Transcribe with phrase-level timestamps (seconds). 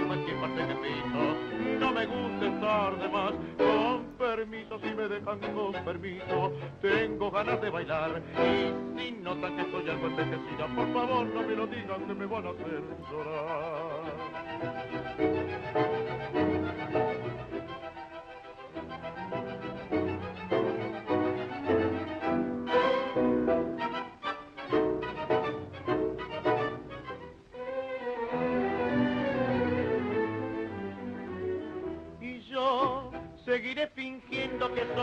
[0.00, 3.32] no me gusta estar de más.
[3.58, 8.22] Con permiso, si me dejan con permiso, tengo ganas de bailar.
[8.36, 12.26] Y si notan que estoy algo envejecida, por favor no me lo digan que me
[12.26, 14.04] van a hacer llorar.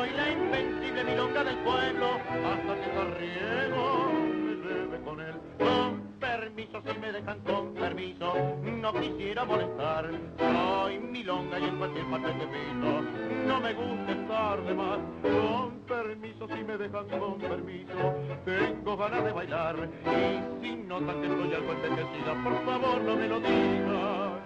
[0.01, 5.35] Soy la invencible milonga del pueblo hasta que Carriego me lleve con él.
[5.59, 10.09] Con permiso, si me dejan con permiso, no quisiera molestar.
[10.39, 13.01] Soy milonga y en cualquier parte que piso,
[13.45, 14.99] no me gusta estar de más.
[15.21, 19.89] Con permiso, si me dejan con permiso, tengo ganas de bailar.
[20.05, 24.41] Y si notan que estoy algo envejecida, por favor no me lo digan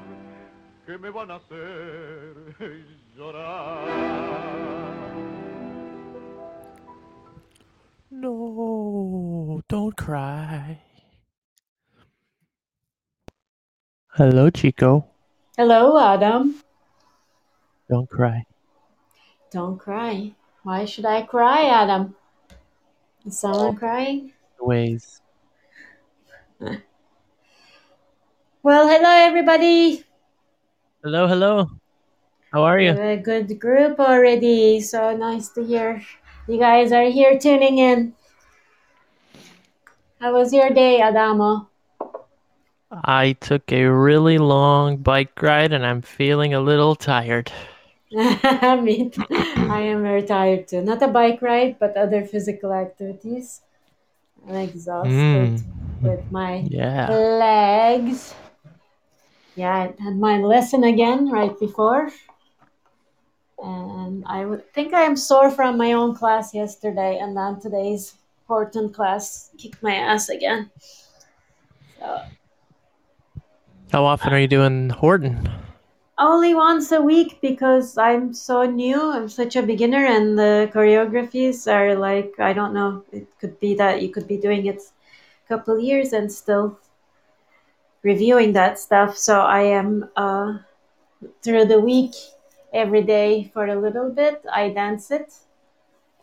[0.85, 2.56] que me van a hacer
[3.18, 4.94] llorar.
[8.18, 10.80] No, don't cry.
[14.14, 15.06] Hello, Chico.
[15.58, 16.56] Hello, Adam.
[17.90, 18.46] Don't cry.
[19.52, 20.31] Don't cry.
[20.64, 22.16] Why should I cry, Adam?
[23.26, 23.78] Is someone oh.
[23.78, 24.32] crying?
[24.62, 25.22] Ways.
[28.64, 30.03] Well, hello, everybody.
[31.03, 31.70] Hello, hello.
[32.52, 32.94] How are We you?
[32.96, 34.82] have a good group already.
[34.82, 36.02] So nice to hear
[36.47, 38.13] you guys are here tuning in.
[40.19, 41.67] How was your day, Adamo?
[42.91, 47.51] I took a really long bike ride and I'm feeling a little tired.
[48.11, 49.25] Me, too.
[49.29, 50.81] I am very tired too.
[50.81, 53.61] Not a bike ride, but other physical activities.
[54.47, 55.63] I'm exhausted Mm.
[56.01, 57.09] with my Yeah.
[57.09, 58.34] legs.
[59.55, 62.11] Yeah, I had my lesson again right before.
[63.57, 68.16] And I would think I am sore from my own class yesterday, and then today's
[68.47, 70.69] Horton class kicked my ass again.
[71.99, 72.21] So,
[73.91, 75.49] How often are you doing Horton?
[76.17, 79.11] only once a week because I'm so new.
[79.11, 83.03] I'm such a beginner, and the choreographies are like I don't know.
[83.11, 84.81] It could be that you could be doing it
[85.45, 86.77] a couple years and still
[88.03, 89.17] reviewing that stuff.
[89.17, 90.59] So I am uh,
[91.41, 92.13] through the week
[92.75, 94.46] every day for a little bit.
[94.52, 95.34] I dance it,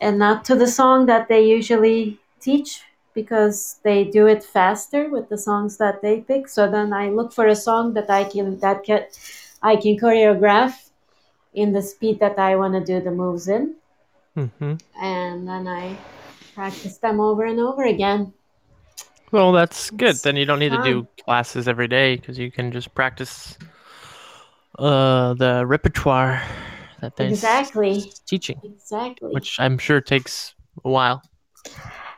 [0.01, 2.83] and not to the song that they usually teach
[3.15, 6.49] because they do it faster with the songs that they pick.
[6.49, 9.07] So then I look for a song that I can that can
[9.63, 10.91] I can choreograph
[11.55, 13.75] in the speed that I want to do the moves in,
[14.35, 15.97] hmm and then I
[16.55, 18.33] practice them over and over again.
[19.33, 20.11] Well, that's good.
[20.11, 23.57] It's Then you don't need to do classes every day because you can just practice
[24.79, 26.43] uh, the repertoire
[27.01, 28.13] that they're Exactly.
[28.27, 29.33] teaching, Exactly.
[29.33, 30.55] which I'm sure takes
[30.85, 31.23] a while.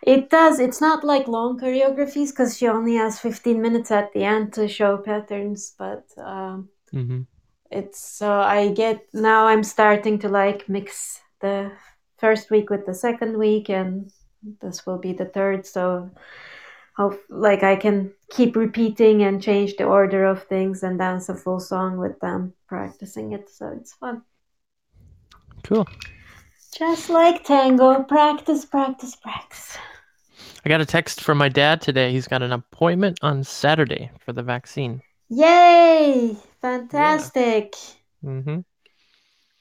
[0.03, 0.61] It does.
[0.61, 4.69] It's not like long choreographies because she only has 15 minutes at the end to
[4.69, 7.27] show patterns, but um, hmm
[7.71, 11.73] it's so I get now I'm starting to like mix the
[12.19, 14.11] first week with the second week, and
[14.61, 15.67] this will be the third.
[15.67, 16.11] So,
[16.97, 21.35] hope like I can keep repeating and change the order of things and dance a
[21.35, 23.49] full song with them practicing it.
[23.49, 24.23] So it's fun.
[25.63, 25.87] Cool.
[26.77, 29.79] Just like tango, practice, practice, practice.
[30.65, 32.11] I got a text from my dad today.
[32.11, 35.01] He's got an appointment on Saturday for the vaccine.
[35.29, 36.37] Yay!
[36.61, 37.75] Fantastic.
[38.25, 38.61] mm-hmm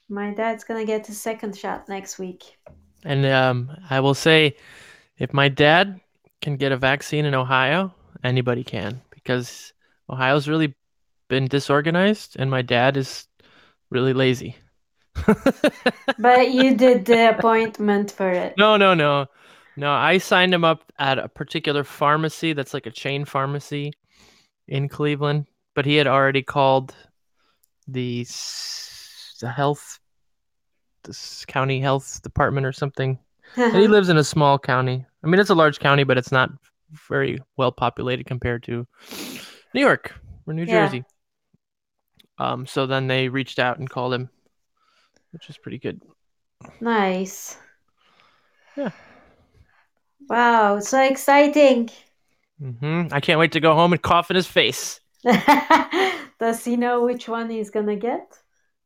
[0.09, 2.57] My dad's gonna get his second shot next week.
[3.05, 4.55] And um, I will say,
[5.19, 5.99] if my dad
[6.41, 7.93] can get a vaccine in Ohio,
[8.23, 9.73] anybody can because
[10.09, 10.75] Ohio's really
[11.27, 13.27] been disorganized, and my dad is
[13.89, 14.57] really lazy.
[16.19, 18.53] But you did the appointment for it.
[18.57, 19.27] No, no, no.
[19.75, 23.93] No, I signed him up at a particular pharmacy that's like a chain pharmacy
[24.67, 26.93] in Cleveland, but he had already called
[27.87, 28.25] the
[29.41, 29.99] the health
[31.03, 33.19] this county health department or something.
[33.57, 35.05] And he lives in a small county.
[35.23, 36.51] I mean, it's a large county, but it's not
[37.09, 38.87] very well populated compared to
[39.73, 40.15] New York
[40.47, 40.67] or New Yeah.
[40.67, 41.05] Jersey.
[42.37, 44.29] Um, so then they reached out and called him,
[45.31, 46.01] which is pretty good.
[46.79, 47.57] nice.
[48.75, 48.91] Yeah.
[50.27, 51.89] Wow, so exciting.
[52.59, 54.99] hmm I can't wait to go home and cough in his face.
[56.39, 58.37] Does he know which one he's gonna get?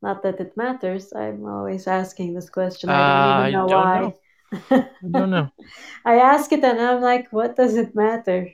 [0.01, 1.11] Not that it matters.
[1.13, 2.93] I'm always asking this question.
[2.93, 3.93] I don't Uh, even know I don't why.
[3.93, 4.17] know.
[4.51, 5.49] I don't know.
[6.05, 8.49] I ask it and I'm like, what does it matter?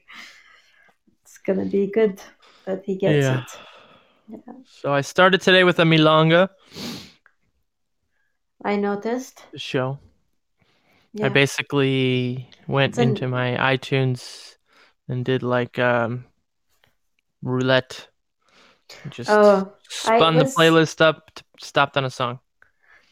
[1.22, 2.22] It's gonna be good
[2.66, 3.42] that he gets Yeah.
[3.42, 4.64] it.
[4.66, 6.50] So I started today with a milonga
[8.64, 9.44] I noticed.
[9.56, 10.00] show.
[11.14, 11.26] Yeah.
[11.28, 14.56] I basically went an- into my iTunes
[15.08, 16.26] and did like um
[17.44, 18.08] roulette.
[19.10, 21.30] Just Oh, spun the playlist up,
[21.60, 22.40] stopped on a song,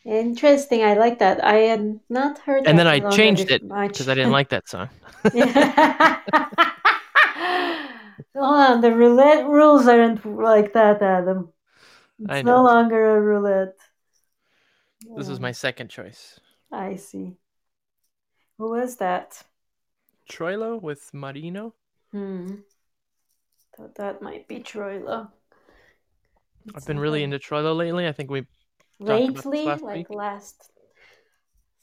[0.06, 0.84] interesting.
[0.84, 1.44] I like that.
[1.44, 4.90] I had not heard and then I changed it because I didn't like that song.
[8.36, 11.50] Hold on, the roulette rules aren't like that, Adam.
[12.20, 13.78] It's no longer a roulette.
[15.18, 16.40] This was Oh, my second choice.
[16.72, 17.34] I see.
[18.58, 19.44] Who was that?
[20.30, 21.74] Troilo with Marino.
[22.12, 22.56] Hmm.
[23.76, 25.30] Thought that might be Troilo.
[26.76, 28.08] I've been really into Troilo lately.
[28.08, 28.46] I think we
[29.02, 30.08] lately, last like week.
[30.10, 30.72] last.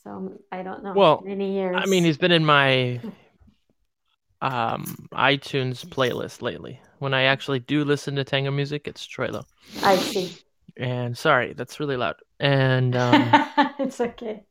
[0.03, 0.93] so I don't know.
[0.95, 1.77] Well, many years.
[1.79, 3.01] I mean, he's been in my
[4.41, 6.81] um iTunes playlist lately.
[6.99, 9.45] When I actually do listen to tango music, it's Troilo.
[9.83, 10.37] I see.
[10.77, 12.17] And sorry, that's really loud.
[12.41, 13.31] And um,
[13.79, 14.45] it's okay.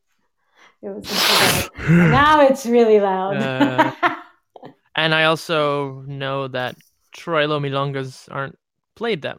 [0.80, 3.36] It was now it's really loud.
[3.36, 3.92] Uh,
[4.96, 6.76] and I also know that
[7.16, 8.58] Troilo milongas aren't
[8.94, 9.38] played that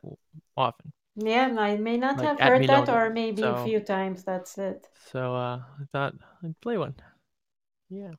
[0.57, 0.91] often.
[1.25, 4.23] Yeah, I may not Like have heard that, or maybe a few times.
[4.23, 4.87] That's it.
[5.11, 6.13] So uh, I thought
[6.43, 6.95] I'd play one.
[7.89, 8.11] Yeah.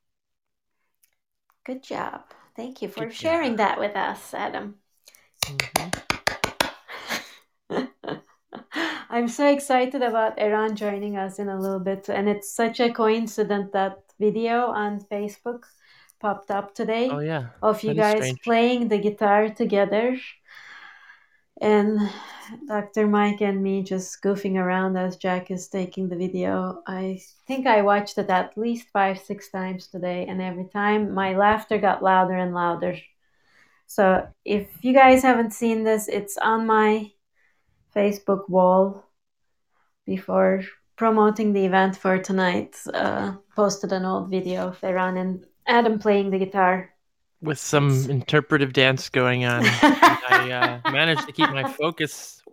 [1.63, 2.23] Good job.
[2.55, 4.75] Thank you for Good sharing that with us, Adam.
[5.45, 5.91] Mhm.
[9.09, 12.91] I'm so excited about Iran joining us in a little bit, and it's such a
[12.93, 15.63] coincidence that video on Facebook
[16.19, 17.49] popped up today Oh yeah.
[17.61, 18.41] of you guys strange.
[18.43, 20.17] playing the guitar together,
[21.61, 22.09] and
[22.67, 23.07] Dr.
[23.07, 26.81] Mike and me just goofing around as Jack is taking the video.
[26.87, 31.37] I think I watched it at least five, six times today, and every time my
[31.37, 32.97] laughter got louder and louder.
[33.85, 37.11] So if you guys haven't seen this, it's on my
[37.95, 39.05] Facebook wall
[40.05, 40.63] before
[40.95, 42.75] promoting the event for tonight.
[42.91, 46.90] Uh, posted an old video of Iran and Adam playing the guitar.
[47.41, 52.43] With some interpretive dance going on, I uh, managed to keep my focus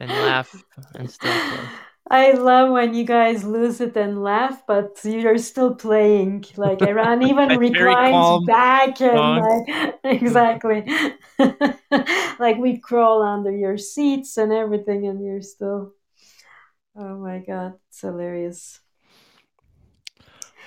[0.00, 1.68] and laugh and still play.
[2.10, 6.44] I love when you guys lose it and laugh, but you're still playing.
[6.56, 10.84] Like Iran even reclines calm back and like exactly.
[12.38, 15.94] like we crawl under your seats and everything, and you're still.
[16.94, 18.80] Oh my god, it's hilarious!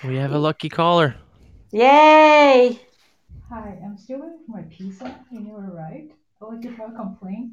[0.03, 1.15] We have a lucky caller.
[1.71, 2.79] Yay!
[3.49, 5.05] Hi, I'm still waiting for my pizza.
[5.31, 6.13] It never arrived.
[6.41, 7.51] I would like to have a complaint.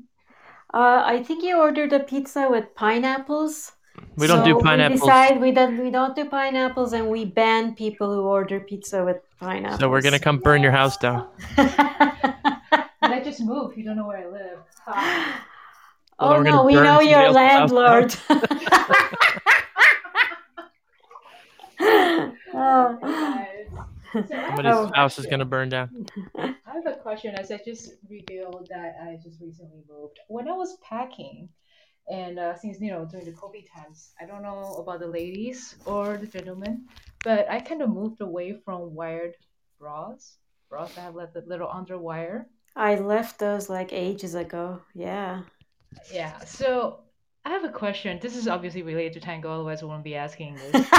[0.73, 3.73] Uh, I think you ordered a pizza with pineapples.
[4.17, 7.27] We don't So do pineapples, We decide we don't we don't do pineapples, and we
[7.27, 9.81] ban people who order pizza with pineapples.
[9.81, 11.29] so we're gonna come burn your house down.
[13.03, 13.77] But I just moved.
[13.77, 14.59] You don't know where I live.
[14.87, 15.45] Ha.
[16.21, 17.75] Well, oh then no, we know your else's house down.
[17.75, 18.15] landlord.
[22.55, 22.99] Oh.
[24.13, 24.91] Somebody's Oh.
[24.95, 26.07] house is gonna burn down.
[26.39, 30.19] I have a question as I just revealed that I just recently moved.
[30.29, 31.49] When I was packing,
[32.11, 35.77] and uh, since you know during the COVID times, I don't know about the ladies
[35.87, 36.87] or the gentlemen,
[37.25, 39.35] but I kind of moved away from wired
[39.79, 40.37] bras.
[40.69, 42.47] Bras that have like the little underwire.
[42.75, 44.81] I left those like ages ago.
[44.95, 45.43] Yeah.
[46.11, 46.39] Yeah.
[46.45, 47.01] So
[47.45, 48.19] I have a question.
[48.23, 50.87] This is obviously related to tango, otherwise I wouldn't be asking this.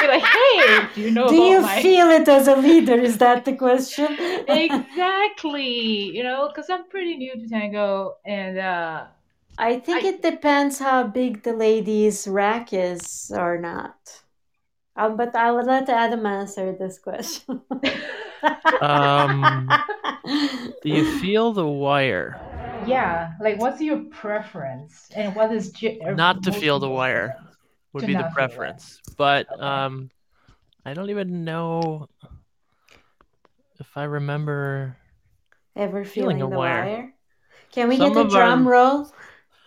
[0.00, 2.94] be like, hey, do you know Do about you my feel it as a leader?
[2.94, 4.08] Is that the question?
[4.48, 6.10] exactly?
[6.16, 9.06] You know, because I'm pretty new to tango, and uh,
[9.58, 14.22] I think I- it depends how big the lady's rack is or not.
[14.96, 17.62] Um, but I'll let Adam answer this question.
[18.80, 19.68] Um,
[20.82, 22.40] do you feel the wire?
[22.86, 27.36] yeah, like, what's your preference, and what is ge- Not to feel the wire
[27.92, 28.48] would To be the not feel the wire.
[28.48, 29.62] preference, but Okay.
[29.62, 30.10] um,
[30.84, 32.08] I don't even know
[33.80, 34.96] if I remember.
[35.74, 36.84] Ever Feeling feeling, a wire.
[36.84, 37.14] wire?
[37.72, 39.10] Can we Some get a of our- drum roll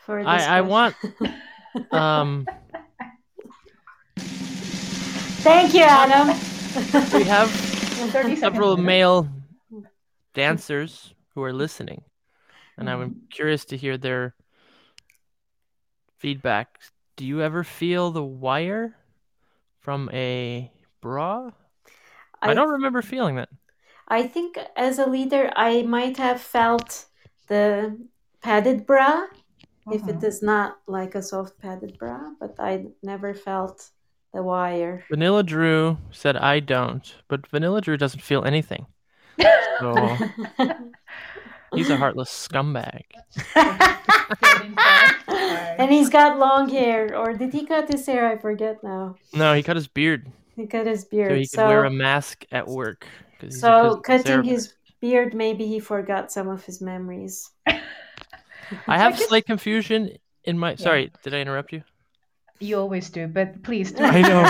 [0.05, 0.27] for this?
[0.27, 0.95] I I want
[1.91, 2.47] um.
[5.41, 6.27] Thank you, Adam.
[7.13, 7.49] We have
[8.39, 9.27] several male
[10.33, 12.03] dancers who are listening,
[12.77, 14.35] and I'm curious to hear their
[16.17, 16.79] feedback.
[17.19, 18.95] Do you ever feel the wire
[19.81, 20.71] from a
[21.01, 21.49] bra?
[22.41, 23.49] I, don't remember feeling that.
[24.07, 27.07] I think as a leader, I might have felt
[27.49, 27.99] the
[28.41, 29.25] padded bra
[29.91, 30.23] if it Mhm.
[30.23, 33.89] is not like a soft padded bra, but I never felt
[34.33, 35.03] the wire.
[35.09, 38.85] Vanilla Drew said I don't, but Vanilla Drew doesn't feel anything.
[39.81, 40.17] So
[41.73, 43.03] he's a heartless scumbag.
[43.53, 45.15] Good inside.
[45.27, 45.75] Alright.
[45.79, 48.27] and he's got long hair, or did he cut his hair?
[48.27, 49.15] I forget now.
[49.33, 51.29] No, he cut his beard He cut his beard.
[51.31, 53.07] so he could So, wear a mask at work.
[53.49, 54.51] so cutting therapist.
[54.51, 57.49] his beard, maybe he forgot some of his memories.
[57.65, 60.11] I have slight confusion
[60.43, 60.75] in my.
[60.75, 61.83] Sorry, did I interrupt you?
[62.59, 64.03] You always do, but please do.
[64.03, 64.43] I know.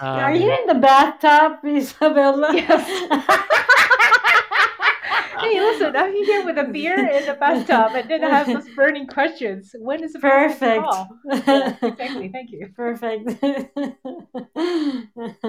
[0.00, 2.52] Are Um, you in the bathtub, Isabella?
[2.54, 2.86] Yes.
[5.40, 8.68] hey, listen, I'm here with a beer in the bathtub, and then I have those
[8.70, 9.74] burning questions.
[9.78, 10.86] When is the podcast Perfect.
[11.46, 12.28] Yeah, exactly.
[12.28, 12.68] Thank you.
[12.76, 13.42] Perfect.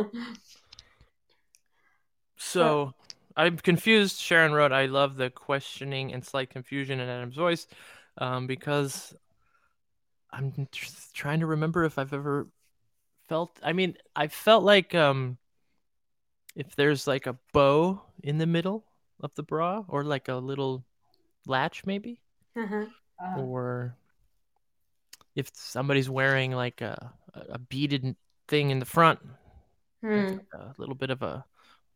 [2.38, 2.94] So
[3.36, 4.20] I'm confused.
[4.20, 7.68] Sharon wrote, "I love the questioning and slight confusion in Adam's voice,
[8.18, 9.16] um, because
[10.32, 10.68] I'm
[11.14, 12.48] trying to remember if I've ever
[13.28, 13.60] felt.
[13.64, 15.38] I mean, I felt like um,
[16.56, 18.86] if there's like a bow in the middle
[19.22, 20.84] of the bra, or like a little
[21.46, 22.22] latch, maybe,
[22.58, 22.88] Uh-huh.
[23.20, 23.96] Uh, or
[25.36, 28.16] if somebody's wearing like a a beaded
[28.48, 29.20] thing in the front,
[30.02, 30.38] Hmm.
[30.38, 31.46] like a little bit of a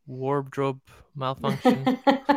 [0.06, 0.80] wardrobe
[1.14, 1.90] malfunction.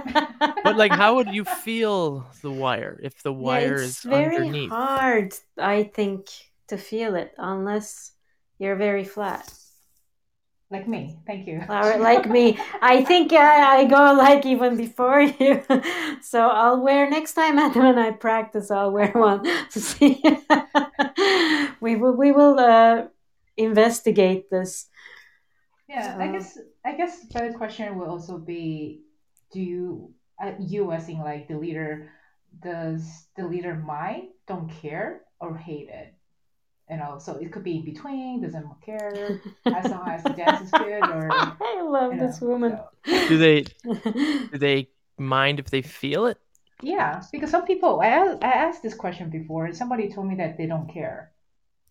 [0.63, 4.45] But like, how would you feel the wire if the wire yeah, is it's very
[4.45, 4.67] underneath?
[4.69, 6.27] hard, I think,
[6.67, 8.14] to feel it unless
[8.59, 9.51] you're very flat.
[10.71, 11.17] like me.
[11.27, 11.61] Thank you.
[11.69, 15.63] Or like me, I think I, I go like even before you.
[16.21, 18.71] So I'll wear next time Adam and I practice.
[18.71, 20.21] I'll wear one to see.
[21.79, 23.07] we will we will uh,
[23.57, 24.87] investigate this.
[25.87, 29.03] Yeah, I guess I guess the question will also be,
[29.53, 32.09] do you uh, you as in like the leader,
[32.63, 36.14] does the leader mind, don't care, or hate it?
[36.89, 40.61] You know, so it could be in between, doesn't care, as long as the dance
[40.61, 42.77] is good, or I love you know, this woman.
[43.05, 46.37] so- Do they do they mind if they feel it?
[46.83, 50.35] Yeah, because some people, I asked, I asked this question before, and somebody told me
[50.35, 51.31] that they don't care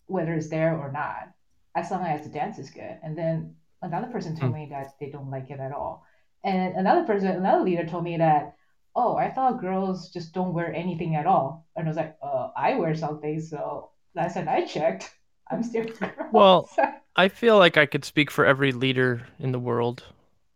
[0.07, 1.31] whether it's there or not,
[1.75, 2.97] as long as the dance is good.
[3.03, 6.05] And then another person told me that they don't like it at all.
[6.43, 8.55] And another person, another leader told me that,
[8.95, 11.65] oh, I thought girls just don't wear anything at all.
[11.75, 13.41] And I was like, uh, I wear something.
[13.41, 15.11] So last time I checked,
[15.51, 15.85] I'm still.
[16.31, 16.69] Well,
[17.15, 20.03] I feel like I could speak for every leader in the world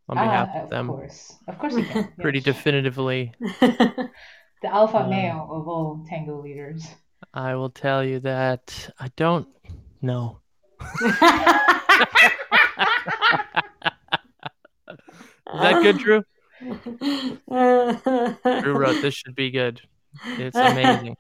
[0.10, 2.12] on behalf Ah, of them Of course, of course you can.
[2.20, 2.46] pretty yes.
[2.46, 3.34] definitively.
[4.62, 6.86] The alpha Um, male of all tango leaders.
[7.34, 9.48] I will tell you that I don't
[10.02, 10.40] know.
[15.54, 16.24] Is that good, Drew?
[18.62, 19.82] Drew wrote this should be good.
[20.38, 21.16] It's amazing.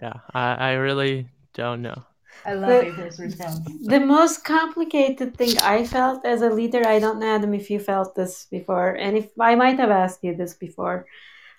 [0.00, 2.02] Yeah, I, I really don't know.
[2.44, 3.60] I love The- April's response.
[3.86, 7.80] the most complicated thing I felt as a leader, I don't know, Adam, if you
[7.80, 11.06] felt this before, and if I might have asked you this before.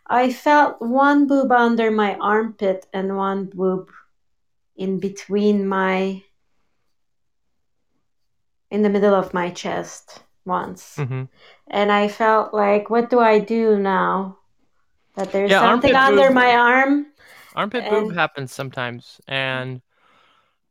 [0.10, 3.90] I felt one boob under my armpit and one boob
[4.78, 6.24] in between my,
[8.72, 10.96] in the middle of my chest once.
[10.96, 11.24] hmm
[11.68, 14.38] And I felt like, what do I do now?
[15.16, 17.08] That there's Yeah, something under boob- my arm.
[17.58, 19.82] Armpit boob happens sometimes, and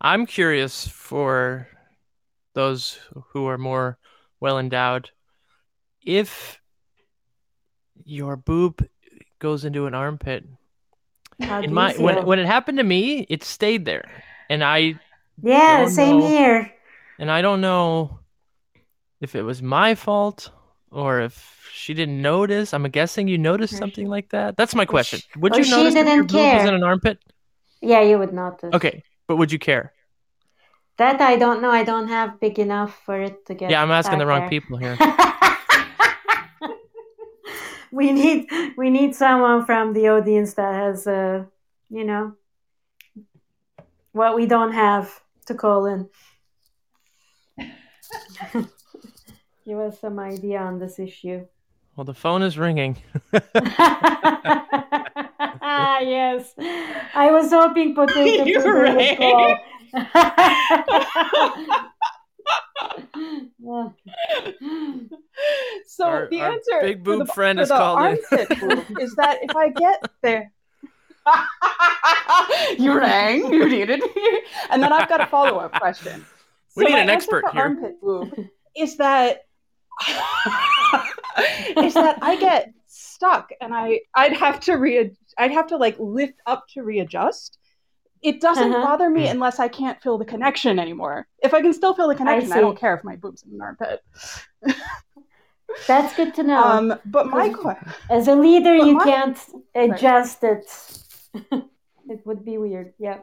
[0.00, 1.66] I'm curious for
[2.54, 3.00] those
[3.32, 3.98] who are more
[4.38, 5.10] well endowed
[6.00, 6.60] if
[8.04, 8.86] your boob
[9.40, 10.44] goes into an armpit.
[11.40, 14.08] In my when when it happened to me, it stayed there,
[14.48, 14.94] and I
[15.42, 16.28] yeah, same know.
[16.28, 16.72] here.
[17.18, 18.20] and I don't know
[19.20, 20.50] if it was my fault
[20.96, 22.72] or if she didn't notice.
[22.72, 24.56] I'm guessing you noticed Or something like that.
[24.56, 25.20] That's my question.
[25.20, 26.66] sh- Would or you she notice if your didn't boob was care.
[26.68, 27.18] in an armpit?
[27.82, 28.72] Yeah, you would notice.
[28.74, 29.92] Okay, but would you care?
[30.96, 31.70] That I don't know.
[31.70, 33.70] I don't have big enough for it to get.
[33.70, 34.48] Yeah, I'm asking the wrong there.
[34.48, 34.96] people here.
[37.92, 41.44] we need we need someone from the audience that has uh
[41.90, 42.32] you know
[44.12, 46.08] what we don't have to call in.
[49.66, 51.44] Give us some idea on this issue.
[51.96, 52.98] Well, the phone is ringing.
[55.60, 56.54] Ah yes,
[57.14, 59.18] I was hoping Potato You're Poo would right.
[59.18, 59.56] call.
[65.86, 69.00] So Our- the our answer big for boob the, friend is has the called in.
[69.00, 70.52] is that if I get there,
[72.78, 74.42] you rang, you needed me.
[74.70, 76.24] And then I've got a follow up question.
[76.76, 77.62] We need an expert for here.
[77.62, 79.45] Armpit boob is that
[81.78, 85.96] is that I get stuck and I I'd have to re I'd have to like
[85.98, 87.58] lift up to readjust.
[88.22, 88.82] It doesn't Uh-huh.
[88.84, 91.26] bother me unless I can't feel the connection anymore.
[91.42, 92.60] If I can still feel the connection, I, see.
[92.60, 94.02] don't care if my boob's in an armpit.
[95.86, 96.62] That's good to know.
[96.62, 97.92] Um, but my question.
[98.08, 99.38] As a leader, you my- can't
[99.74, 100.66] adjust it.
[101.52, 102.94] it would be weird.
[102.98, 103.18] Yeah.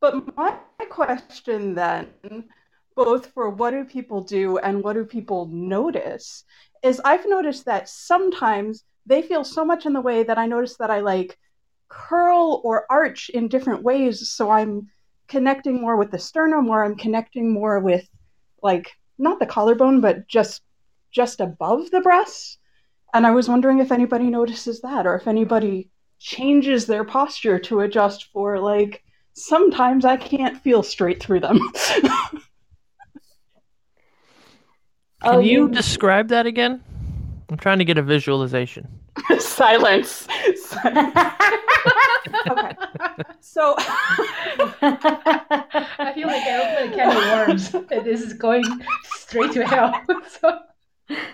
[0.00, 0.56] But my
[0.90, 2.08] question then,
[2.98, 6.42] both for what do people do and what do people notice,
[6.82, 10.76] is I've noticed that sometimes they feel so much in the way that I notice
[10.78, 11.38] that I like
[11.88, 14.28] curl or arch in different ways.
[14.30, 14.88] So I'm
[15.28, 18.04] connecting more with the sternum, or I'm connecting more with
[18.64, 20.62] like not the collarbone, but just
[21.12, 22.58] just above the breast.
[23.14, 25.88] And I was wondering if anybody notices that, or if anybody
[26.18, 31.60] changes their posture to adjust for like sometimes I can't feel straight through them.
[35.22, 36.80] Can Oh, you you- describe that again?
[37.50, 38.86] I'm trying to get a visualization.
[39.38, 40.28] Silence.
[40.84, 41.10] okay.
[43.40, 48.64] So I feel like I opened a can of worms and this is going
[49.04, 50.00] straight to hell.
[50.40, 50.58] so,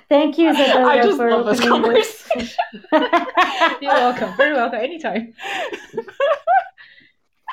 [0.08, 2.28] Thank you, Isabella, I just for love this opening this.
[2.28, 2.56] conversation.
[3.82, 4.36] you're welcome.
[4.36, 4.78] Very welcome.
[4.78, 5.34] Anytime.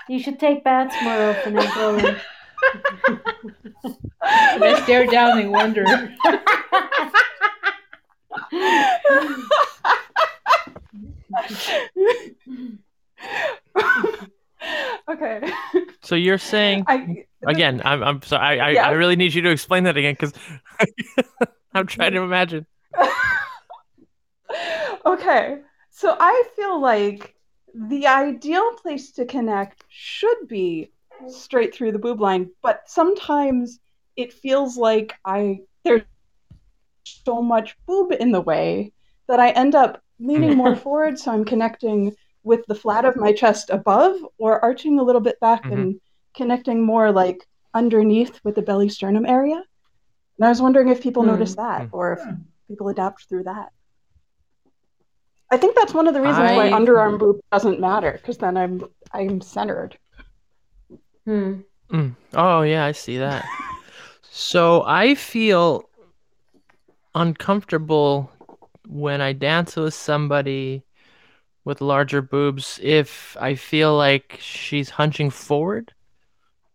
[0.08, 2.16] you should take baths more often in
[2.62, 3.98] Poland.
[4.60, 5.86] Let's stare down and wonder.
[15.10, 15.42] okay.
[16.02, 17.82] So you're saying I again?
[17.86, 18.60] I'm I'm sorry.
[18.60, 18.88] I I, Yeah.
[18.88, 20.34] I really need you to explain that again because
[21.74, 22.66] I'm trying to imagine.
[25.06, 25.60] okay.
[25.92, 27.36] So I feel like
[27.74, 30.92] the ideal place to connect should be
[31.28, 33.80] straight through the boob line, but sometimes
[34.16, 36.04] it feels like I there's
[37.06, 38.92] so much boob in the way
[39.28, 43.32] that I end up leaning more forward, so I'm connecting with the flat of my
[43.34, 46.00] chest above or arching a little bit back and
[46.36, 49.64] connecting more like underneath with the belly sternum area.
[50.38, 51.30] And I was wondering if people Hmm.
[51.30, 51.96] notice that Hmm.
[51.96, 52.22] or if
[52.68, 53.72] people adapt through that.
[55.52, 58.84] I think that's one of the reasons why underarm boob doesn't matter because then I'm
[59.14, 59.98] I'm centered.
[61.26, 61.62] Hmm.
[61.92, 62.16] Mm.
[62.34, 63.46] Oh yeah, I see that.
[64.24, 65.90] so I feel
[67.14, 68.32] uncomfortable
[68.88, 70.84] when I dance with somebody
[71.66, 75.94] with larger boobs if I feel like she's hunching forward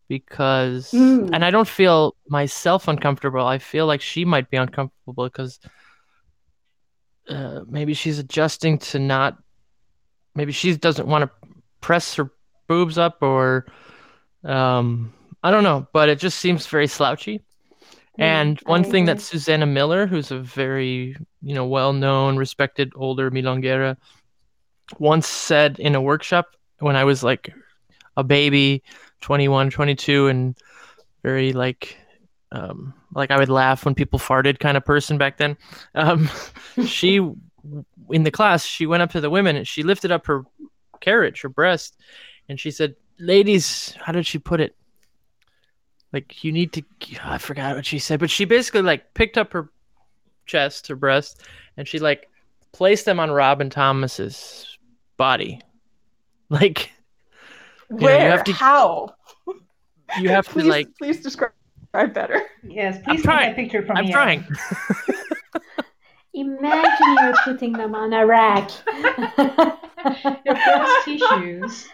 [0.08, 1.30] because Mm.
[1.32, 3.44] and I don't feel myself uncomfortable.
[3.44, 5.58] I feel like she might be uncomfortable because
[7.28, 9.36] uh, maybe she's adjusting to not
[10.36, 11.48] maybe she doesn't want to
[11.80, 12.30] press her
[12.68, 13.66] boobs up or
[14.46, 17.42] um I don't know, but it just seems very slouchy.
[18.18, 19.20] And I one thing that.
[19.20, 23.96] Susana Miller, who's a very, you know, well-known, respected older milonguera,
[24.98, 26.46] once said in a workshop
[26.78, 27.52] when I was like
[28.16, 28.82] a baby,
[29.20, 30.56] 21, 22 and
[31.22, 31.98] very like
[32.52, 35.56] um like I would laugh when people farted kind of person back then.
[35.94, 36.30] Um
[36.86, 40.44] she in the class, she went up to the women and she lifted up her
[41.00, 42.00] carriage, her breast,
[42.48, 44.74] and she said, "Ladies, how did she put it?
[46.12, 46.82] Like you need to
[47.22, 49.70] I forgot what she said, but she basically like picked up her
[50.46, 51.42] chest, her breast,
[51.76, 52.28] and she like
[52.72, 54.78] placed them on Robin Thomas's
[55.16, 55.60] body.
[56.48, 56.92] Like
[57.90, 58.30] know, you Where?
[58.30, 59.14] have to- How?
[60.20, 61.50] you have to please, like please describe
[61.92, 62.40] better.
[62.62, 63.46] Yes, I'm please take trying.
[63.48, 64.12] that picture from I'm me.
[64.12, 64.46] trying.
[66.34, 68.70] Imagine you're putting them on a rack.
[70.44, 71.88] Your breast tissues.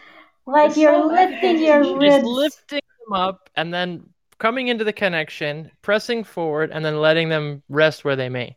[0.47, 4.69] Like The you're soul lifting evidence your is Just lifting them up and then coming
[4.69, 8.57] into the connection, pressing forward, and then letting them rest where they may.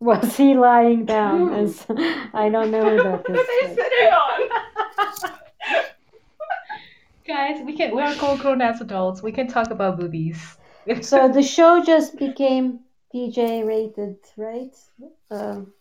[0.00, 1.52] Was he lying down?
[1.52, 1.84] As
[2.32, 3.76] I don't know about What are they this.
[3.76, 4.48] sitting on?
[7.26, 7.94] Guys, we can.
[7.94, 9.22] We are called grown ass adults.
[9.22, 10.56] We can talk about boobies.
[11.02, 12.80] So the show just became
[13.12, 14.74] PG rated, right?
[15.30, 15.74] Um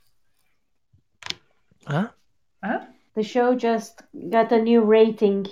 [1.85, 2.09] Huh?
[2.61, 2.79] Huh?
[3.17, 5.47] The show just got a new rating.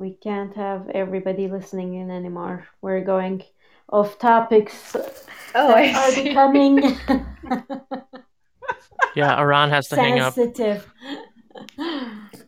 [0.00, 2.66] We can't have everybody listening in anymore.
[2.82, 3.44] We're going
[3.92, 4.96] off topics
[5.54, 6.24] Oh, I are see.
[6.28, 6.98] becoming
[9.14, 10.34] Yeah, Iran has to hang up.
[10.34, 10.86] sensitive.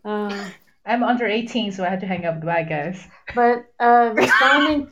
[0.04, 0.52] Um,
[0.86, 2.36] I'm under 18, so I had to hang up.
[2.36, 3.04] Goodbye, guys.
[3.34, 4.90] but uh, responding,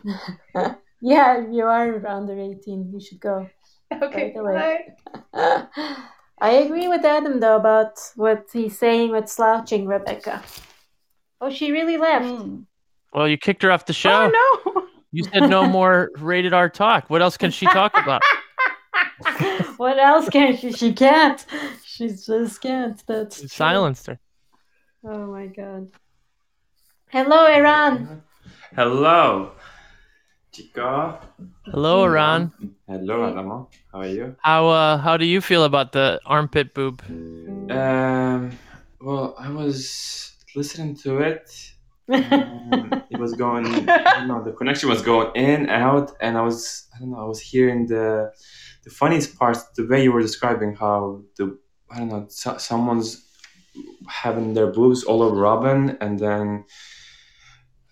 [1.01, 2.91] yeah, you are under 18.
[2.93, 3.49] You should go.
[3.93, 4.33] Okay.
[4.37, 4.79] the.
[5.33, 5.97] Bye.
[6.41, 10.43] I agree with Adam though about what he's saying with slouching Rebecca.
[11.41, 12.25] Oh, she really left.
[12.25, 12.65] Mm.
[13.13, 14.31] Well, you kicked her off the show.
[14.33, 14.87] Oh no!
[15.13, 17.11] You said no more rated R talk.
[17.11, 18.23] What else can she talk about?
[19.77, 20.73] what else can she?
[20.73, 21.45] She can't.
[21.85, 23.03] She just can't.
[23.07, 24.19] That's You silenced her.
[25.05, 25.89] Oh my god.
[27.09, 28.23] Hello, Iran.
[28.77, 29.53] Hello,
[30.61, 31.19] Chico.
[31.65, 32.53] Hello, Iran.
[32.87, 33.71] Hello, Adamo.
[33.93, 34.37] How are you?
[34.41, 37.03] How uh how do you feel about the armpit boob?
[37.09, 38.53] Um,
[39.01, 41.47] well, I was listening to it.
[42.11, 46.43] Um, it was going, I don't know, the connection was going in out, and I
[46.43, 48.33] was, I don't know, I was hearing the,
[48.83, 51.57] the funniest parts, the way you were describing how the,
[51.89, 53.25] I don't know, so, someone's
[54.09, 56.65] having their boobs all over Robin, and then,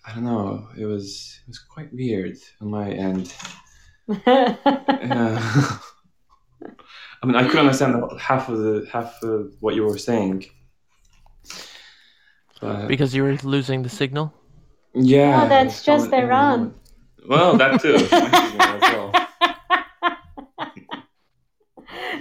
[0.05, 3.33] I don't know, it was, it was quite weird on my end.
[4.25, 4.55] Yeah.
[4.65, 5.77] Uh,
[7.21, 10.45] I mean, I couldn't understand half of the half of what you were saying.
[12.61, 14.33] But Because you were losing the signal?
[14.93, 16.73] yeah, Oh, that's just someone- Iran.
[17.27, 17.93] Well, that too.
[17.93, 19.11] My signal as well.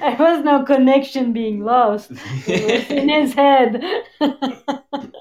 [0.01, 2.11] there was no connection being lost.
[2.47, 3.83] It was in his head.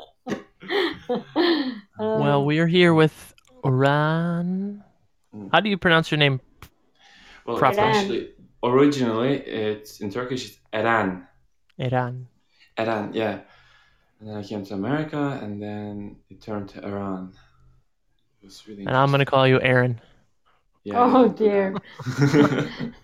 [1.99, 3.33] Well, Um, we're here with
[3.65, 4.83] Iran.
[5.35, 5.49] Mm.
[5.51, 6.39] How do you pronounce your name?
[7.45, 7.79] Well, Proper.
[7.79, 8.29] actually,
[8.63, 11.25] originally it's in Turkish it's Eran.
[11.79, 12.27] Eran.
[12.77, 13.39] Eran, yeah.
[14.19, 17.33] And then I came to America, and then it turned to Iran.
[18.41, 18.85] It was really.
[18.85, 19.99] And I'm gonna call you Aaron.
[20.83, 21.75] Yeah, Oh, you can do dear.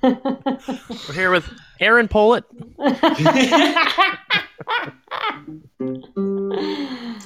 [1.08, 2.46] We're here with Aaron Pollitt.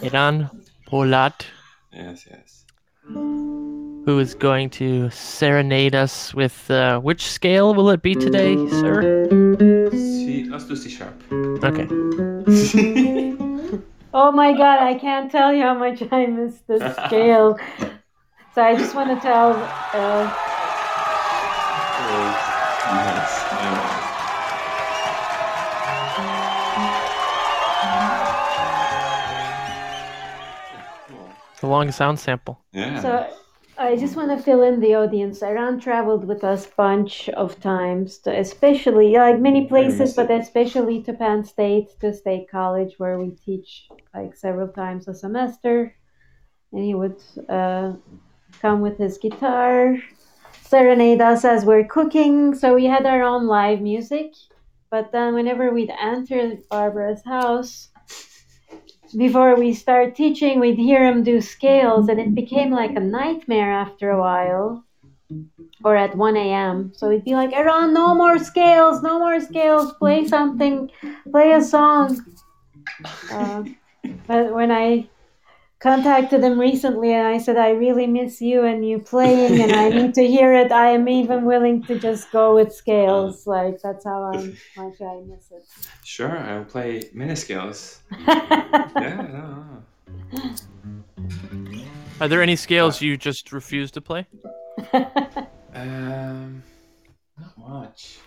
[0.04, 0.50] Iran
[0.88, 1.46] Polat,
[1.92, 2.64] yes, yes.
[3.04, 9.28] who is going to serenade us with uh, which scale will it be today, sir?
[9.92, 11.22] C, let's do C sharp.
[11.62, 11.88] Okay.
[14.14, 17.60] oh my god, I can't tell you how much I miss this scale.
[18.56, 19.56] So I just want to tell.
[19.94, 20.47] Uh,
[31.68, 32.56] a long sound sample.
[32.72, 33.02] Yeah.
[33.02, 33.12] So
[33.78, 35.44] I just want to fill in the audience.
[35.44, 41.14] Iran traveled with us bunch of times, to especially like many places, but especially to
[41.14, 45.94] Penn State, to State College, where we teach like several times a semester.
[46.72, 47.94] And he would uh,
[48.62, 49.98] come with his guitar,
[50.64, 52.56] serenade us as we're cooking.
[52.56, 54.34] So we had our own live music.
[54.90, 57.90] But then whenever we'd enter Barbara's house,
[59.16, 63.72] before we start teaching, we'd hear him do scales, and it became like a nightmare
[63.72, 64.84] after a while,
[65.84, 66.92] or at 1 a.m.
[66.96, 70.90] So we'd be like, Iran, no more scales, no more scales, play something,
[71.32, 72.26] play a song.
[73.32, 73.64] Uh,
[74.28, 75.10] but when I
[75.88, 79.88] contacted him recently and I said, I really miss you and you playing, and I
[79.88, 83.48] need to hear it, I am even willing to just go with scales.
[83.48, 84.38] Like, that's how I,
[84.76, 85.64] much I miss it.
[86.04, 88.02] Sure, I'll play mini scales.
[88.98, 89.84] Yeah, no,
[90.34, 90.52] no.
[92.20, 94.28] Are there any scales you just refuse to play?
[95.74, 96.64] Um,
[97.40, 98.18] not much.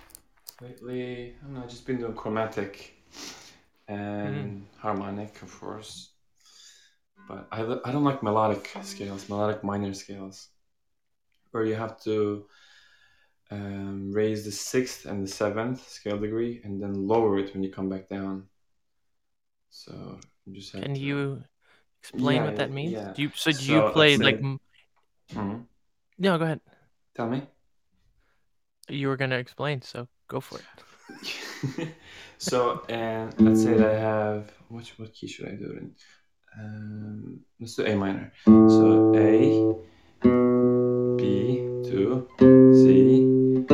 [0.61, 2.95] Lately, I don't know, I've just been doing chromatic
[3.89, 6.11] and harmonic, of course.
[7.31, 10.49] But I, I don't like melodic scales, melodic minor scales,
[11.53, 12.47] where you have to
[13.53, 17.71] um, raise the sixth and the seventh scale degree and then lower it when you
[17.71, 18.49] come back down.
[19.71, 21.45] So you just have Can to- you
[22.03, 22.95] explain Yeah, what that means?
[22.95, 23.13] yeah.
[23.15, 24.61] Do you so do So, you play like say- m-
[25.31, 25.67] Mhm.
[26.19, 26.37] no?
[26.39, 26.61] Go ahead.
[27.15, 27.47] Tell me.
[28.89, 31.89] You were gonna explain, so go for it.
[32.39, 35.95] so and let's say that I have what what key should I do it in?
[36.59, 38.33] Um, let's do A minor.
[38.45, 39.75] So A,
[41.17, 43.25] B, two, C,
[43.69, 43.73] D,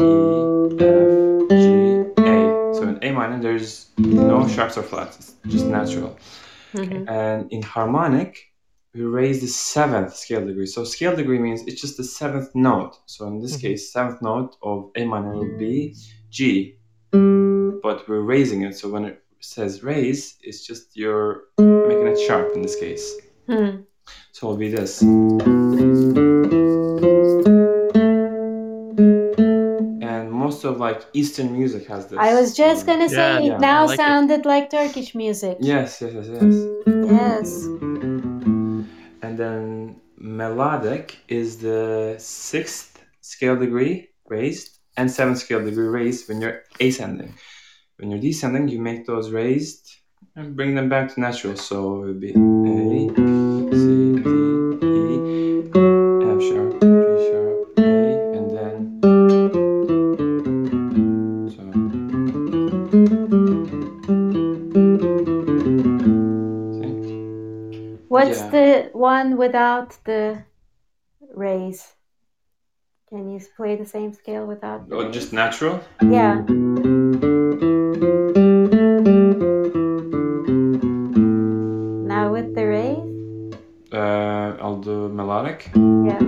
[0.00, 0.44] E,
[0.80, 2.74] F, G, A.
[2.74, 5.16] So in A minor, there's no sharps or flats.
[5.18, 6.16] It's just natural.
[6.74, 7.08] Mhm.
[7.08, 8.36] And in harmonic,
[8.94, 10.66] we raise the seventh scale degree.
[10.66, 12.96] So scale degree means it's just the seventh note.
[13.06, 13.60] So in this Mhm.
[13.60, 15.94] case, seventh note of A minor will be
[16.30, 16.74] G.
[17.82, 18.76] But we're raising it.
[18.76, 23.14] So when it says raise, it's just you're making it sharp in this case.
[23.46, 23.82] Hmm.
[24.32, 25.02] So it'll be this.
[29.00, 32.18] And most of like Eastern music has this.
[32.18, 34.02] I was just gonna say Yeah, it yeah, now I like it.
[34.02, 35.58] sounded like Turkish music.
[35.60, 36.54] Yes, yes, yes, yes.
[36.86, 37.64] Yes.
[39.22, 46.40] And then melodic is the sixth scale degree raised and seventh scale degree raised when
[46.40, 47.34] you're ascending.
[47.98, 49.96] When you're descending, you make those raised
[50.36, 51.56] and bring them back to natural.
[51.56, 52.32] So it would be A,
[53.74, 54.28] C, D,
[54.86, 56.86] E, F sharp, G
[57.28, 57.82] sharp, A,
[58.38, 58.74] and then.
[61.50, 61.62] So.
[66.78, 67.98] See?
[68.06, 68.50] What's Yeah.
[68.50, 70.44] the one without the
[71.34, 71.94] raise?
[73.08, 74.86] Can you play the same scale without?
[74.92, 75.80] Oh, just natural?
[76.02, 76.44] yeah.
[85.38, 85.70] Melodic.
[85.74, 86.18] Yeah.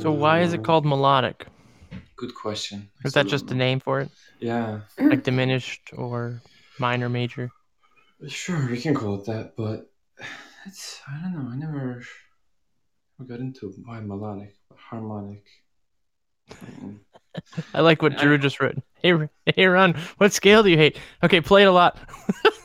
[0.00, 1.46] So why is it called melodic?
[2.16, 2.90] Good question.
[3.04, 4.10] Is that just a name for it?
[4.40, 6.40] Yeah, Like diminished or
[6.78, 7.50] minor, major?
[8.26, 9.90] sure, we can call it that, but
[10.66, 12.02] it's, I don't know, I never
[13.26, 15.44] got into why melodic, harmonic.
[17.74, 18.76] I like what Drew just wrote.
[19.02, 19.12] Hey,
[19.46, 20.98] hey, Ron, what scale do you hate?
[21.22, 21.98] Okay, play it a lot.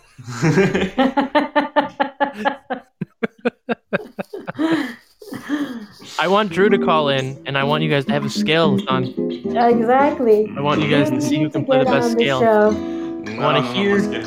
[6.20, 8.80] I want Drew to call in, and I want you guys to have a scale
[8.88, 9.04] on.
[9.06, 10.52] exactly.
[10.56, 12.40] I want you guys to see who can play the best scale.
[12.40, 12.72] Show.
[12.72, 14.24] No, wanna no, no hear-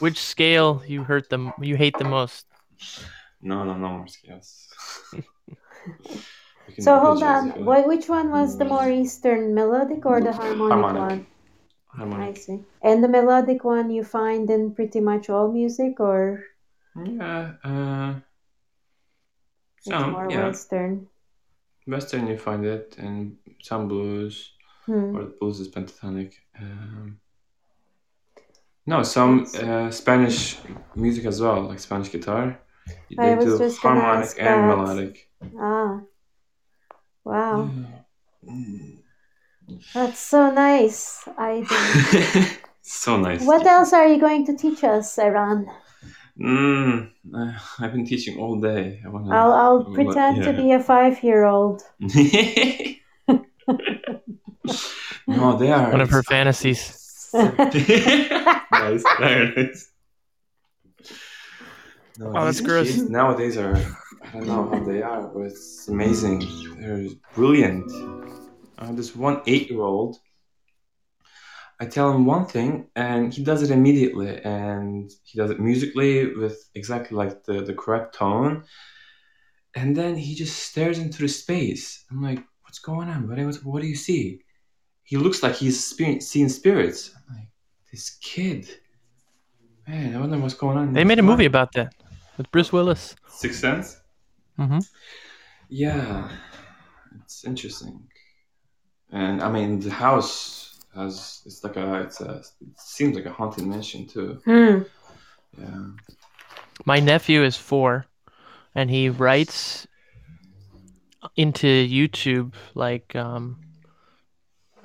[0.00, 1.52] Which scale you hurt them?
[1.60, 2.46] You hate the most?
[3.40, 4.68] No, no, no more scales.
[6.78, 7.50] So hold on.
[7.50, 7.66] if you like.
[7.84, 11.02] What, which one was the more Eastern melodic or the harmonic, Harmonic.
[11.02, 11.26] one?
[11.98, 12.60] I see.
[12.82, 16.44] And the melodic one you find in pretty much all music, or
[16.96, 18.14] Yeah, uh,
[19.76, 20.46] it's some, more yeah.
[20.48, 21.06] Western?
[21.86, 24.52] Western you find it, and some blues,
[24.86, 25.16] Hmm.
[25.16, 26.32] or the blues is pentatonic.
[26.60, 27.18] Um,
[28.86, 30.58] no, some uh, Spanish
[30.94, 32.58] music as well, like Spanish guitar.
[33.18, 34.76] I was do just harmonic and that.
[34.76, 35.28] melodic.
[35.58, 36.00] Ah,
[37.24, 37.70] wow,
[38.44, 38.50] Yeah.
[38.50, 39.03] Mm.
[39.94, 41.26] That's so nice.
[41.38, 41.64] I
[42.82, 43.44] so nice.
[43.44, 45.66] What else are you going to teach us, Iran?
[46.40, 49.00] Mm, uh, I've been teaching all day.
[49.04, 51.82] I wanna, I'll I'll What- pretend to be a five-year-old.
[55.26, 55.90] no, they are.
[55.90, 57.30] One of her fantasies.
[57.34, 59.90] nice, very nice.
[62.18, 62.96] No, Oh, that's gross.
[62.98, 66.40] Nowadays are, I don't know how they are, but it's amazing.
[66.80, 67.90] They're brilliant.
[68.78, 70.18] I have this one eight-year-old.
[71.80, 76.34] I tell him one thing, and he does it immediately, and he does it musically
[76.34, 78.64] with exactly like the the correct tone.
[79.74, 82.04] And then he just stares into the space.
[82.10, 83.44] I'm like, "What's going on, buddy?
[83.44, 84.40] What, what do you see?"
[85.02, 87.10] He looks like he's spirit, seeing spirits.
[87.16, 87.48] I'm like,
[87.90, 88.68] "This kid,
[89.86, 91.94] man, I wonder what's going on." They made a movie mind." about that
[92.36, 93.16] with Bruce Willis.
[93.28, 94.00] Sixth Sense.
[94.56, 94.78] hmm
[95.68, 96.30] Yeah,
[97.20, 98.06] it's interesting.
[99.14, 103.32] And I mean, the house has it's like a it's a it seems like a
[103.32, 104.42] haunted mansion too.
[104.44, 104.82] Hmm.
[105.56, 105.86] Yeah.
[106.84, 108.06] My nephew is four,
[108.74, 109.86] and he writes
[111.36, 113.60] into YouTube like um.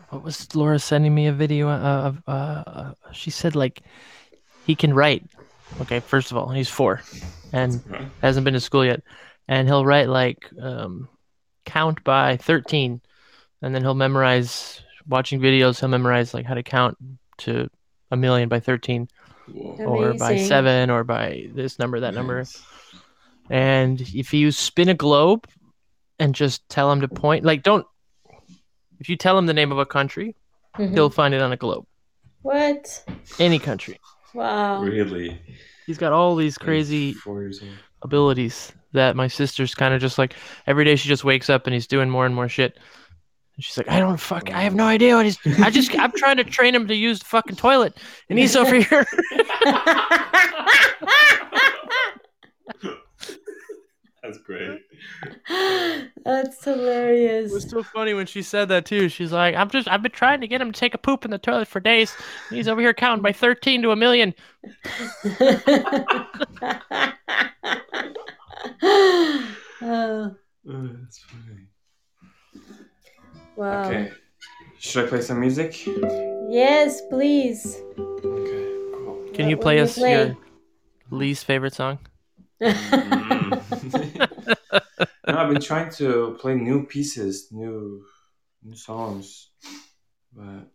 [0.10, 2.22] What was Laura sending me a video of?
[2.28, 3.82] Uh, uh, she said like
[4.66, 5.24] he can write.
[5.82, 7.02] Okay, first of all, he's four,
[7.52, 7.82] and
[8.22, 9.02] hasn't been to school yet,
[9.48, 11.08] and he'll write like um,
[11.66, 13.02] count by thirteen,
[13.62, 15.80] and then he'll memorize watching videos.
[15.80, 16.98] He'll memorize like how to count
[17.40, 17.70] to
[18.12, 19.08] a million by thirteen,
[19.52, 19.76] Whoa.
[19.86, 22.44] or by seven, or by this number, that number.
[23.50, 25.48] And if you spin a globe
[26.20, 27.86] and just tell him to point, like don't.
[29.00, 30.36] If you tell him the name of a country,
[30.78, 30.92] Mhm.
[30.94, 31.86] he'll find it on a globe.
[32.42, 33.04] What?
[33.40, 34.00] Any country.
[34.34, 34.82] Wow.
[34.84, 35.42] Really
[35.88, 37.72] He's got all these crazy Four years old.
[38.04, 40.36] abilities that my sister's kind of just like
[40.68, 42.78] every day she just wakes up and he's doing more and more shit.
[43.60, 45.38] And she's like, I don't fuck, I have no idea what he's.
[45.60, 47.98] I just, I'm trying to train him to use the fucking toilet,
[48.30, 49.06] and he's over here.
[54.24, 54.80] That's great.
[56.24, 57.52] That's hilarious.
[57.52, 59.10] It was so funny when she said that too.
[59.10, 61.32] She's like, I'm just, I've been trying to get him to take a poop in
[61.32, 62.16] the toilet for days.
[62.48, 64.34] And he's over here counting by 13 to a million.
[69.82, 70.36] oh,
[70.70, 71.69] Uh, that's funny.
[73.60, 73.80] Wow.
[73.86, 74.12] Okay.
[74.80, 75.86] Should I play some music?
[76.50, 77.82] Yes, please.
[78.24, 78.66] Okay.
[78.94, 79.18] Cool.
[79.34, 80.08] Can you play will you us play?
[80.08, 80.38] your
[81.12, 82.00] least favorite song?
[83.04, 83.60] Mm.
[85.28, 88.06] no, I've been trying to play new pieces, new
[88.64, 89.50] new songs,
[90.34, 90.72] but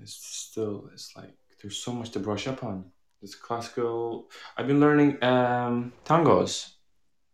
[0.00, 2.86] it's still it's like there's so much to brush up on.
[3.22, 4.30] It's classical.
[4.56, 6.70] I've been learning um, tangos.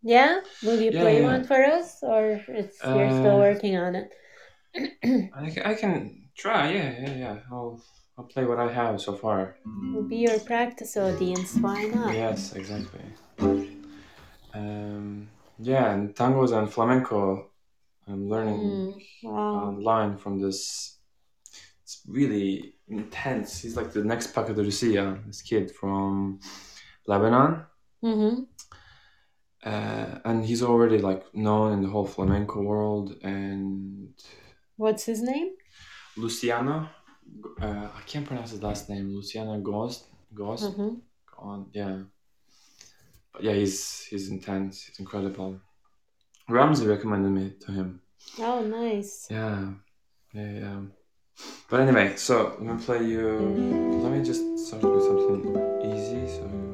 [0.03, 0.41] yeah?
[0.63, 1.23] Will you Yeah, play yeah.
[1.23, 4.13] one for us, or it's you're still Uh, working on it?
[4.77, 6.73] I, I can try.
[6.73, 7.37] Yeah, yeah, yeah.
[7.51, 7.81] I'll
[8.19, 9.57] I'll play what I have so far.
[9.93, 11.57] We'll be your practice audience.
[11.57, 12.15] Why not?
[12.15, 13.01] Yes, exactly.
[14.55, 17.51] Um, yeah, and tangos and flamenco.
[18.07, 19.69] I'm learning Mm, wow.
[19.69, 20.99] online from this.
[21.83, 23.61] It's really intense.
[23.63, 26.39] He's like the next Paco de Lucia, this kid from
[27.07, 27.65] Lebanon.
[28.03, 28.43] Mm-hmm.
[29.65, 33.17] Uh, and he's already like known in the whole flamenco world.
[33.23, 34.13] And
[34.77, 35.51] What's his name?
[36.17, 36.89] Luciano,
[37.61, 39.15] uh, I can't pronounce his last name.
[39.15, 40.95] Luciano Ghost, Ghost, Mm-hmm.
[41.39, 41.99] on yeah.
[43.33, 44.83] But yeah, he's he's intense.
[44.85, 45.61] He's incredible.
[46.49, 48.01] Ramsey recommended me to him.
[48.39, 49.27] Oh, nice.
[49.31, 49.73] Yeah,
[50.33, 50.81] yeah, yeah.
[51.69, 53.27] But anyway, so let me play you.
[54.03, 55.43] Let me just start with something
[55.85, 56.74] easy so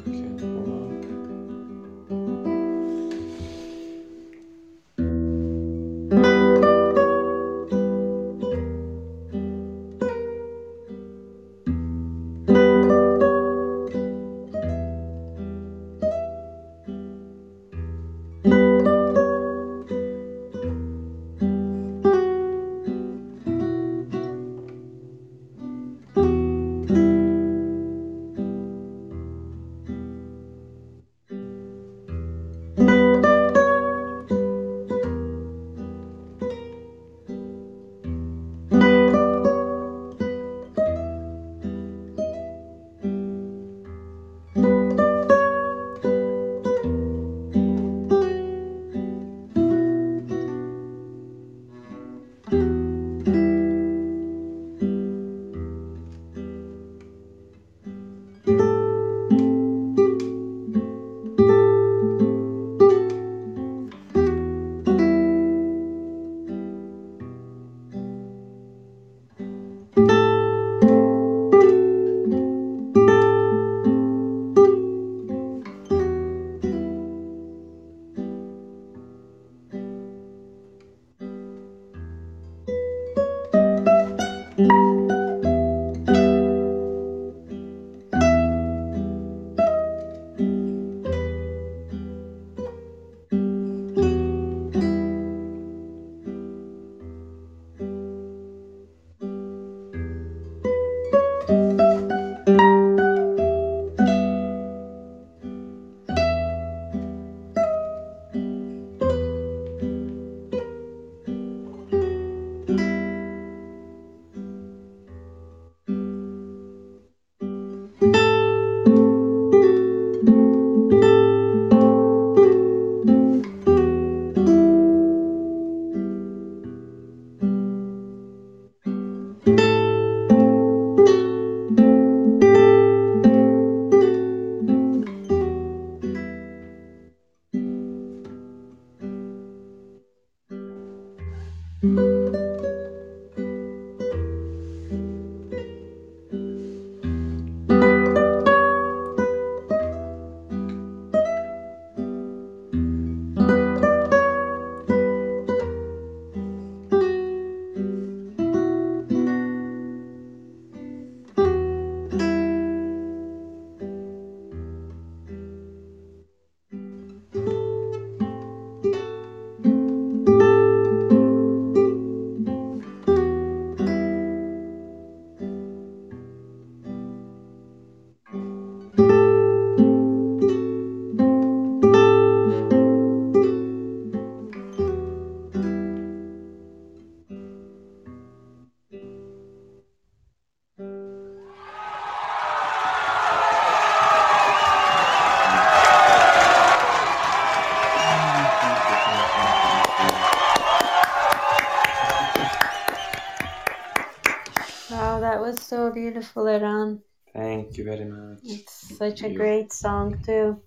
[206.10, 207.02] beautiful, Iran.
[207.32, 208.40] Thank you very much.
[208.44, 209.36] It's such a you.
[209.38, 210.60] great song too.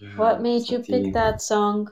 [0.00, 1.88] Yeah, What made it's you pick that song?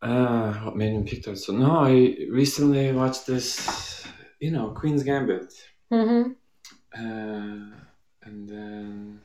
[0.00, 1.36] Uh, what made me pick that?
[1.38, 1.58] song?
[1.60, 4.06] no, I recently watched this,
[4.40, 5.52] you know, Queen's Gambit,
[5.92, 6.32] Mm-hmm.
[6.94, 7.70] uh,
[8.22, 9.20] and then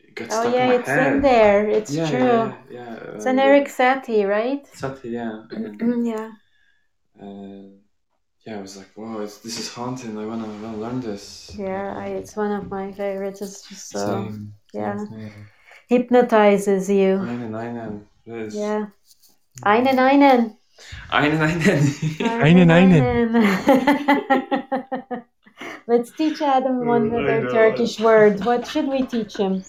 [0.00, 1.16] it got Oh stuck yeah, in my it's head.
[1.16, 1.68] in there.
[1.68, 2.18] It's yeah, true.
[2.18, 2.94] Yeah, yeah.
[3.14, 4.66] It's uh, an Erik Satie, right?
[4.72, 5.42] Satie, yeah.
[6.04, 6.32] yeah.
[7.20, 7.87] Uh,
[8.46, 10.18] yeah, I was like, whoa, it's, this is haunting.
[10.18, 11.54] I wanna, I wanna learn this.
[11.58, 13.42] Yeah, I, it's one of my favorites.
[13.42, 14.96] It's just so Same, yeah.
[14.96, 15.46] same, same.
[15.88, 17.18] hypnotizes you.
[17.18, 18.54] Nine and nine and it is.
[18.54, 18.86] Yeah.
[19.64, 20.56] Aynen aynen.
[21.10, 21.82] Aynen, aynen.
[22.42, 23.32] Aynen, aynen.
[25.88, 27.50] Let's teach Adam one I other.
[27.50, 28.44] Turkish word.
[28.44, 29.64] What should we teach him?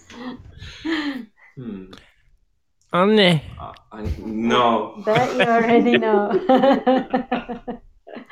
[1.55, 1.91] Hmm.
[2.91, 3.41] Anne.
[3.59, 5.01] Uh, I, no.
[5.05, 6.31] That you already know.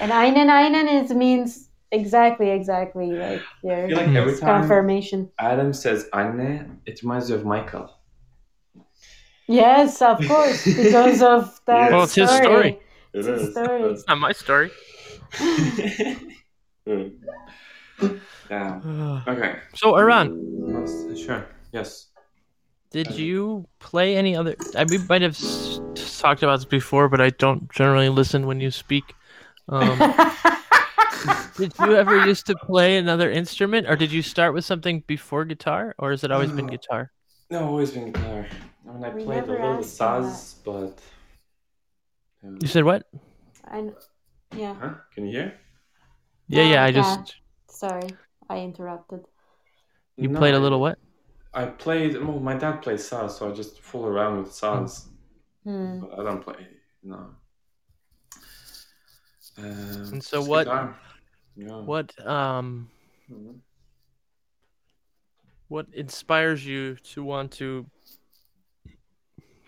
[0.00, 5.30] and aynen aynen is means exactly exactly like your like every it's time confirmation.
[5.38, 7.90] Adam says Anne, it reminds you of Michael.
[9.48, 12.44] Yes, of course, because of that Well, it's his story.
[12.44, 12.78] story.
[13.12, 13.82] It's his story.
[13.82, 14.70] It's not my story.
[18.50, 18.80] Yeah.
[19.28, 19.58] Okay.
[19.74, 20.34] so, Iran,
[20.74, 21.46] Yes, Sure.
[21.72, 22.08] Yes.
[22.90, 24.56] did you play any other?
[24.76, 25.78] I, we might have s-
[26.20, 29.04] talked about this before, but I don't generally listen when you speak.
[29.68, 29.98] Um,
[31.56, 35.44] did you ever used to play another instrument, or did you start with something before
[35.44, 37.10] guitar, or has it always been guitar?
[37.50, 38.46] No, always been guitar.
[38.88, 40.98] I mean, I We played a little with asked Saz, but.
[42.42, 42.56] Yeah.
[42.60, 43.06] You said what?
[43.64, 43.94] I kn-
[44.56, 44.74] yeah.
[44.74, 44.94] Huh?
[45.14, 45.54] Can you hear?
[46.48, 46.84] Yeah, yeah.
[46.84, 46.92] I Yeah.
[46.92, 47.34] just
[47.68, 48.08] Sorry,
[48.48, 49.24] I interrupted.
[50.16, 50.98] you No, played a little what?
[51.52, 52.16] I played.
[52.16, 55.09] Well, my dad plays Saz, so I just fool around with Saz.
[55.64, 56.00] Hmm.
[56.00, 56.66] But I don't play.
[57.02, 57.34] No.
[59.58, 61.80] Um, And so what- Yeah.
[61.84, 62.90] What um
[63.28, 63.60] Mhm.
[65.68, 67.86] what inspires you to want to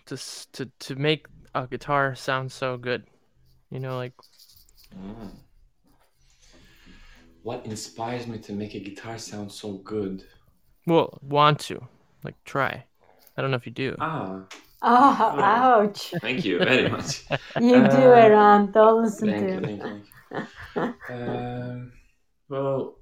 [0.05, 0.17] to
[0.53, 3.05] to to make a guitar sound so good?
[3.69, 4.13] You know, like
[4.95, 5.31] Mm.
[7.43, 10.23] What inspires me to make a guitar sound so good?
[10.85, 11.87] well, want to,
[12.23, 12.85] like try.
[13.35, 13.95] I don't know if you do.
[13.99, 14.45] Ah,
[14.83, 16.13] Oh, ouch!
[16.21, 17.23] thank you very much.
[17.59, 18.71] You do, Uh, Iran.
[18.71, 20.01] Don't listen Thank to you, thank you.
[20.75, 21.13] Thank you.
[21.15, 21.93] um,
[22.49, 22.97] well,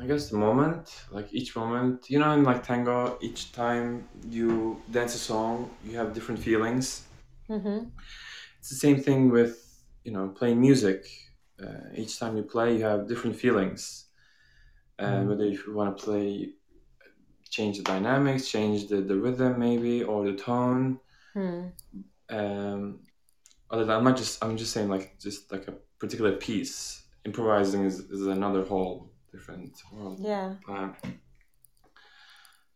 [0.00, 4.80] I guess the moment, like each moment, you know, in like tango, each time you
[4.90, 7.04] dance a song, you have different feelings.
[7.50, 7.88] Mm-hmm.
[8.58, 11.06] It's the same thing with, you know, playing music.
[11.62, 14.06] Uh, each time you play, you have different feelings.
[14.98, 15.28] Uh, Mhm.
[15.28, 16.54] Whether if you want to play,
[17.52, 20.98] change the dynamics, change the, the rhythm maybe, or the tone.
[21.34, 21.68] Hmm.
[22.28, 23.00] um
[23.70, 27.02] other than I'm not just I'm just saying like just like a particular piece.
[27.24, 30.18] Improvising is, is another whole different world.
[30.20, 30.54] Yeah.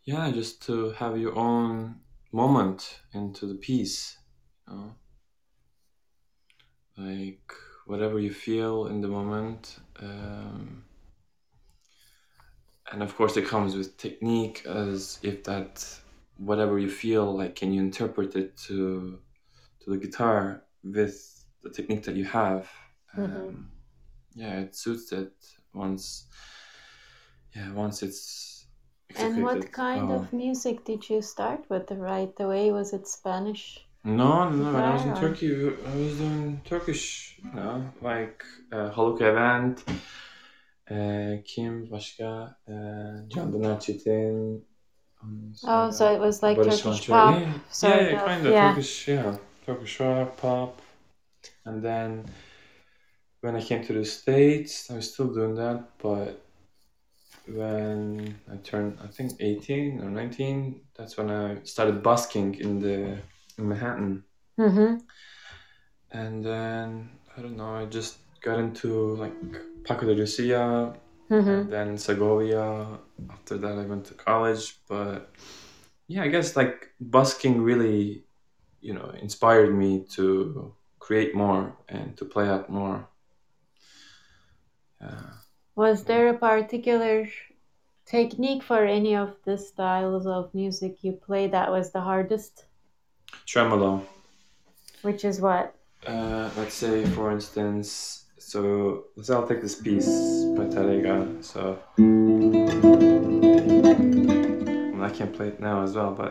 [0.04, 1.96] Yeah, just to have your own
[2.32, 4.16] moment into the piece.
[4.68, 4.94] You know?
[6.96, 7.52] Like
[7.86, 9.78] whatever you feel in the moment.
[10.00, 10.84] Um,
[12.92, 15.84] and of course it comes with technique as if that
[16.38, 19.18] whatever you feel like can you interpret it to
[19.80, 21.14] to the guitar with
[21.62, 22.68] the technique that you have
[23.16, 23.64] um, Mhm.
[24.34, 25.32] yeah it suits it
[25.74, 26.26] once
[27.56, 28.22] yeah once it's
[29.18, 30.20] And what kind well.
[30.20, 32.64] of music did you start with right away?
[32.72, 33.64] Was it Spanish?
[34.04, 35.50] no no no when I was in Turkey
[35.92, 37.04] I was doing Turkish
[37.44, 37.74] you know
[38.10, 38.38] like
[38.76, 39.76] uh, Haluk Levent
[40.90, 44.66] uh, Kim başka uh, Candan Erçetin
[45.64, 47.12] Oh, so it was like Barış Turkish Manço.
[47.12, 47.40] pop.
[47.40, 48.68] Yeah, sort yeah, of, kind of yeah.
[48.68, 50.82] Turkish, yeah, Turkish rock, pop.
[51.64, 52.24] And then
[53.40, 56.40] when I came to the States, I was still doing that, but
[57.46, 63.18] when I turned, I think 18 or 19, that's when I started busking in the
[63.58, 64.24] in Manhattan.
[64.58, 64.96] Mm-hmm.
[66.12, 69.34] And then I don't know, I just got into like
[69.86, 70.94] Paco de Lucia,
[71.28, 71.48] Mm-hmm.
[71.48, 72.86] and then Segovia.
[73.30, 74.78] After that, I went to college.
[74.88, 75.32] But
[76.06, 78.24] yeah, I guess like busking really,
[78.80, 83.08] you know, inspired me to create more and to play out more.
[85.00, 85.18] Yeah.
[85.74, 87.28] Was there a particular
[88.06, 92.66] technique for any of the styles of music you play that was the hardest?
[93.46, 94.06] Tremolo.
[95.02, 95.74] Which is what?
[96.06, 100.06] Uh, let's say, for instance, so let's I'll take this piece
[100.56, 101.42] by Tárrega.
[101.42, 101.80] So
[104.94, 106.30] well, I can't play it now as well, but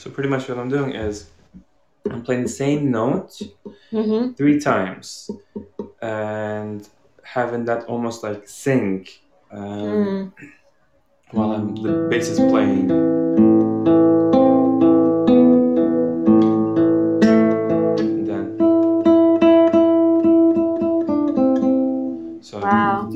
[0.00, 1.30] so pretty much what I'm doing is
[2.10, 3.40] I'm playing the same note
[3.92, 4.32] Mm-hmm.
[4.32, 5.30] three times
[6.02, 6.88] and
[7.34, 9.20] having that almost like sync
[9.50, 10.32] um,
[11.32, 12.92] while I'm the bass is playing.
[17.98, 18.46] And then
[22.40, 23.10] so Wow.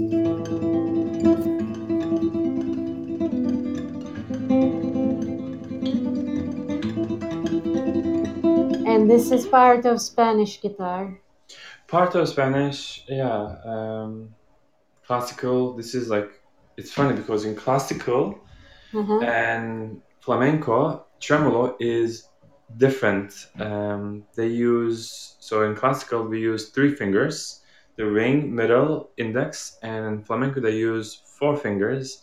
[8.85, 11.21] And this is part of Spanish guitar.
[11.89, 13.57] Part of Spanish, yeah.
[13.64, 14.34] Um,
[15.07, 15.74] classical.
[15.74, 16.30] This is like
[16.76, 18.39] it's funny because in classical
[18.95, 19.20] Uh-huh.
[19.20, 22.28] and flamenco, tremolo is
[22.76, 23.32] different.
[23.59, 27.62] Um, they use so in classical we use three fingers,
[27.97, 31.09] the ring, middle, index, and in flamenco they use
[31.39, 32.22] four fingers,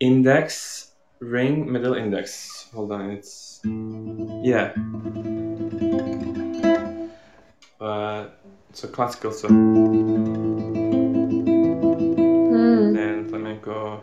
[0.00, 2.68] index, ring, middle, index.
[2.72, 3.60] Hold on, it's
[4.42, 4.72] yeah.
[7.80, 8.28] Uh,
[8.76, 9.94] so classical, so Hmm.
[12.92, 14.00] then flamenco.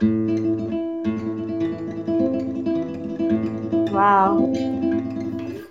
[3.93, 4.51] Wow.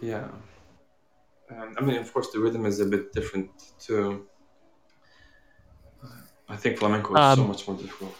[0.00, 0.28] Yeah.
[1.50, 3.50] Um, I mean, of course, the rhythm is a bit different
[3.80, 4.28] too.
[6.48, 8.14] I think flamenco is so Um, much more difficult.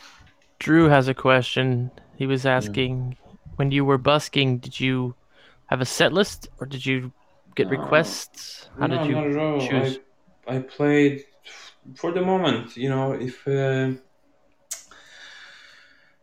[0.59, 1.93] Drew has a question.
[2.17, 3.17] He was asking,
[3.57, 5.15] when you were busking, did you
[5.67, 7.13] have a set list or did you
[7.55, 7.79] get No.
[7.79, 8.69] requests?
[8.81, 9.99] How no, did you not at choose?
[10.47, 11.25] I, I played
[11.95, 12.77] for the moment.
[12.77, 13.93] You know, if uh,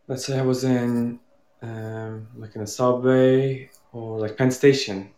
[0.08, 1.20] let's say I was in
[1.62, 5.10] um, like in a subway or like Penn Station.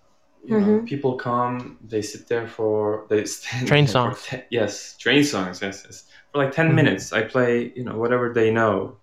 [0.44, 0.86] You know, Mhm.
[0.88, 4.22] people come, they sit there for they stand Train songs.
[4.24, 5.62] te- yes, train songs.
[5.62, 6.04] Yes, yes.
[6.32, 6.74] For like 10 Mhm.
[6.74, 8.96] minutes, I play you know whatever they know.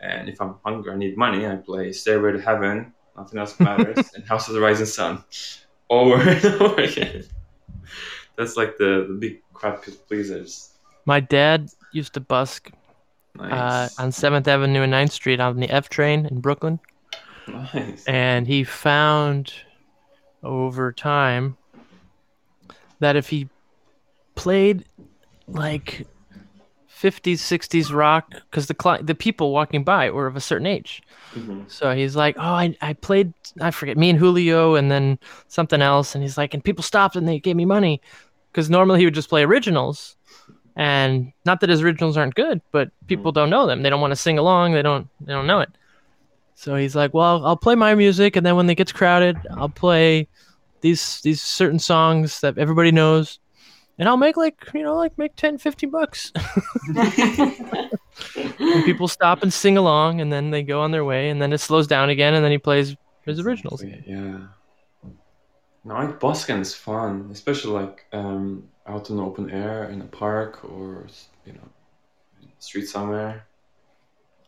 [0.00, 1.46] And if I'm hungry, I need money.
[1.46, 2.92] I play Stairway to Heaven.
[3.16, 4.10] Nothing else matters.
[4.16, 5.22] and House of the Rising Sun,
[5.88, 7.22] over and over again.
[8.42, 10.70] That's like the, the big crowd pleasers.
[11.06, 12.70] My dad used to busk
[13.38, 16.80] uh, on 7th Avenue and 9th Street on the F train in Brooklyn.
[17.46, 18.04] nice.
[18.06, 19.52] And he found
[20.42, 21.56] over time
[22.98, 23.48] that if he
[24.34, 24.84] played
[25.48, 26.06] like
[27.00, 31.02] 50s, 60s rock, because the, cli- the people walking by were of a certain age.
[31.34, 31.68] Mhm.
[31.70, 35.18] So he's like, oh, I, I played, I forget, me and Julio and then
[35.48, 36.14] something else.
[36.14, 38.00] And he's like, and people stopped and they gave me money.
[38.52, 40.16] Because normally he would just play originals.
[40.76, 43.34] And not that his originals aren't good, but people mm.
[43.34, 43.82] don't know them.
[43.82, 44.72] They don't want to sing along.
[44.72, 45.70] They don't, they don't know it.
[46.54, 48.36] So he's like, well, I'll play my music.
[48.36, 50.28] And then when it gets crowded, I'll play
[50.80, 53.38] these, these certain songs that everybody knows.
[53.98, 56.32] And I'll make like, you know, like make 10, 50 bucks.
[56.96, 57.90] and
[58.84, 61.58] people stop and sing along and then they go on their way and then it
[61.58, 64.38] slows down again and then he plays his originals Yeah.
[65.84, 70.06] No, I busking is fun, especially like um, out in the open air in a
[70.06, 71.06] park or
[71.44, 71.68] you know,
[72.58, 73.46] street somewhere.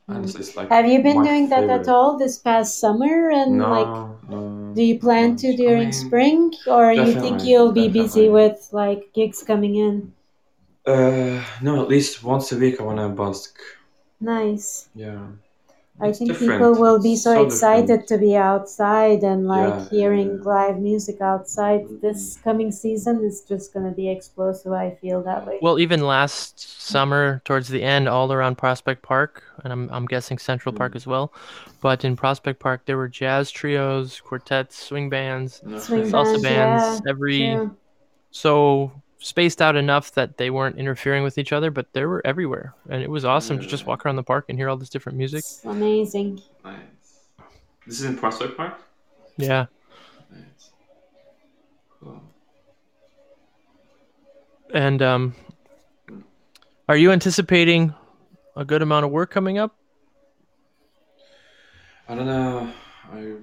[0.09, 3.31] Honestly, it's like Have you been my doing that at all this past summer?
[3.31, 3.97] And No, like,
[4.29, 4.41] no.
[4.75, 8.69] do you plan to I during mean, spring, or you think you'll be busy with
[8.73, 10.15] like gigs coming in?
[10.87, 13.59] Uh, no, at least once a week I want to busk.
[14.21, 14.89] Nice.
[14.95, 15.27] Yeah.
[16.01, 16.53] I think different.
[16.53, 18.09] people will be so, so excited different.
[18.09, 20.43] to be outside and like Yeah, hearing yeah.
[20.43, 21.85] live music outside.
[21.87, 22.01] Mhm.
[22.01, 24.73] This coming season is just gonna be explosive.
[24.73, 25.59] I feel that way.
[25.63, 30.37] well even last summer towards the end all around prospect park and i'm, I'm guessing
[30.39, 31.33] central park as well
[31.81, 36.43] but in prospect park there were jazz trios quartets swing bands No, Swing salsa bands,
[36.43, 37.77] bands yeah, every True.
[38.31, 38.93] so
[39.25, 43.03] spaced out enough that they weren't interfering with each other but they were everywhere and
[43.03, 45.39] it was awesome to just walk around the park and hear all this different music
[45.39, 46.43] It's amazing.
[46.63, 46.77] Nice.
[47.87, 48.75] This is in Prospect Park?
[49.39, 49.65] yeah
[50.31, 50.71] Nice.
[52.01, 52.21] Cool.
[54.75, 55.35] and um
[56.87, 57.95] are you anticipating
[58.57, 59.75] a good amount of work coming up
[62.07, 62.71] I don't know.
[63.15, 63.37] I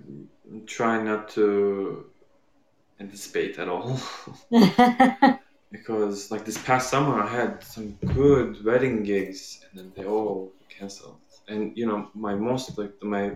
[0.68, 2.06] try not to
[3.00, 4.00] anticipate at all
[5.72, 10.52] because, like this past summer, I had some good wedding gigs, and then they all
[10.70, 11.18] canceled.
[11.48, 13.32] And you know, my most like my,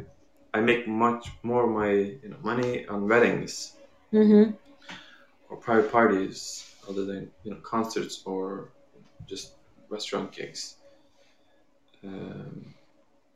[0.53, 3.73] I make much more my you know money on weddings
[4.11, 4.51] hmm
[5.49, 8.69] or private parties other than you know concerts or
[9.27, 9.53] just
[9.89, 10.75] restaurant gigs.
[12.03, 12.73] Um,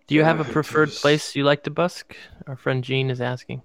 [0.08, 2.16] Do you have a I preferred just- place you like to busk?
[2.47, 3.62] Our friend Jean is asking.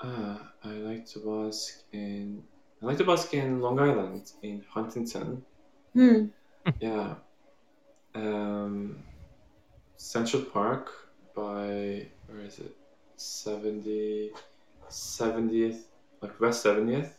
[0.00, 2.42] Uh, I like to busk in.
[2.82, 5.44] I like to busk in Long Island in Huntington.
[5.92, 6.26] Hmm.
[6.80, 7.14] Yeah.
[8.14, 9.04] Um,
[9.96, 10.90] Central Park
[11.34, 12.76] by where is it?
[13.16, 14.32] 70,
[14.90, 15.82] 70th,
[16.20, 17.12] like West 70th.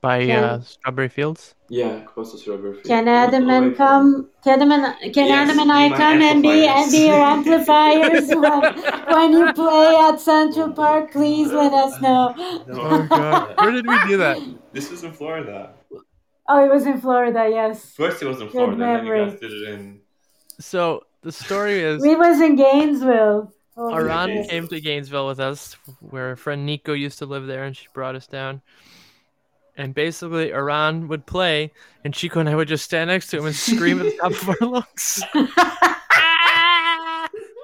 [0.00, 1.54] By Can- uh, Strawberry Fields.
[1.68, 2.86] Yeah, close to Strawberry Field.
[2.86, 4.28] Can Adam all the way and from- come?
[4.42, 8.30] Can Adam and can Yes, Adam and I come and be and be your amplifiers.
[8.30, 11.12] amplifiers when, when you play at Central Park?
[11.12, 12.34] Please let us know.
[12.38, 13.56] Oh, God.
[13.58, 14.38] Where did we do that?
[14.72, 15.72] This was in Florida.
[16.48, 17.48] Oh, it was in Florida.
[17.50, 20.00] Yes, First it was in Good Florida, then you guys did it in.
[20.60, 23.52] So the story is we was in Gainesville.
[23.76, 27.64] Oh, Aran came to Gainesville with us, where our friend Nico used to live there,
[27.64, 28.62] and she brought us down.
[29.80, 31.72] And basically, Iran would play,
[32.04, 34.32] and Chico and I would just stand next to him and scream at the top
[34.32, 35.22] of our lungs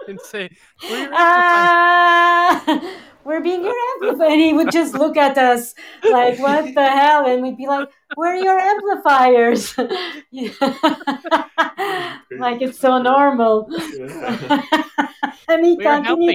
[0.09, 0.49] and say,
[0.89, 4.31] "Where your amplifiers?" Ah, we're being your amplifier.
[4.31, 5.75] And he would just look at us
[6.11, 7.27] like, what the hell?
[7.27, 9.75] And we'd be like, where are your amplifiers?
[12.39, 13.67] Like it's so normal.
[15.49, 15.85] and he We're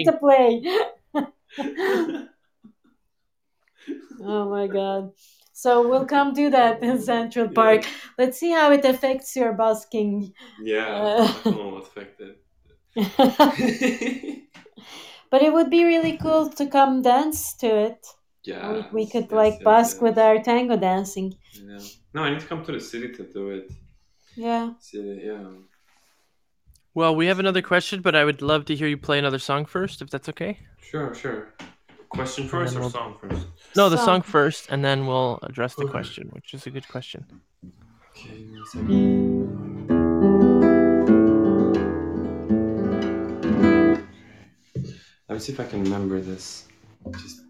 [0.06, 0.64] to play.
[4.24, 5.12] Oh my god.
[5.62, 7.86] So we'll come do that in Central Park.
[8.18, 10.34] Let's see how it affects your busking.
[10.60, 11.24] yeah, Uh.
[11.28, 12.36] I don't know what affected.
[15.30, 18.00] but it would be really cool to come dance to it.
[18.44, 20.02] yeah, we, we could yes, like yes, busk yes.
[20.02, 21.36] with our tango dancing.
[21.54, 21.78] Yeah.
[22.16, 23.72] No, I need to come to the city to do it.
[24.36, 24.74] Yeah.
[24.80, 25.46] City, yeah.
[26.96, 29.66] Well, we have another question, but I would love to hear you play another song
[29.66, 30.58] first, if that's okay.
[30.82, 31.54] Sure, sure.
[32.12, 33.48] Question first or we'll- song first?
[33.76, 34.06] No, the Song.
[34.06, 35.92] song first, and then we'll address the Okay.
[35.92, 37.26] question, which is a good question.
[38.12, 39.92] Okay, give me a second.
[43.42, 44.02] Okay.
[45.30, 46.68] Let me see if I can remember this.
[47.18, 47.42] Just.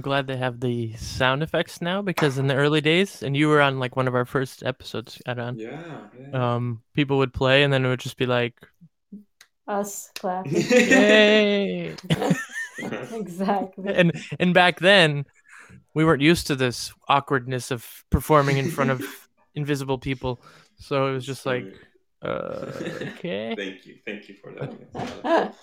[0.00, 3.48] I'm glad they have the sound effects now because in the early days, and you
[3.48, 5.78] were on like one of our first episodes, Aran, Yeah,
[6.18, 6.54] yeah.
[6.54, 8.54] um, people would play and then it would just be like
[9.68, 10.52] us clapping.
[10.70, 11.96] Yay!
[13.12, 13.92] exactly.
[13.94, 15.26] and and back then,
[15.92, 19.04] we weren't used to this awkwardness of performing in front of
[19.54, 20.40] invisible people,
[20.78, 21.66] so it was just like,
[22.22, 22.72] uh,
[23.18, 23.54] okay.
[23.54, 25.54] Thank you, thank you for that.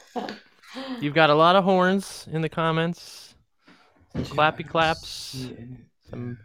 [1.01, 3.26] You've got a lot of horns in the comments,
[4.13, 5.47] some clappy claps,
[6.09, 6.37] some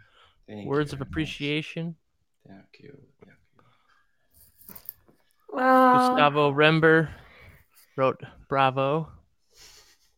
[0.48, 1.94] words of appreciation.
[2.46, 2.96] Thank you.
[3.24, 3.36] Thank
[5.52, 5.92] Wow.
[5.92, 7.10] Gustavo Rember
[7.96, 9.10] wrote bravo.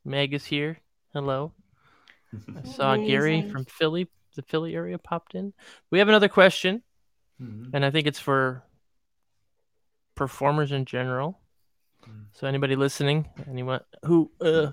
[0.05, 0.79] Meg is here.
[1.13, 1.53] Hello.
[2.57, 5.53] I saw Gary from Philly, the Philly area popped in.
[5.91, 6.83] We have another question,
[7.41, 7.71] Mhm.
[7.73, 8.63] and I think it's for
[10.15, 11.41] performers in general.
[12.07, 12.27] Mm.
[12.33, 14.73] So anybody listening, anyone who uh,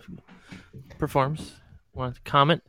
[1.00, 1.56] performs,
[1.94, 2.64] want to comment?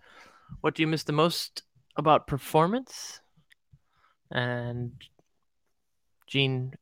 [0.61, 1.63] What do you miss the most
[1.97, 3.21] about performance?
[4.31, 4.93] And
[6.27, 6.73] Gene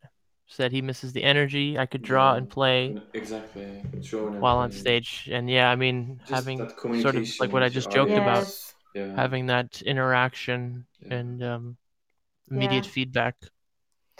[0.46, 2.38] said he misses the energy I could draw Yeah.
[2.38, 3.82] and play Exactly.
[4.02, 5.28] Showing while on stage.
[5.30, 6.68] And yeah, I mean, Just having
[7.00, 8.46] sort of like what I just the joked about,
[8.94, 9.14] Yeah.
[9.16, 11.14] having that interaction Yeah.
[11.14, 11.76] and um,
[12.50, 12.90] immediate Yeah.
[12.90, 13.36] feedback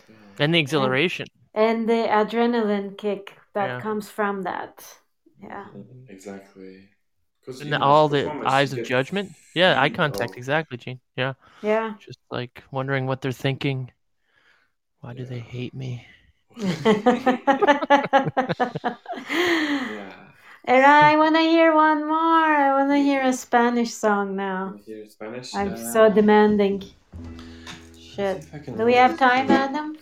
[0.09, 0.15] Yeah.
[0.39, 1.27] and the exhilaration.
[1.55, 3.81] And the adrenaline kick that Yeah.
[3.81, 5.01] comes from that.
[5.43, 5.67] Yeah.
[6.09, 6.89] Exactly.
[7.47, 9.33] 'Cause, And all the eyes of judgment.
[9.55, 10.33] Yeah, eye contact.
[10.33, 11.01] of- Exactly, Gene.
[11.17, 11.35] Yeah.
[11.63, 11.95] Yeah.
[11.99, 13.91] Just like wondering what they're thinking.
[15.01, 16.07] Why do they hate me?
[19.31, 20.13] Yeah.
[20.67, 22.17] And I want to hear one more.
[22.17, 24.75] I want to hear a Spanish song now.
[24.85, 25.55] Hear Spanish?
[25.55, 26.83] I'm Uh, so demanding.
[27.99, 28.43] Shit.
[28.43, 29.51] see if I can Do we have time.
[29.51, 29.97] Adam?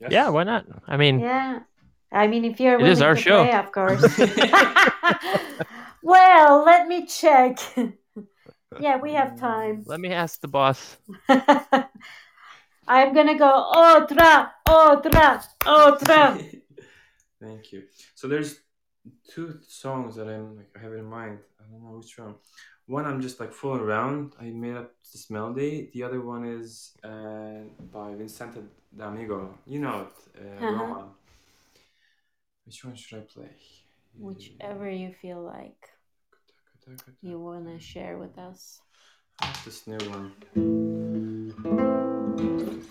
[0.00, 0.10] Yes.
[0.10, 0.66] Yeah, why not?
[0.88, 1.60] I mean, Yeah.
[2.14, 3.44] I mean, if you're It willing is our to show.
[3.44, 4.02] play, of course.
[6.02, 7.58] well, let me check.
[8.80, 9.82] yeah, we have time.
[9.86, 10.96] let me ask the boss.
[12.86, 16.60] I'm gonna go otra, otra, otra.
[17.40, 17.82] Thank you.
[18.14, 18.60] So there's
[19.28, 21.38] two songs that I'm like I have in mind.
[21.60, 22.34] I don't know which one.
[22.86, 24.34] One I'm just like fooling around.
[24.40, 25.90] I made up this melody.
[25.94, 28.60] The other one is uh, by Vincente
[28.94, 29.58] D'Amigo.
[29.66, 30.72] You know it, uh, Uh-huh.
[30.76, 31.08] Roma.
[32.66, 33.50] Which one should I play?
[34.18, 35.88] Whichever you feel like
[37.22, 38.80] you wanna share with us.
[39.64, 40.32] This new one.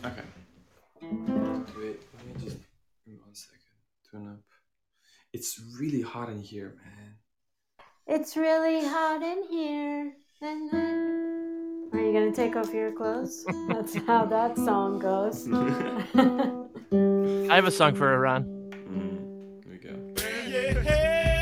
[0.06, 0.24] Okay.
[1.02, 2.58] Wait, let me just
[3.06, 3.60] give one second.
[4.12, 4.40] Turn up.
[5.32, 7.16] It's really hot in here, man.
[8.06, 10.14] It's really hot in here.
[11.94, 13.46] Are you gonna take off your clothes?
[13.70, 15.48] That's how that song goes.
[17.50, 18.44] I have a song for Iran.
[18.44, 19.23] Mm.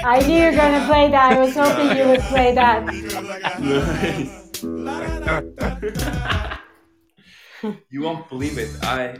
[0.04, 1.34] I knew you were gonna play that.
[1.34, 2.84] I was hoping you would play that.
[4.64, 5.82] nice.
[7.90, 8.70] you won't believe it.
[8.84, 9.18] I.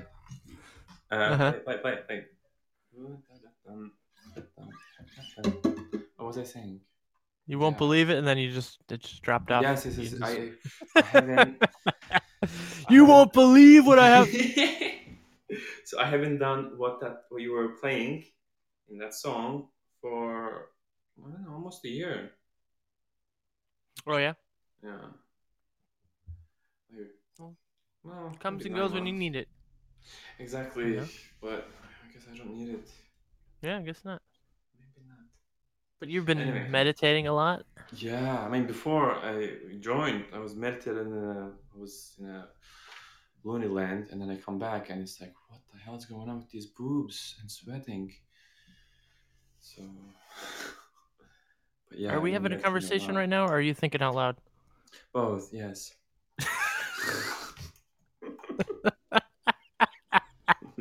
[1.12, 1.54] Uh, Uh-huh.
[1.68, 2.24] wait, wait, wait, wait.
[6.18, 6.80] What was I saying?
[7.48, 7.80] You won't Yeah.
[7.80, 9.64] believe it, and then you just it just dropped out.
[9.64, 10.12] Yes, yes, You yes.
[10.12, 10.52] just- I,
[10.96, 11.62] I haven't.
[12.90, 14.28] you won't believe what I have.
[15.86, 18.24] so I haven't done what that what you were playing
[18.90, 19.68] in that song
[20.02, 20.70] for
[21.26, 22.32] I don't know almost a year.
[24.08, 24.34] Oh yeah,
[24.84, 25.12] Yeah.
[27.38, 27.56] Well,
[28.04, 29.48] well, comes and goes when you need it.
[30.40, 31.06] Exactly, Yeah.
[31.42, 31.70] but
[32.04, 32.90] I guess I don't need it.
[33.62, 34.22] Yeah, I guess not.
[34.80, 35.20] Maybe not.
[36.00, 36.68] But you've been Anyway.
[36.70, 37.66] meditating a lot.
[37.94, 39.50] Yeah, I mean, before I
[39.80, 41.08] joined, I was meditating.
[41.08, 42.48] In a, I was in a
[43.44, 46.30] loony land, and then I come back, and it's like, what the hell is going
[46.30, 48.14] on with these boobs and sweating?
[49.62, 49.84] So,
[51.90, 52.14] but yeah.
[52.14, 54.36] are we having a conversation right now, or are you thinking out loud?
[55.14, 55.94] Both, yes.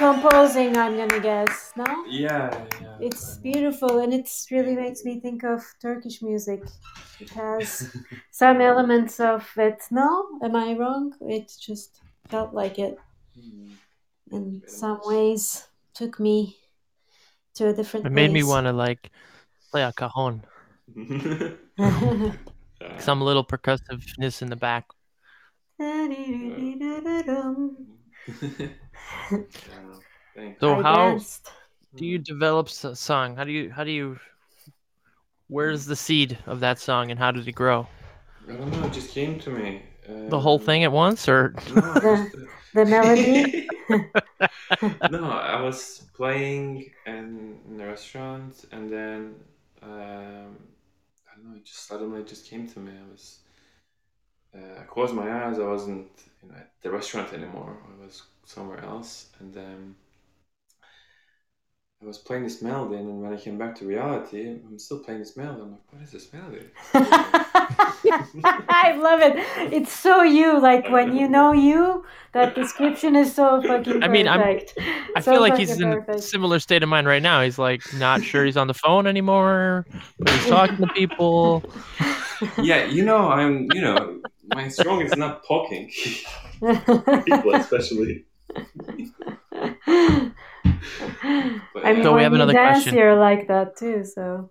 [0.00, 1.72] What composing, I'm gonna guess.
[1.76, 1.84] No?
[2.08, 2.96] Yeah, yeah.
[2.98, 6.60] It's beautiful and it really makes me think of Turkish music.
[7.20, 7.88] It has
[8.30, 9.82] some elements of it.
[9.90, 10.38] No?
[10.42, 11.14] Am I wrong?
[11.20, 12.96] It just felt like it
[13.34, 13.74] Hmm.
[14.30, 15.68] in some ways.
[15.94, 16.56] Took me
[17.54, 19.10] to a different It made me want to like
[19.72, 20.44] play a cajon,
[22.98, 24.86] some little percussiveness in the back.
[29.66, 29.98] Yeah,
[30.34, 30.60] thanks.
[30.60, 31.50] So I how danced.
[31.96, 33.36] do you develop a song?
[33.36, 34.18] How do you how do you
[35.48, 37.86] where's the seed of that song and how did it grow?
[38.48, 38.84] I don't know.
[38.84, 39.82] It just came to me.
[40.26, 43.68] The whole Um, thing at once or The- The melody?
[45.02, 49.34] no, I was playing in, in a restaurant, and then
[49.82, 50.56] um,
[51.30, 51.56] I don't know.
[51.56, 52.92] It just suddenly just came to me.
[52.92, 53.40] I was
[54.54, 55.58] uh, I closed my eyes.
[55.58, 56.08] I wasn't
[56.42, 57.76] you know, at the restaurant anymore.
[57.86, 59.96] I was somewhere else, and um,
[62.02, 62.96] I was playing this melody.
[62.96, 65.62] And then when I came back to reality, I'm still playing this melody.
[65.62, 66.66] I'm like, what is this melody?
[68.68, 69.34] I love it.
[69.72, 70.60] It's so you.
[70.60, 74.60] Like when you know you, that description is so fucking I mean, I'm-
[75.14, 77.42] I So feel like he's fucking in a similar state of mind right now.
[77.42, 79.86] He's like not sure he's on the phone anymore.
[80.18, 81.62] But he's talking to people.
[82.62, 83.70] yeah, you know, I'm.
[83.72, 84.18] You know,
[84.48, 85.90] my strong is not talking.
[87.24, 88.24] People, especially.
[88.54, 89.82] But,
[91.84, 92.94] I mean, So we have you another dance, question.
[92.96, 94.04] you're like that too.
[94.04, 94.50] So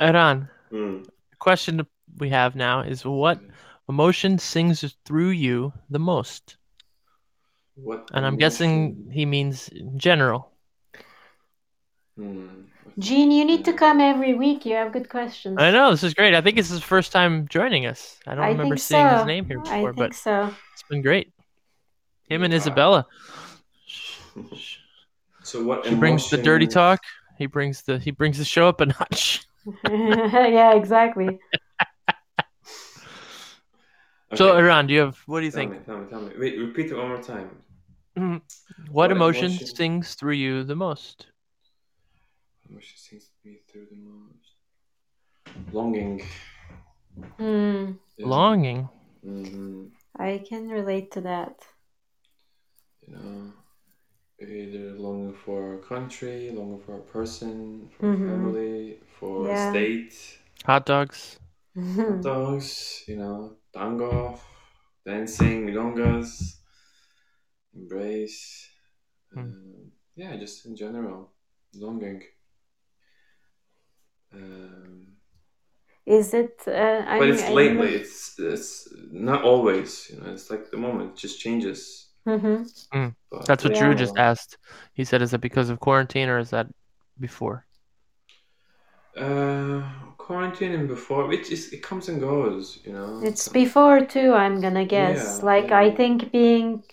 [0.00, 1.06] Iran, Mm.
[1.38, 1.86] question
[2.18, 3.40] we have now is what
[3.88, 6.56] emotion sings through you the most?
[7.76, 10.50] What And I'm emotion- guessing he means general.
[12.16, 12.50] What-
[12.98, 14.64] Gene, you need to come every week.
[14.64, 15.56] You have good questions.
[15.58, 16.32] I know this is great.
[16.32, 18.20] I think it's his first time joining us.
[18.24, 19.16] I don't I remember seeing so.
[19.16, 20.54] his name here I before, think but so.
[20.74, 21.32] it's been great.
[22.28, 23.06] Him and Isabella.
[25.42, 25.84] So what?
[25.86, 27.00] She brings the dirty talk.
[27.38, 29.46] He brings the he brings the show up a notch.
[29.88, 31.38] yeah, exactly.
[34.34, 35.72] So Iran, do you have what do you tell think?
[35.72, 36.32] me, tell me, tell me.
[36.36, 37.50] Wait, repeat it one more time.
[38.16, 38.42] What,
[38.90, 39.66] What emotion, emotion?
[39.66, 41.26] sings through you the most?
[42.68, 44.54] Emotion sings me through the most.
[45.72, 46.20] Longing.
[47.38, 48.26] Yeah.
[48.26, 48.88] Longing.
[49.24, 49.90] Mhm.
[50.18, 51.54] I can relate to that.
[53.06, 53.52] You know,
[54.40, 58.26] either longing for a country, longing for a person, for a Mhm.
[58.26, 59.52] family, for Yeah.
[59.52, 60.40] a state.
[60.66, 61.38] Hot dogs.
[61.74, 62.22] Hmm.
[62.22, 64.40] dogs, you know, tango,
[65.06, 66.58] dancing, milongas,
[67.74, 68.70] embrace.
[69.36, 71.32] Um, yeah, just in general,
[71.74, 72.22] longing.
[74.32, 75.16] Um,
[76.06, 76.62] Is it?
[76.66, 77.94] Uh, I but mean, it's I lately.
[77.94, 80.10] It's it's not always.
[80.10, 82.03] You know, it's like the moment it just changes.
[82.24, 82.64] Hmm
[83.30, 83.74] But That's what Yeah.
[83.74, 84.58] Drew just asked.
[84.94, 86.68] He said, "Is it because of quarantine or is that
[87.20, 87.66] before?"
[89.16, 89.82] Uh,
[90.18, 92.80] quarantine and before, it just it comes and goes.
[92.84, 93.26] You know.
[93.26, 94.34] It's before too.
[94.34, 95.42] I'm gonna guess.
[95.42, 95.72] Yeah, like yeah.
[95.72, 96.84] I think being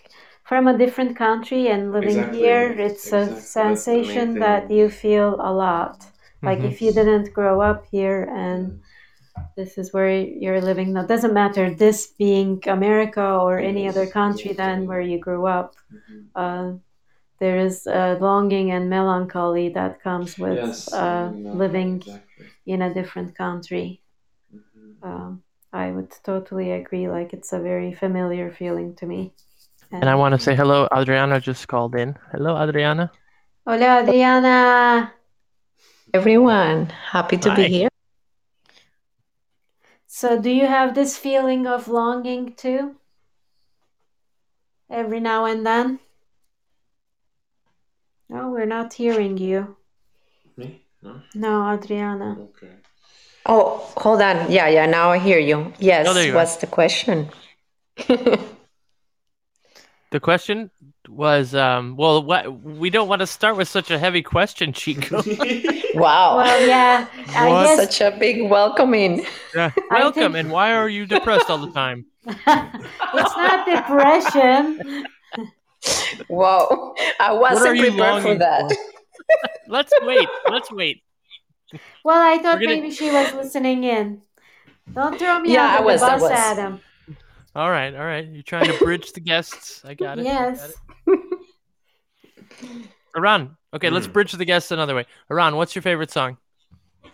[0.43, 3.31] from a different country and living Exactly, here, it's exactly, a
[3.63, 6.11] that's the main sensation that you feel a lot.
[6.43, 6.65] Like Mhm.
[6.65, 8.79] if you didn't grow up here and
[9.55, 14.53] this is where you're living now, doesn't matter this being America or any other country
[14.53, 15.75] than where you grew up.
[15.91, 16.27] Mhm.
[16.35, 16.77] Uh,
[17.39, 20.97] there is a longing and melancholy that comes with Yes, uh,
[21.31, 22.45] longing and living exactly.
[22.65, 24.01] in a different country.
[24.53, 25.03] Mhm.
[25.03, 27.07] Um, I would totally agree.
[27.09, 29.33] Like it's a very familiar feeling to me.
[29.91, 30.87] And I want to say hello.
[30.95, 32.15] Adriana just called in.
[32.31, 33.11] Hello, Adriana.
[33.67, 35.13] Hola, Adriana.
[36.13, 36.87] everyone.
[36.87, 37.55] Happy to Hi.
[37.55, 37.90] be here.
[40.13, 42.97] So, do you have this feeling of longing too?
[44.89, 46.01] Every now and then?
[48.27, 49.77] No, we're not hearing you.
[50.57, 50.81] Me?
[51.01, 51.21] No.
[51.33, 52.37] No, Adriana.
[52.41, 52.73] Okay.
[53.45, 54.51] Oh, hold on.
[54.51, 54.85] Yeah, yeah.
[54.85, 55.71] Now I hear you.
[55.79, 56.05] Yes.
[56.09, 56.35] Oh, you are.
[56.35, 57.29] What's the question?
[60.11, 60.71] The question
[61.07, 65.23] was, um, well, what we don't want to start with such a heavy question, Chico.
[65.95, 66.37] Wow.
[66.37, 67.63] Well, yeah, I What?
[67.65, 69.25] guess Such a big welcoming.
[69.55, 69.71] Yeah.
[69.89, 72.05] Welcome, think- and why are you depressed all the time?
[72.25, 72.45] it's
[73.37, 75.05] not depression.
[76.29, 76.93] Wow.
[77.19, 78.71] I wasn't prepared for that.
[78.71, 78.77] for?
[79.67, 80.27] Let's wait.
[80.49, 81.03] Let's wait.
[82.03, 84.21] Well, I thought gonna- maybe she was listening in.
[84.93, 86.31] Don't throw me Yeah, I under was, the I bus, was.
[86.31, 86.81] Adam.
[87.55, 88.27] All right, all right.
[88.27, 89.83] You're trying to bridge the guests.
[89.85, 90.21] I got it.
[90.21, 90.73] I got Yes.
[91.07, 91.19] it.
[93.15, 93.57] Aran.
[93.73, 94.11] Okay, let's Hmm.
[94.11, 95.05] bridge the guests another way.
[95.29, 96.37] Aran, what's your favorite song?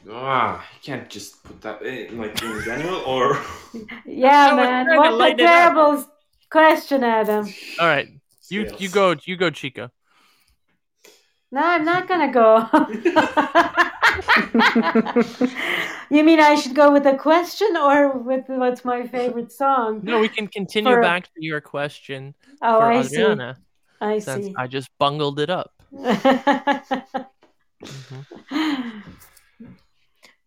[0.10, 3.40] Ah, you can't just put that in like in general or.
[4.06, 4.86] Yeah, man.
[4.86, 5.52] trying to What a lighten up.
[5.52, 6.06] terrible
[6.50, 7.48] question, Adam.
[7.80, 8.08] All right,
[8.50, 9.92] you you go you go Chica.
[11.52, 12.68] No, I'm not gonna go.
[16.10, 20.02] you mean I should go with a question or with what's my favorite song?
[20.04, 23.62] No, we can continue For- back to your question Oh, for I Adriana see.
[24.02, 24.54] I see.
[24.58, 25.72] I just bungled it up.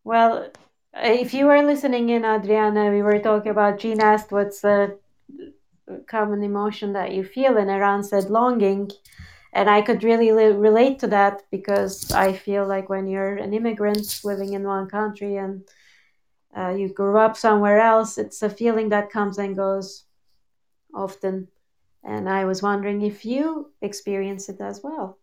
[0.05, 0.51] well,
[0.95, 4.99] if you were listening in, Adriana, we were talking about Jean asked what's the
[6.07, 8.91] common emotion that you feel, and Aran said longing.
[9.53, 13.53] And I could really li- relate to that because I feel like when you're an
[13.53, 15.65] immigrant living in one country and
[16.57, 20.05] uh, you grew up somewhere else, it's a feeling that comes and goes
[20.95, 21.49] often.
[22.05, 25.20] And I was wondering if you experience it as well.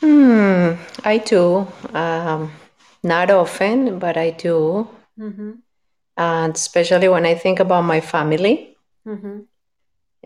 [0.00, 1.66] Hmm, I do.
[1.94, 2.52] Um,
[3.02, 4.88] not often, but I do.
[5.18, 5.52] Mm-hmm.
[6.16, 8.76] And especially when I think about my family.
[9.06, 9.40] Mm-hmm.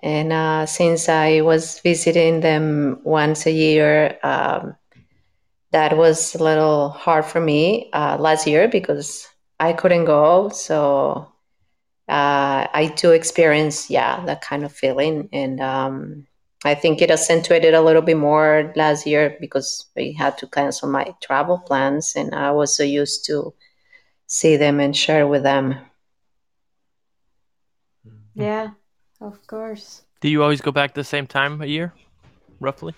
[0.03, 4.76] And uh, since I was visiting them once a year, um,
[5.72, 9.26] that was a little hard for me uh, last year because
[9.59, 10.51] I couldn't go.
[10.51, 11.32] So
[12.09, 15.28] uh, I do experience, yeah, that kind of feeling.
[15.32, 16.26] And um,
[16.64, 20.88] I think it accentuated a little bit more last year because we had to cancel
[20.88, 22.14] my travel plans.
[22.16, 23.54] And I was so used to
[24.26, 25.76] see them and share with them.
[28.34, 28.70] Yeah,
[29.20, 30.02] of course.
[30.20, 31.92] Do you always go back the same time a year,
[32.61, 32.94] roughly?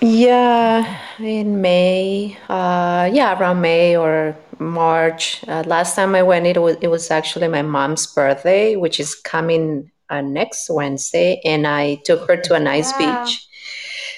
[0.00, 2.36] Yeah, in May.
[2.48, 5.44] Uh, yeah, around May or March.
[5.46, 9.14] Uh, last time I went, it was it was actually my mom's birthday, which is
[9.14, 12.94] coming uh, next Wednesday, and I took her to a nice Wow.
[12.94, 13.48] beach.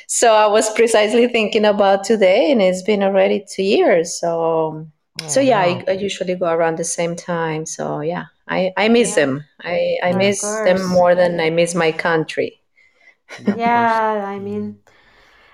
[0.09, 4.19] So I was precisely thinking about today, and it's been already two years.
[4.21, 4.87] So,
[5.27, 5.79] so Oh, yeah, wow.
[5.79, 7.67] I, I usually go around the same time.
[7.67, 9.17] So yeah, I I miss Yeah.
[9.17, 9.45] them.
[9.63, 12.61] I I Of miss them more than I miss my country.
[13.39, 14.83] Yeah, I mean,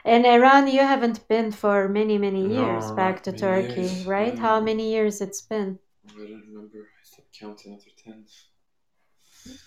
[0.04, 4.04] in Aran, you haven't been for many, many years No, back to Turkey, years.
[4.04, 4.38] right?
[4.38, 5.80] How many years it's been?
[6.08, 6.90] I don't remember.
[7.00, 8.26] I stopped counting after ten.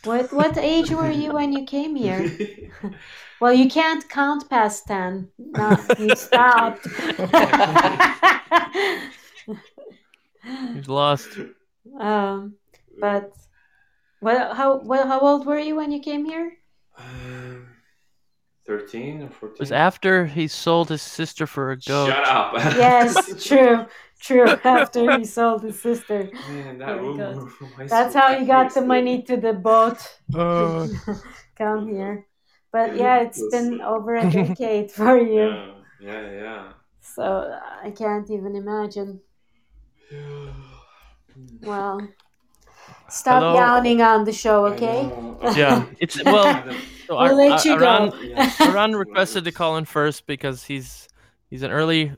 [0.04, 2.30] What what age were you when you came here?
[3.42, 5.28] Well, you can't count past ten.
[5.38, 6.88] No, you stopped.
[10.74, 11.28] He's lost.
[12.00, 12.56] um,
[13.02, 13.34] but
[14.22, 16.54] well, how well, how old were you when you came here?
[16.98, 17.68] Um,
[18.66, 19.56] Thirteen or fourteen.
[19.56, 22.08] It was after he sold his sister for a goat.
[22.10, 22.54] Shut up.
[22.78, 23.86] Yes, true,
[24.24, 24.48] true.
[24.64, 27.52] After he sold his sister, Man, that Very woman good.
[27.52, 30.00] from high that's how he got the money to the boat.
[30.36, 30.88] Uh,
[31.56, 32.26] come here.
[32.72, 33.82] But yeah, it's been Listen.
[33.82, 35.46] over a decade for you.
[36.02, 36.64] Yeah, yeah, yeah.
[37.02, 37.24] So
[37.84, 39.22] I can't even imagine.
[41.62, 42.08] Well,
[43.10, 43.56] stop Hello?
[43.56, 45.10] yawning on the show, okay?
[45.56, 46.64] yeah, it's well.
[47.08, 47.86] So We'll Ar- let you go.
[47.86, 48.52] Aran, Yeah.
[48.62, 51.08] Aran requested to call in first because he's
[51.50, 52.12] he's an early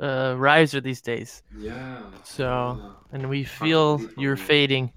[0.00, 2.00] uh, riser these days, Yeah.
[2.24, 3.14] So, yeah.
[3.14, 4.92] and we feel people, you're fading.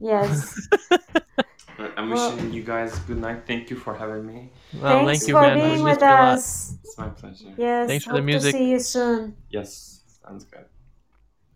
[0.00, 0.54] Yes.
[1.96, 3.44] I'm Well- wishing you guys good night.
[3.46, 4.50] Thank you for having me.
[4.80, 5.58] Well, Thanks thank you, for man.
[5.58, 6.38] Being with you a lot.
[6.40, 6.78] us.
[6.84, 7.52] It's my pleasure.
[7.58, 7.88] Yes.
[7.88, 8.52] Thanks for hope the music.
[8.52, 9.36] to see you soon.
[9.50, 10.64] Yes, sounds good.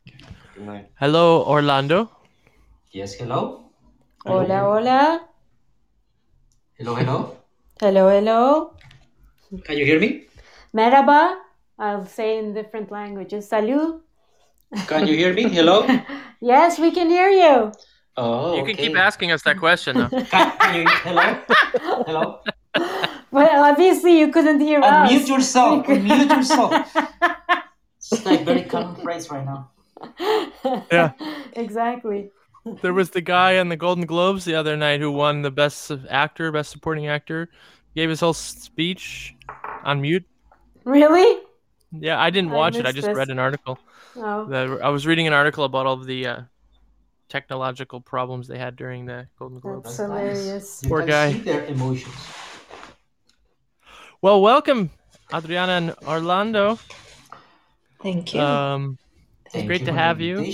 [0.09, 0.19] Okay,
[0.55, 0.91] Good night.
[1.01, 2.11] Hello, Orlando.
[2.93, 3.71] Yes, hello.
[4.27, 5.01] Hola, hola.
[6.77, 7.37] Hello, hello.
[7.81, 8.75] Hello, hello.
[9.65, 10.27] Can you hear me?
[10.75, 11.37] Merhaba.
[11.81, 13.49] I'll say in different languages.
[13.49, 14.03] Salut.
[14.87, 15.49] Can you hear me?
[15.49, 15.87] Hello.
[16.43, 17.71] Yes, we can hear you.
[18.17, 18.89] Oh, You can okay.
[18.89, 20.09] keep asking us that question though.
[20.33, 20.85] Can, can you?
[20.89, 21.27] Hello.
[22.07, 22.41] Hello.
[23.31, 25.11] Well, obviously you couldn't hear us.
[25.11, 25.87] Unmute yourself.
[25.87, 26.73] We Unmute yourself.
[27.99, 29.71] It's like very common phrase right now.
[30.91, 31.13] Yeah.
[31.53, 32.31] exactly.
[32.83, 35.93] there was the guy on the Golden Globes the other night who won the best
[36.09, 37.51] actor, best supporting actor.
[37.95, 39.37] Gave his whole speech
[39.85, 40.25] on mute.
[40.85, 41.39] Really?
[41.93, 42.87] Yeah, I didn't I watch it.
[42.87, 43.17] I just this.
[43.17, 43.79] read an article.
[44.17, 44.47] Oh.
[44.47, 46.41] The, I was reading an article about all of the uh,
[47.29, 49.85] technological problems they had during the Golden Globes.
[49.85, 50.83] That's hilarious.
[50.83, 51.33] You Poor guy.
[51.33, 52.15] their emotions.
[54.23, 54.91] Well, welcome,
[55.33, 56.79] Adriana and Orlando.
[58.03, 58.41] Thank you.
[58.41, 58.99] Um,
[59.47, 60.53] it's Thank great you to have you.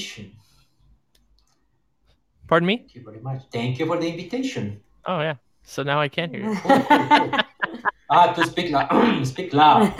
[2.46, 2.76] Pardon me?
[2.78, 3.42] Thank you very much.
[3.52, 4.80] Thank you for the invitation.
[5.04, 5.34] Oh yeah.
[5.64, 7.40] So now I can hear you.
[8.10, 9.24] Ah, to speak loud.
[9.26, 9.92] speak loud.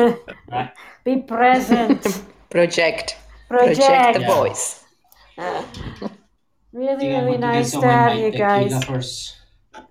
[0.51, 0.73] Right.
[1.05, 2.03] Be present.
[2.51, 3.17] project.
[3.49, 3.79] Project.
[3.79, 4.35] Project the Yeah.
[4.35, 4.85] voice.
[6.73, 8.85] Really, think really want to nice to have you guys.
[8.85, 9.37] First.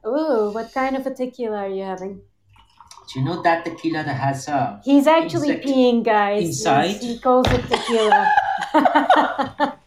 [0.05, 2.19] Ooh, what kind of a tequila are you having?
[3.13, 6.41] Do you know that tequila that has uh, He's actually Insect peeing, guys.
[6.41, 6.95] He's- inside?
[7.01, 8.33] He calls it tequila.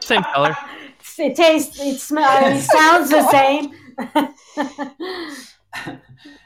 [0.00, 0.56] Same color.
[1.18, 3.72] it tastes, it smells, it sounds the same.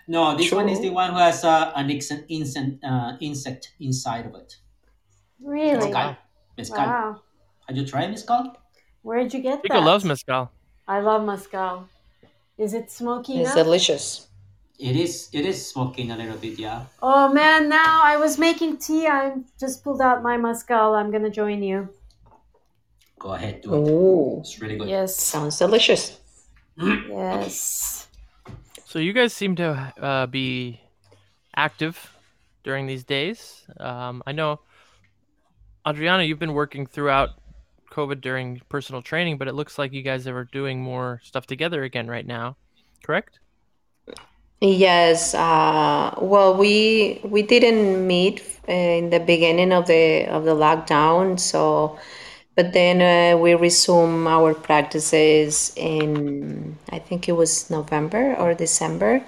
[0.09, 4.27] No, this one is the one who has uh, an insect, insect, uh, insect inside
[4.27, 4.57] of it.
[5.41, 5.79] really?
[5.91, 6.17] Mezcal.
[6.59, 6.79] Mezcal.
[6.87, 7.21] Wow.
[7.69, 8.57] Have you tried mezcal?
[9.03, 9.85] Where'd you get Chico that?
[9.87, 10.51] loves mezcal.
[10.87, 11.89] I love mezcal.
[12.59, 13.65] Is it smoky It's enough?
[13.65, 14.29] delicious.
[14.79, 15.29] It is.
[15.33, 16.87] It is smoking a little bit, yeah.
[17.01, 19.07] Oh man, now I was making tea.
[19.07, 20.95] I just pulled out my mezcal.
[20.95, 21.89] I'm gonna join you.
[23.19, 23.89] Go ahead, do it.
[23.91, 24.89] Ooh, It's really good.
[24.89, 25.17] Yes.
[25.17, 26.19] sounds delicious.
[26.77, 28.09] Yes.
[28.93, 30.79] So you guys seem to uh, be
[31.57, 32.15] active
[32.63, 33.65] during these days.
[33.81, 34.61] Um, I know,
[35.89, 37.31] Adriana, you've been working throughout
[37.91, 41.85] COVID during personal training, but it looks like you guys are doing more stuff together
[41.85, 42.59] again right now.
[43.03, 43.39] Correct?
[44.61, 45.35] Yes.
[45.35, 51.99] Uh, well, we we didn't meet in the beginning of the of the lockdown, so
[52.57, 59.23] but then uh, we resumed our practices in I think it was November or December,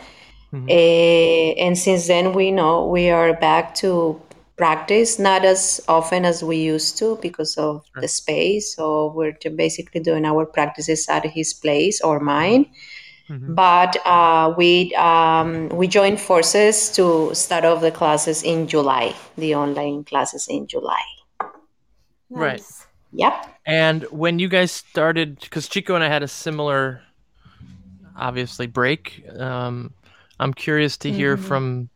[0.52, 0.66] Mhm.
[0.70, 4.20] Eh, and since then we know we are back to
[4.56, 8.02] practice, not as often as we used to because of Sure.
[8.02, 8.74] the space.
[8.76, 12.66] So we're basically doing our practices at his place or mine
[13.30, 13.54] Mhm.
[13.54, 19.54] but uh, we um, we joined forces to start off the classes in July, the
[19.54, 21.02] online classes in July.
[22.30, 22.62] Right.
[23.14, 23.60] Yep.
[23.64, 27.00] And when you guys started, because Chico and I had a similar,
[28.16, 29.24] obviously, break.
[29.38, 29.94] Um,
[30.38, 31.88] I'm curious to hear from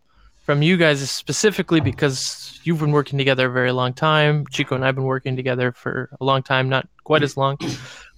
[0.45, 4.47] from you guys specifically because you've been working together a very long time.
[4.47, 7.59] Chico and I've been working together for a long time, not quite as long.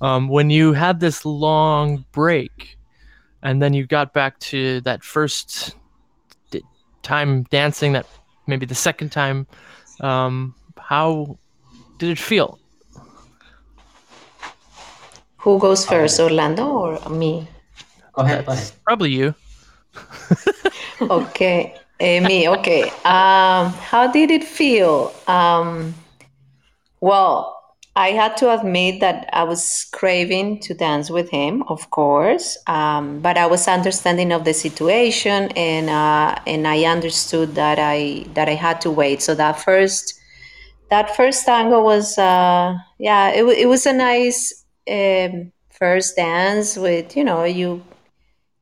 [0.01, 2.79] Um, when you had this long break,
[3.43, 5.75] and then you got back to that first
[6.53, 6.63] d-
[7.03, 8.07] time dancing, that
[8.47, 9.49] maybe the second time,
[10.01, 11.37] um, how
[11.99, 12.60] did it feel?
[15.41, 17.49] Who goes first, Orlando or me?
[18.13, 18.47] Go ahead.
[18.47, 18.73] Go ahead.
[18.85, 19.35] Probably you.
[21.11, 22.49] Okay, eh, me.
[22.49, 22.85] Okay.
[23.05, 25.13] Um, how did it feel?
[25.27, 25.95] Um,
[27.01, 27.57] well,
[27.97, 33.21] I had to admit that I was craving to dance with him, of course, um,
[33.21, 38.49] but I was understanding of the situation, and uh, and I understood that I that
[38.49, 39.23] I had to wait.
[39.23, 40.15] So that first
[40.91, 46.77] that first tango was uh, yeah, it, wa- it was a nice um, first dance
[46.77, 47.83] with you know you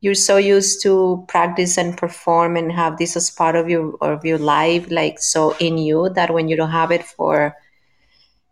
[0.00, 4.24] you're so used to practice and perform and have this as part of your of
[4.24, 7.56] your life like so in you that when you don't have it for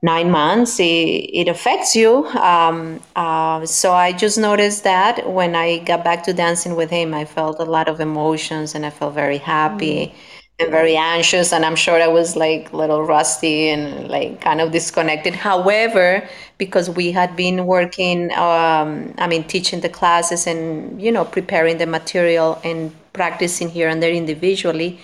[0.03, 2.27] nine months it, it affects you.
[2.27, 7.15] Um, uh, so i just noticed that when i got back to dancing with him
[7.15, 10.15] i felt a lot of emotions and i felt very happy
[10.59, 14.61] and very anxious and i'm sure i was like a little rusty and like kind
[14.61, 15.35] of disconnected.
[15.35, 16.27] However
[16.59, 21.79] because we had been working um, i mean teaching the classes and you know preparing
[21.79, 24.99] the material and practicing here and there individually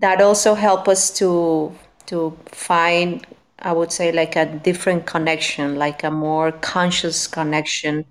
[0.00, 1.74] that also helped us to
[2.06, 3.26] to find
[3.60, 8.04] i would say like a different connection like a more conscious connection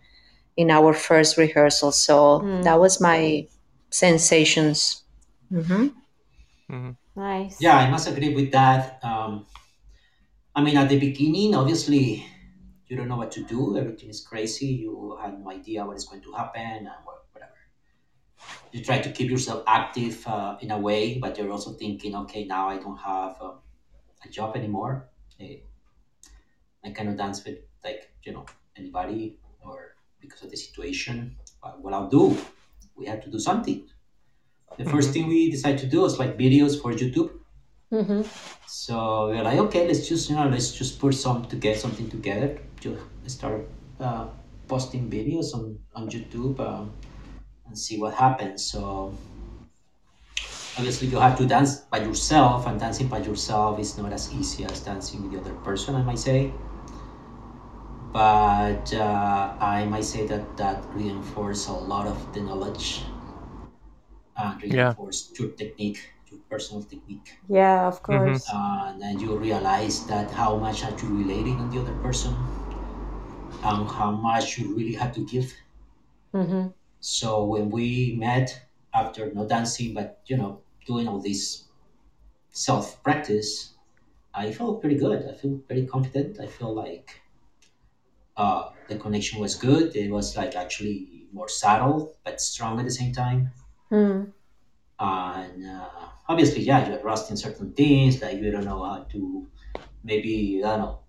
[0.60, 1.94] in our first rehearsal.
[1.94, 3.48] So that was my
[3.92, 5.04] sensations
[6.70, 7.60] hmm Nice.
[7.60, 9.04] Yeah, I must agree with that.
[9.04, 9.46] Um,
[10.56, 12.24] I mean, at the beginning, obviously,
[12.88, 13.78] you don't know what to do.
[13.78, 14.68] Everything is crazy.
[14.68, 17.56] You have no idea what is going to happen and whatever.
[18.72, 22.46] You try to keep yourself active uh, in a way, but you're also thinking, okay,
[22.46, 23.60] now I don't have um,
[24.26, 25.10] a job anymore.
[25.40, 25.60] Eh,
[26.84, 31.38] I cannot dance with like you know anybody or because of the situation.
[31.82, 32.38] What I'll do,
[32.96, 33.90] we have to do something.
[34.78, 37.32] The first thing we decided to do was like videos for YouTube.
[37.92, 38.22] Mm-hmm.
[38.68, 42.10] So we're like, okay, let's just you know, let's just put some to get something
[42.10, 42.60] together.
[42.80, 43.68] Just start
[44.00, 44.28] uh,
[44.68, 46.92] posting videos on on YouTube um,
[47.66, 48.64] and see what happens.
[48.64, 49.14] So
[50.78, 54.64] obviously you have to dance by yourself, and dancing by yourself is not as easy
[54.66, 56.54] as dancing with the other person, I might say.
[58.14, 63.04] But uh, I might say that that reinforces a lot of the knowledge
[64.40, 64.96] and Yeah.
[64.96, 66.00] reinforce your technique,
[66.32, 67.30] your personal technique.
[67.50, 68.42] Yeah, of Mhm.
[68.42, 68.56] course.
[68.56, 72.52] Uh, and then you realize that how much are you relating on the other person
[73.64, 75.54] and how much you really have to give.
[76.34, 76.70] hmm
[77.02, 81.68] So when we met after no dancing, but you know, doing all this
[82.52, 83.76] self practice,
[84.34, 85.28] I felt pretty good.
[85.30, 86.40] I feel pretty confident.
[86.40, 87.22] I feel like
[88.38, 89.96] uh, the connection was good.
[89.96, 93.52] It was like actually more subtle but strong at the same time.
[93.92, 94.32] Mm.
[95.00, 95.90] And uh,
[96.28, 99.48] obviously, yeah, you're rusty in certain things, like you don't know how to
[100.04, 101.00] maybe, I don't know,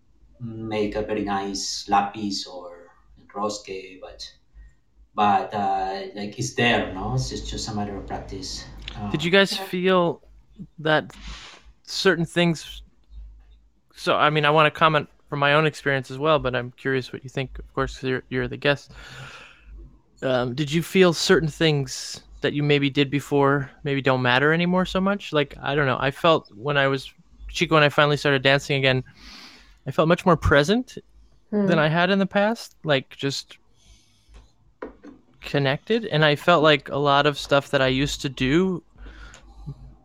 [0.41, 2.89] make a very nice lápiz or
[3.35, 4.33] rosque, but
[5.15, 7.15] but uh, like it's there, no?
[7.15, 8.65] It's just, just a matter of practice.
[8.97, 10.23] Uh, Did you guys feel
[10.79, 11.11] that
[11.83, 12.83] certain things?
[13.95, 16.71] So, I mean, I want to comment from my own experience as well, but I'm
[16.73, 17.59] curious what you think.
[17.59, 18.93] Of course, you're you're the guest.
[20.23, 24.85] Um, did you feel certain things that you maybe did before maybe don't matter anymore
[24.87, 25.33] so much?
[25.33, 25.99] Like I don't know.
[26.01, 27.13] I felt when I was
[27.49, 29.03] Chico and I finally started dancing again,
[29.87, 30.97] I felt much more present
[31.53, 31.67] Mm.
[31.67, 32.77] than I had in the past.
[32.85, 33.59] Like just
[35.41, 38.85] connected, and I felt like a lot of stuff that I used to do,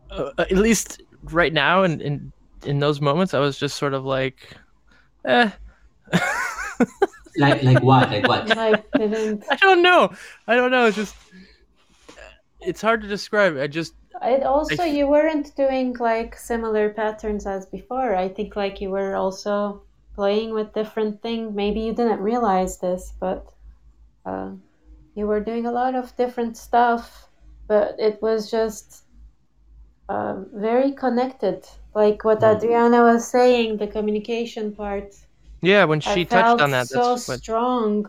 [0.09, 2.31] uh, at least right now, and in
[2.65, 4.57] in those moments, I was just sort of like,
[5.25, 5.51] eh.
[7.37, 8.09] like like what?
[8.09, 8.57] Like what?
[8.57, 9.43] I didn't.
[9.51, 10.11] I don't know.
[10.47, 10.85] I don't know.
[10.87, 11.15] It's just
[12.65, 13.57] it's hard to describe.
[13.57, 13.93] I just
[14.23, 18.15] It also I- you weren't doing like similar patterns as before.
[18.15, 19.81] I think like you were also
[20.15, 21.53] playing with different things.
[21.53, 23.45] Maybe you didn't realize this, but
[24.25, 24.51] uh,
[25.15, 27.29] you were doing a lot of different stuff.
[27.67, 29.03] But it was just
[30.09, 31.65] uh, very connected.
[31.93, 32.55] Like what Mm.
[32.55, 35.15] Adriana was saying, the communication part.
[35.61, 35.83] yeah.
[35.85, 37.39] When I she felt touched on that, so that's what.
[37.39, 38.05] strong.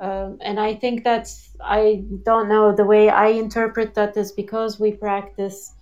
[0.00, 4.80] Um, and I think that's, I don't know, the way I interpret that is because
[4.80, 5.72] we practice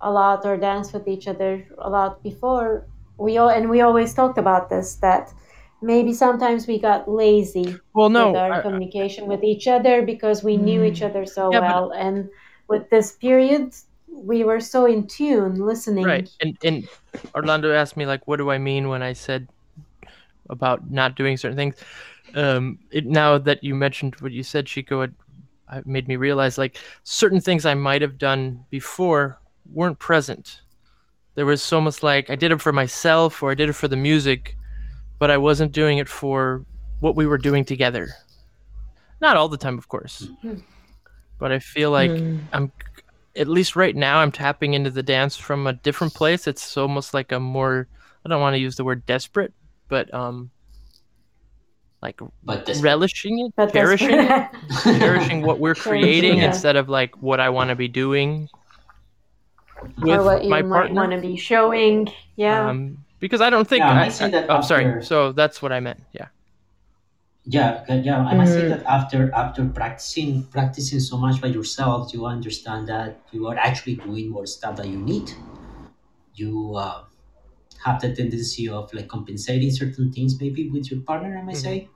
[0.00, 2.86] a lot or dance with each other a lot before.
[3.16, 5.32] We all, and we always talked about this that
[5.80, 8.28] maybe sometimes we got lazy Well, no.
[8.28, 11.60] with our I- I- communication with each other because we knew each other so Yeah,
[11.60, 11.90] but- well.
[11.92, 12.28] And
[12.68, 13.74] with this period,
[14.08, 16.04] we were so in tune, listening.
[16.04, 16.28] Right.
[16.40, 16.88] And and
[17.34, 19.48] Orlando asked me like, what do I mean when I said
[20.50, 21.76] about not doing certain things?
[22.34, 25.12] Um, it, now that you mentioned what you said, Chico, it,
[25.72, 29.38] it made me realize like certain things I might have done before
[29.72, 30.62] weren't present.
[31.34, 33.96] There was almost like I did it for myself or I did it for the
[33.96, 34.56] music,
[35.18, 36.64] but I wasn't doing it for
[37.00, 38.08] what we were doing together.
[39.20, 40.28] Not all the time, of course,
[41.38, 42.10] but I feel like
[42.52, 42.72] I'm
[43.36, 46.46] at least right now I'm tapping into the dance from a different place.
[46.46, 47.86] It's almost like a more
[48.24, 49.52] I don't want to use the word desperate,
[49.88, 50.50] but um
[52.02, 54.48] like But this, relishing it, But that's- cherishing it,
[55.00, 56.46] cherishing what we're creating Yeah.
[56.46, 58.48] instead of like what I want to be doing
[60.06, 60.94] or what you my might partner.
[61.00, 62.08] want to be showing.
[62.36, 62.68] Yeah.
[62.70, 65.02] Um, because I don't think Yeah, I I, might say that oh, sorry.
[65.04, 66.00] So that's what I meant.
[66.12, 66.28] Yeah.
[67.46, 68.20] yeah, yeah.
[68.26, 68.68] I must say Mhm.
[68.78, 73.96] that after after practicing practicing so much by yourself, you understand that you are actually
[73.96, 75.32] doing more stuff that you need.
[76.34, 77.02] You uh,
[77.84, 81.62] have the tendency of like compensating certain things maybe with your partner, I might Mhm.
[81.68, 81.88] say.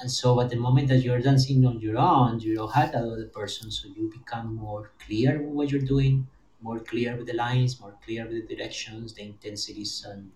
[0.00, 3.02] And so at the moment that you're dancing on your own, you don't have that
[3.04, 6.28] other person, so you become more clear with what you're doing,
[6.60, 10.30] more clear with the lines, more clear with the directions, the intensities, and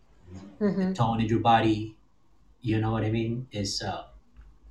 [0.61, 0.95] Mhm.
[0.95, 1.97] tone in your body.
[2.61, 3.49] You know what I mean?
[3.53, 4.05] Is uh,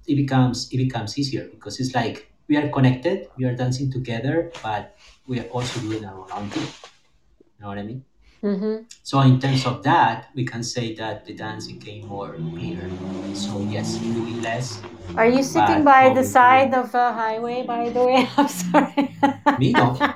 [0.07, 4.51] it becomes it becomes easier because it's like we are connected, we are dancing together,
[4.63, 4.97] but
[5.27, 6.63] we are also doing our own thing.
[6.63, 8.05] You know what I mean?
[8.43, 8.85] Mhm.
[9.03, 12.89] So in terms of that, we can say that the dance became more clear.
[13.33, 14.81] So yes, doing less.
[15.15, 18.27] Are you sitting by the side do- of a highway, by the way?
[18.37, 19.13] I'm sorry.
[19.59, 19.93] Me no.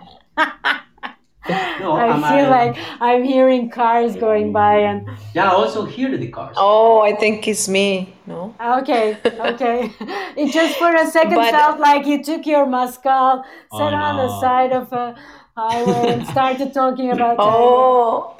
[1.80, 6.18] No, I I'm, feel like I'm hearing cars going by and Yeah, I also hear
[6.18, 6.56] the cars.
[6.57, 8.15] Oh, I think it's me.
[8.26, 8.56] No.
[8.60, 9.18] okay,
[9.52, 9.91] okay.
[10.35, 14.18] It just for a second But- felt like you took your mezcal, sat Oh, on
[14.18, 15.14] the side of a
[15.56, 18.36] highway and started talking about Oh,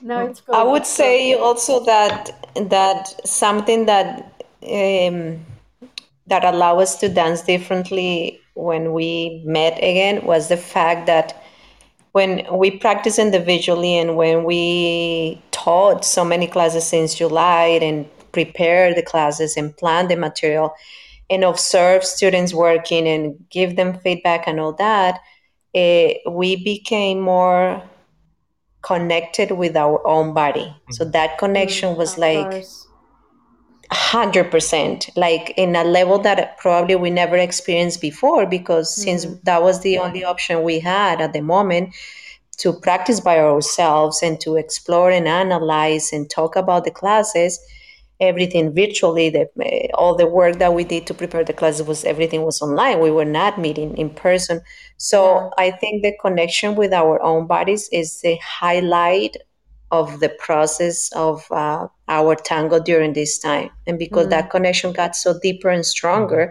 [0.00, 0.54] No, it's cool.
[0.54, 2.30] I would say also that
[2.70, 5.44] that something that um,
[6.26, 11.42] that allow us to dance differently when we met again was the fact that
[12.12, 18.94] when we practice individually and when we taught so many classes since July and prepare
[18.94, 20.74] the classes and plan the material
[21.30, 25.20] and observe students working and give them feedback and all that,
[25.74, 27.82] eh, we became more
[28.82, 30.74] connected with our own body.
[30.90, 31.12] So mm-hmm.
[31.12, 32.86] that connection mm, was Of like course.
[33.90, 39.18] 100% like in a level that probably we never experienced before because mm-hmm.
[39.18, 41.94] since that was the only option we had at the moment
[42.58, 47.60] to practice by ourselves and to explore and analyze and talk about the classes
[48.30, 52.04] everything virtually the, eh, all the work that we did to prepare the classes was
[52.04, 53.00] everything was online.
[53.00, 54.56] We were not meeting in person.
[55.10, 59.34] So i think the connection with our own bodies is the highlight
[59.90, 63.68] of the process of uh, our tango during this time.
[63.86, 66.42] And because that connection got so deeper and stronger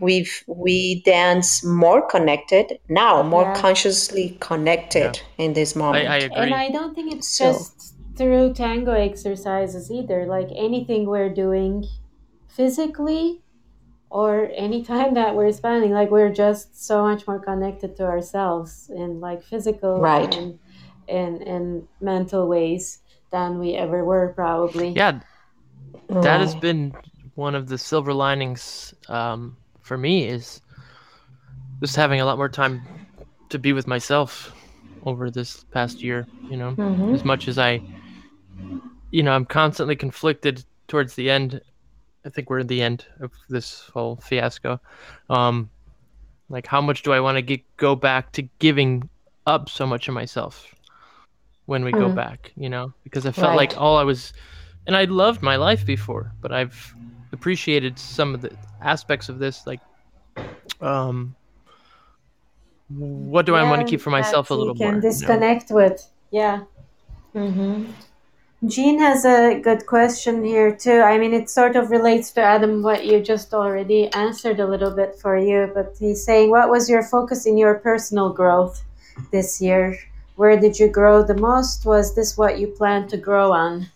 [0.00, 3.54] we've we dance more connected now more Yeah.
[3.54, 6.08] consciously connected in this I, moment.
[6.08, 6.36] I agree.
[6.36, 10.26] And I don't think it's So- just through tango exercises either.
[10.26, 11.86] Like anything we're doing
[12.48, 13.42] physically
[14.10, 19.20] or anytime that we're spending, like we're just so much more connected to ourselves in
[19.20, 20.34] like physical Right.
[20.36, 20.58] and
[21.08, 24.90] and and mental ways than we ever were probably.
[24.90, 25.20] yeah,
[26.08, 26.92] that has been
[27.34, 30.60] one of the silver linings um, for me is
[31.82, 32.82] just having a lot more time
[33.50, 34.54] to be with myself
[35.04, 36.26] over this past year.
[36.50, 37.14] You know, Mhm.
[37.14, 37.80] as much as I,
[39.10, 41.60] you know, I'm constantly conflicted towards the end.
[42.24, 44.80] I think we're at the end of this whole fiasco.
[45.28, 45.70] Um,
[46.48, 49.08] like, how much do I want to get, go back to giving
[49.46, 50.74] up so much of myself
[51.66, 52.14] when we go Mm.
[52.14, 52.52] back?
[52.56, 53.70] You know, because I felt Right.
[53.70, 54.32] like all I was,
[54.86, 56.94] and I loved my life before, but I've
[57.32, 59.80] appreciated some of the aspects of this, like,
[60.80, 61.34] um,
[62.88, 64.94] what do I want to keep for myself a little you can more?
[64.94, 65.08] you know?
[65.08, 66.10] disconnect with.
[66.30, 66.64] Yeah.
[67.34, 67.94] Mhm.
[68.66, 71.00] Jean has a good question here too.
[71.00, 74.92] I mean, it sort of relates to Adam what you just already answered a little
[74.92, 78.84] bit for you, but he's saying, what was your focus in your personal growth
[79.32, 79.98] this year?
[80.36, 81.84] Where did you grow the most?
[81.84, 83.88] Was this what you planned to grow on?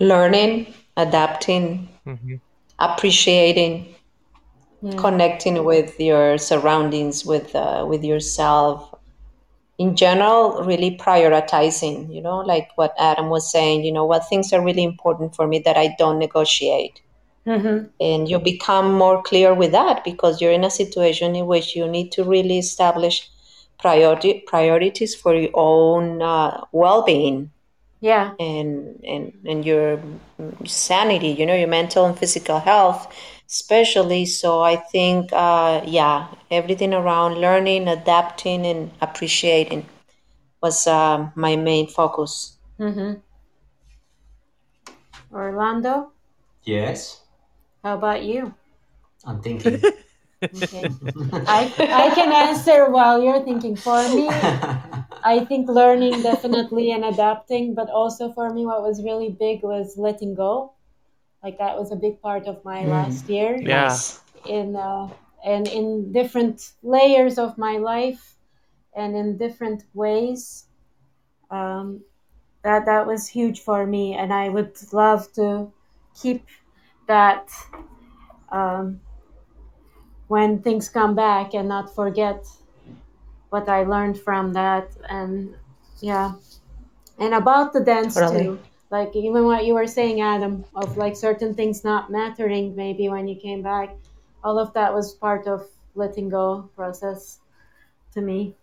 [0.00, 0.66] learning
[0.96, 2.40] adapting Mhm.
[2.80, 3.94] appreciating
[4.82, 4.96] Yeah.
[4.96, 8.94] connecting with your surroundings with uh, with yourself
[9.78, 14.52] in general really prioritizing you know like what adam was saying you know what things
[14.52, 17.00] are really important for me that i don't negotiate
[17.46, 17.86] Mm-hmm.
[18.00, 21.88] and you become more clear with that because you're in a situation in which you
[21.88, 23.26] need to really establish
[23.78, 27.50] priority priorities for your own uh, well-being
[28.00, 28.32] Yeah.
[28.38, 30.00] and, and and your
[30.66, 33.06] sanity you know your mental and physical health
[33.48, 39.86] especially so i think uh, yeah everything around learning adapting and appreciating
[40.62, 43.18] was um, my main focus Mm-hmm.
[45.34, 46.12] Orlando,
[46.64, 47.22] Yes,
[47.82, 48.54] how about you?
[49.24, 49.82] I'm thinking.
[50.54, 50.88] Okay.
[51.46, 53.76] I, I can answer while you're thinking.
[53.76, 54.28] For me,
[55.24, 59.96] I think learning definitely and adapting, but also for me, what was really big was
[59.98, 60.72] letting go.
[61.42, 62.90] Like that was a big part of my Mm.
[62.90, 63.96] last year Yeah.
[64.46, 65.08] In uh,
[65.44, 68.36] and in different layers of my life
[68.94, 70.66] and in different ways.
[71.50, 72.02] Um,
[72.62, 75.72] that that was huge for me, and I would love to
[76.20, 76.46] keep
[77.06, 77.48] that
[78.50, 79.00] um,
[80.28, 82.44] when things come back and not forget
[83.50, 84.90] what I learned from that.
[85.08, 85.54] And
[86.00, 86.32] yeah,
[87.18, 88.44] and about the dance Totally.
[88.44, 88.60] too.
[88.90, 93.28] Like even what you were saying, Adam, of like certain things not mattering maybe when
[93.28, 93.94] you came back.
[94.42, 97.40] All of that was part of letting go process
[98.14, 98.54] to me.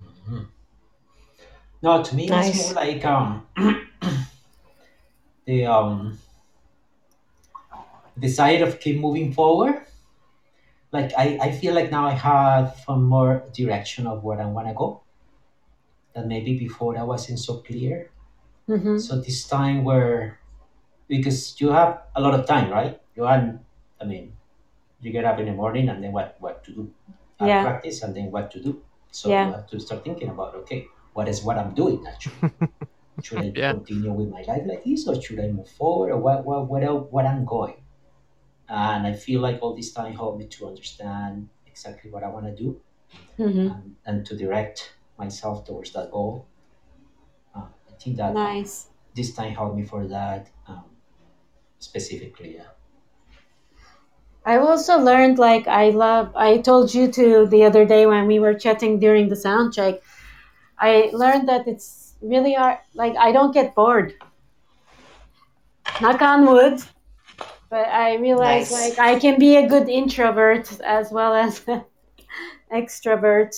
[0.00, 0.46] Mhm.
[1.82, 2.54] No, to me, Nice.
[2.54, 3.46] it's more like um,
[5.44, 6.18] the um,
[8.18, 9.84] desire of keep moving forward.
[10.92, 14.68] Like I, I feel like now I have a more direction of where I want
[14.68, 15.02] to go.
[16.14, 18.10] That maybe before I wasn't so clear.
[18.68, 20.40] Hmm So this time where,
[21.08, 23.00] because you have a lot of time, right?
[23.16, 23.60] You have,
[24.00, 24.36] I mean,
[25.00, 26.94] you get up in the morning and then what what to do,
[27.40, 27.62] Yeah.
[27.62, 28.84] practice and then what to do.
[29.10, 29.44] So Yeah.
[29.46, 32.42] you have to start thinking about okay, what is what I'm doing actually.
[33.20, 33.72] should I Yeah.
[33.72, 36.84] continue with my life like this, or should I move forward, or what what what
[36.84, 37.84] el- what I'm going?
[38.68, 42.46] And I feel like all this time helped me to understand exactly what I want
[42.46, 42.82] to do
[43.38, 46.48] hmm and, and to direct myself towards that goal.
[47.94, 48.88] I think that Nice.
[49.14, 50.84] this time helped me for that um,
[51.78, 52.56] specifically.
[52.56, 52.70] Yeah.
[54.46, 58.38] I've also learned like I love I told you to the other day when we
[58.38, 60.00] were chatting during the sound check.
[60.78, 64.14] I learned that it's really hard like I don't get bored.
[66.00, 66.80] Knock on wood.
[67.70, 68.72] But I realized Nice.
[68.72, 71.64] like I can be a good introvert as well as
[72.72, 73.54] extrovert,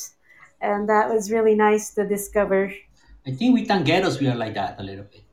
[0.61, 2.73] and that was really nice to discover.
[3.27, 5.25] I think with tangueros we are like that a little bit.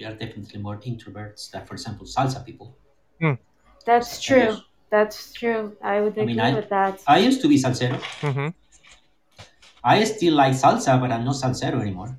[0.00, 2.76] We are definitely more introverts than, for example, salsa people.
[3.84, 4.56] That's true.
[4.90, 5.76] That's true.
[5.82, 7.00] I would I agree mean, I- with that.
[7.06, 8.00] I used to be salsero.
[8.20, 8.48] hmm
[9.84, 12.18] I still like salsa, but I'm not salsero anymore.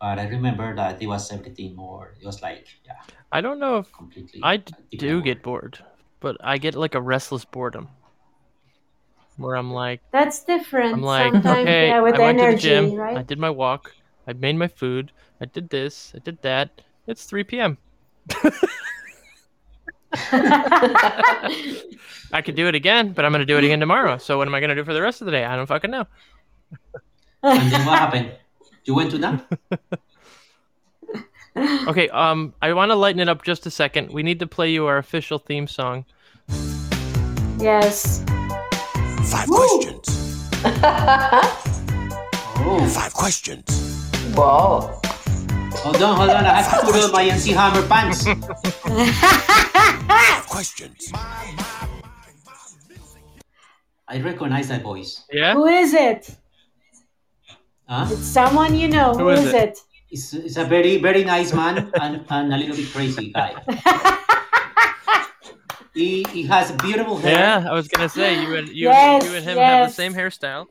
[0.00, 2.14] But I remember that it was everything more.
[2.20, 3.02] It was like, yeah,
[3.32, 4.40] I don't know if completely.
[4.42, 5.24] I a d- different do world.
[5.24, 5.78] get bored,
[6.20, 7.88] but I get like a restless boredom
[9.38, 10.94] where I'm like, That's different.
[10.94, 13.50] I'm like, Sometimes, okay, yeah, with I went energy, to the gym, I did my
[13.50, 13.94] walk,
[14.26, 16.82] I made my food, I did this, I did that.
[17.06, 17.78] It's 3 p.m.
[22.32, 24.18] I could do it again, but I'm gonna do it again tomorrow.
[24.18, 25.44] So what am I gonna do for the rest of the day?
[25.44, 26.06] I don't fucking know.
[27.42, 28.32] And then what happened?
[28.84, 29.46] You went to that?
[31.88, 34.12] Okay, um, I want to lighten it up just a second.
[34.12, 36.04] We need to play you our official theme song.
[37.58, 38.24] yes.
[39.30, 40.48] Five questions.
[42.60, 44.10] Oh, Five questions.
[44.34, 45.00] Wow.
[45.82, 46.44] hold on, hold on.
[46.46, 48.24] I have to put on my MC Hammer pants.
[50.08, 51.12] Five questions.
[54.08, 55.24] I recognize that voice.
[55.30, 55.54] Yeah.
[55.54, 56.34] Who is it?
[57.88, 58.06] Huh?
[58.10, 59.12] It's someone you know.
[59.12, 59.62] Who Who is is it?
[59.62, 59.78] it?
[60.10, 63.54] It's, it's a very, very nice man and, and a little bit crazy guy.
[65.98, 69.34] He, he has beautiful hair Yeah, I was gonna say you and you, Yes, you
[69.34, 70.66] and him have the same hairstyle.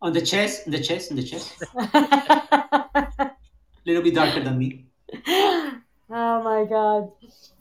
[0.00, 1.50] on the chest, in the chest, in the chest.
[1.74, 3.32] A
[3.86, 4.86] little bit darker than me.
[5.26, 7.10] oh my god.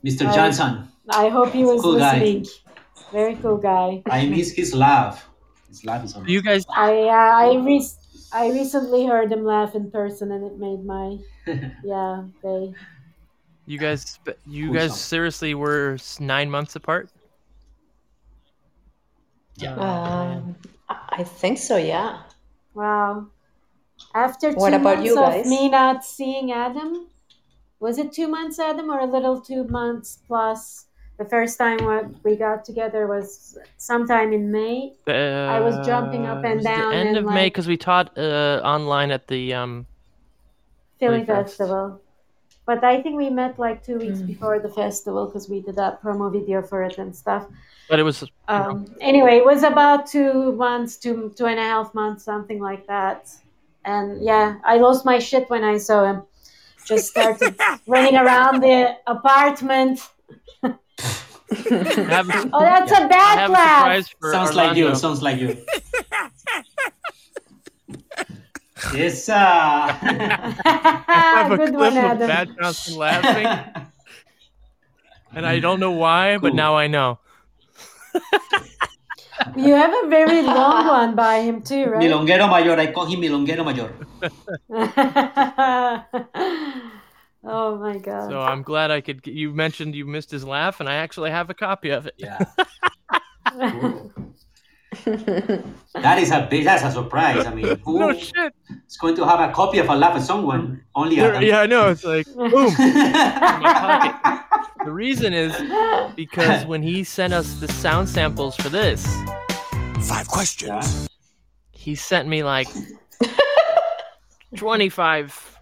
[0.06, 0.28] Mr.
[0.28, 0.88] I- Johnson.
[1.10, 2.20] I hope he was Cool guy.
[2.20, 2.46] listening.
[3.12, 4.04] Very cool guy.
[4.12, 5.26] I miss his laugh.
[5.70, 6.34] His laugh is amazing.
[6.34, 7.90] You guys, I uh, I re-
[8.34, 11.18] I recently heard him laugh in person, and it made my
[11.84, 12.28] yeah.
[12.44, 12.76] They
[13.68, 14.18] you guys,
[14.48, 14.98] you Cool guys song.
[14.98, 17.10] seriously were nine months apart.
[19.56, 19.76] Yeah.
[19.76, 20.56] Um,
[20.90, 22.22] I I think so, yeah.
[22.74, 23.28] wow.
[24.14, 27.08] After two What about months you of me not seeing Adam,
[27.80, 30.86] was it two months, Adam, or a little two months plus?
[31.18, 34.94] The first time what we got together was sometime in May.
[35.08, 38.16] I was jumping up and Uh, down The end and, of May because we taught
[38.18, 39.88] uh, online at the um.
[41.00, 41.58] Philly Philly Fest.
[42.68, 42.82] Festival.
[42.82, 44.28] But I think we met like two weeks Mm.
[44.28, 47.46] before the festival because we did that promo video for it and stuff.
[47.90, 51.94] But it was Um, anyway, it was about two months, two two and a half
[51.94, 53.30] months, something like that.
[53.86, 56.22] And yeah, I lost my shit when I saw him.
[56.86, 57.56] Just started
[57.88, 60.00] running around the apartment.
[62.12, 63.80] Have, Oh, that's a I bad have a laugh.
[63.80, 64.94] surprise for Sounds like you.
[64.96, 65.50] Sounds like you.
[68.94, 69.34] yes, uh.
[69.36, 72.28] I have a Good clip one, of Adam.
[72.28, 73.46] Bad Johnson laughing,
[75.34, 76.58] and I don't know why, but Cool.
[76.58, 77.20] now I know.
[79.56, 82.02] You have a very long one by him too, right?
[82.02, 82.80] Milonguero Mayor.
[82.80, 83.94] I call him Milonguero Mayor.
[87.44, 88.30] oh my god.
[88.30, 89.26] So I'm glad I could.
[89.26, 92.16] You mentioned you missed his laugh, and I actually have a copy of it.
[92.18, 92.40] Yeah.
[95.94, 97.46] That is a big, that's a surprise.
[97.46, 98.54] I mean, who No is shit.
[99.02, 100.84] going to have a copy of a laugh of someone?
[100.96, 101.90] Only There- yeah, I know.
[101.90, 102.74] It's like boom.
[104.86, 105.54] The reason is
[106.16, 109.06] because when he sent us the sound samples for this,
[110.08, 111.10] Five questions.
[111.72, 112.68] he sent me like
[114.56, 115.60] 25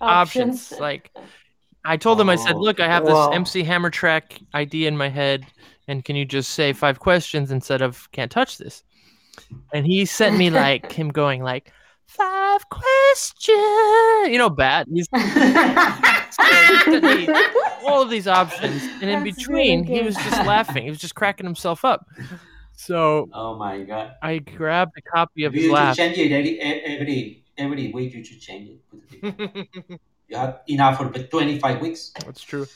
[0.00, 0.72] options.
[0.72, 1.10] Like,
[1.84, 3.30] I told him, I said, Oh, look, I have this wow.
[3.30, 5.46] MC Hammer track idea in my head,
[5.88, 8.82] and can you just say five questions instead of can't touch this?
[9.72, 11.72] And he sent me like him going like
[12.06, 13.58] five questions,
[14.30, 14.86] you know, bad.
[14.92, 15.18] He's so
[17.16, 17.28] he
[17.86, 20.84] all of these options, and in That's between, really he was just laughing.
[20.84, 22.06] He was just cracking himself up.
[22.76, 24.14] So Oh my god.
[24.22, 25.96] I grabbed a copy of You his should laugh.
[25.96, 28.14] change it every, every, every week.
[28.14, 28.90] You should change it.
[28.90, 30.00] Put it different.
[30.28, 32.12] You have enough for 25 weeks.
[32.24, 32.66] That's true.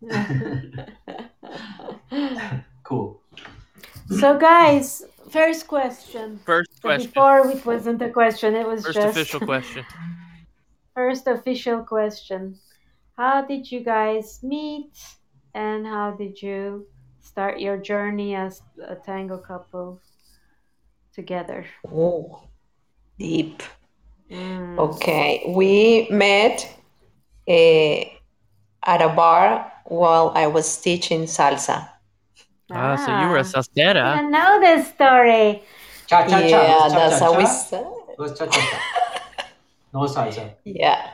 [2.84, 3.20] Cool.
[4.18, 6.40] so guys, first question.
[6.46, 7.10] First question.
[7.10, 9.84] Before it wasn't a question, it was First just official question.
[10.94, 12.58] first official question.
[13.16, 14.92] How did you guys meet
[15.52, 16.86] and how did you
[17.20, 20.00] start your journey as a tango couple
[21.12, 21.66] together?
[21.86, 22.40] Oh,
[23.18, 23.62] deep.
[24.30, 24.78] Mm.
[24.78, 26.74] Okay, we met
[27.46, 28.04] eh,
[28.86, 31.88] at a bar while I was teaching salsa.
[32.70, 34.16] Ah, so you were a salsera.
[34.16, 35.62] didn't know this story.
[36.06, 36.46] Cha cha cha.
[36.46, 37.48] Yeah, Cha, that's how we cha.
[37.48, 38.12] started.
[38.12, 38.78] It was cha cha cha.
[39.94, 40.52] No salsa.
[40.64, 41.10] Yeah.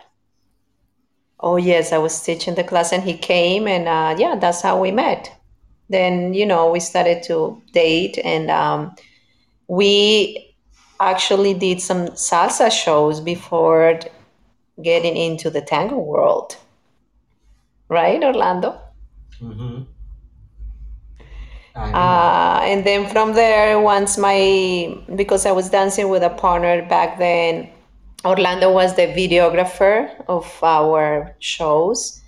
[1.39, 4.81] Oh yes, I was teaching the class and he came and uh, yeah, that's how
[4.81, 5.31] we met.
[5.91, 8.95] then you know we started to date, and um,
[9.69, 10.57] we
[10.99, 14.01] actually did some salsa shows before
[14.83, 16.57] getting into the tango world.
[17.89, 18.81] Right, Orlando?
[19.41, 19.83] Mm-hmm.
[21.77, 27.19] Uh, and then from there, once my, because I was dancing with a partner back
[27.19, 27.69] then,
[28.25, 32.23] Orlando was the videographer of our shows.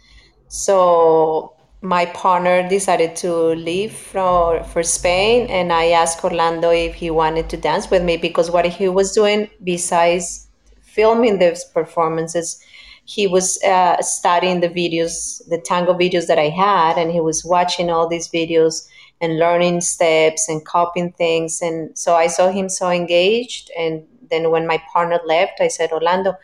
[0.48, 7.10] So my partner decided to leave for, for Spain, and I asked Orlando if he
[7.10, 10.48] wanted to dance with me because what he was doing besides
[10.80, 12.60] filming these performances,
[13.06, 17.44] he was uh, studying the videos, the tango videos that I had, and he was
[17.44, 18.86] watching all these videos
[19.20, 21.62] and learning steps and copying things.
[21.62, 23.70] And so I saw him so engaged.
[23.78, 26.34] And then when my partner left, I said, Orlando,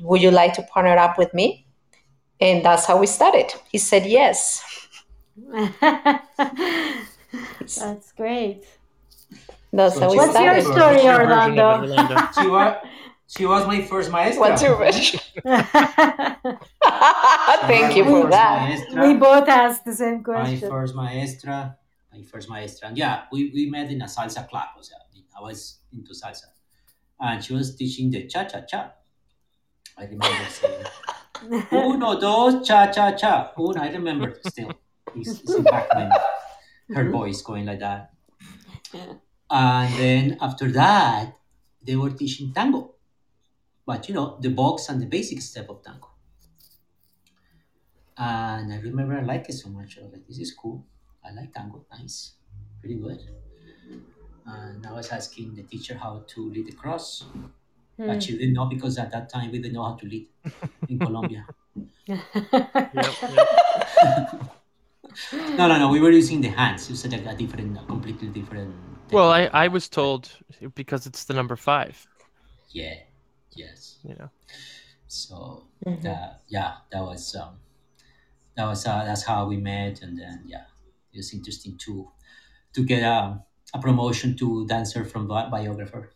[0.00, 1.66] would you like to partner up with me?
[2.40, 3.52] And that's how we started.
[3.70, 4.64] He said yes.
[7.76, 8.64] That's great.
[9.72, 12.22] That's So how we she- What's your story, What's your version of it, Orlando?
[12.42, 12.80] Orlando?
[13.28, 14.40] She was my first maestra.
[14.40, 15.20] What's your version?
[17.68, 18.68] Thank you for that.
[18.68, 19.06] maestra.
[19.06, 20.68] we both asked the same question.
[20.68, 21.76] my first maestra,
[22.10, 22.88] my first maestra.
[22.88, 24.68] And yeah, we, we met in a salsa club.
[24.78, 24.96] O sea,
[25.38, 26.46] I was into salsa.
[27.20, 28.92] And she was teaching the cha cha cha.
[29.98, 30.84] I remember saying,
[31.72, 33.52] uno, dos, cha cha cha.
[33.58, 34.72] Uno, I remember still.
[35.14, 36.10] It's, it's in back when
[36.94, 38.12] her voice going like that.
[39.50, 41.36] And then after that,
[41.82, 42.94] they were teaching tango.
[43.88, 46.10] But you know, the box and the basic step of tango.
[48.18, 49.96] And I remember I liked it so much.
[49.96, 50.84] I was like, this is cool.
[51.24, 51.86] I like tango.
[51.90, 52.32] Nice.
[52.80, 53.18] Pretty good.
[54.44, 57.24] And I was asking the teacher how to lead the cross.
[57.96, 58.08] Hmm.
[58.08, 60.28] But she didn't know because at that time we didn't know how to lead
[60.90, 61.46] in Colombia.
[62.04, 62.20] Yep,
[62.52, 63.14] yep.
[65.32, 65.88] No, no, no.
[65.88, 66.84] We were using the hands.
[66.88, 68.74] It was like a different, a completely different.
[69.10, 69.48] Well, I.
[69.64, 70.28] I was told
[70.74, 72.06] because it's the number five.
[72.70, 73.07] Yeah.
[73.58, 73.98] Yes.
[74.06, 74.30] You know.
[75.08, 76.02] So Mhm.
[76.02, 77.58] that yeah, that was um,
[78.54, 80.66] that was uh, that's how we met, and then yeah,
[81.12, 82.06] it was interesting to
[82.74, 83.42] to get a,
[83.74, 86.14] a promotion to dancer from bi- biographer.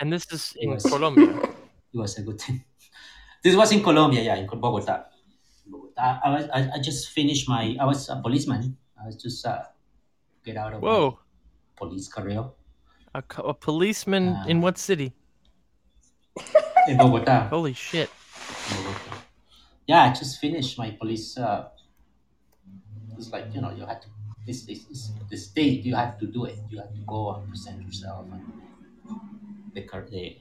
[0.00, 0.82] And this is in Yes.
[0.90, 1.30] Colombia.
[1.94, 2.64] It was a good thing.
[3.44, 5.04] This was in Colombia, yeah, in Bogota.
[5.68, 6.20] Bogota.
[6.24, 8.76] I was I, I just finished my I was a policeman.
[8.96, 9.62] I was just uh,
[10.44, 11.18] get out of my Whoa.
[11.76, 12.48] police career
[13.14, 15.12] A, a policeman Uh, in what city?
[16.88, 17.48] In Bogota.
[17.48, 18.10] Holy shit.
[19.86, 21.36] Yeah, I just finished my police.
[21.36, 21.68] Uh,
[23.18, 24.08] it's like you know you had to.
[24.46, 25.84] This this is the state.
[25.84, 26.58] You had to do it.
[26.70, 28.42] You had to go and present yourself and
[29.74, 30.36] the the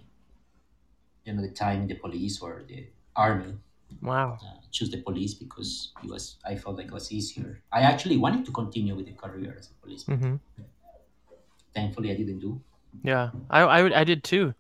[1.25, 3.57] you know the time in the police or the army.
[4.01, 4.39] Wow.
[4.41, 6.37] Uh, choose the police because it was.
[6.45, 7.61] I felt like it was easier.
[7.71, 10.17] I actually wanted to continue with the career as a policeman.
[10.17, 10.63] hmm
[11.75, 12.59] Thankfully, I didn't do.
[13.03, 13.31] Yeah.
[13.49, 14.53] I, I, would- I did too.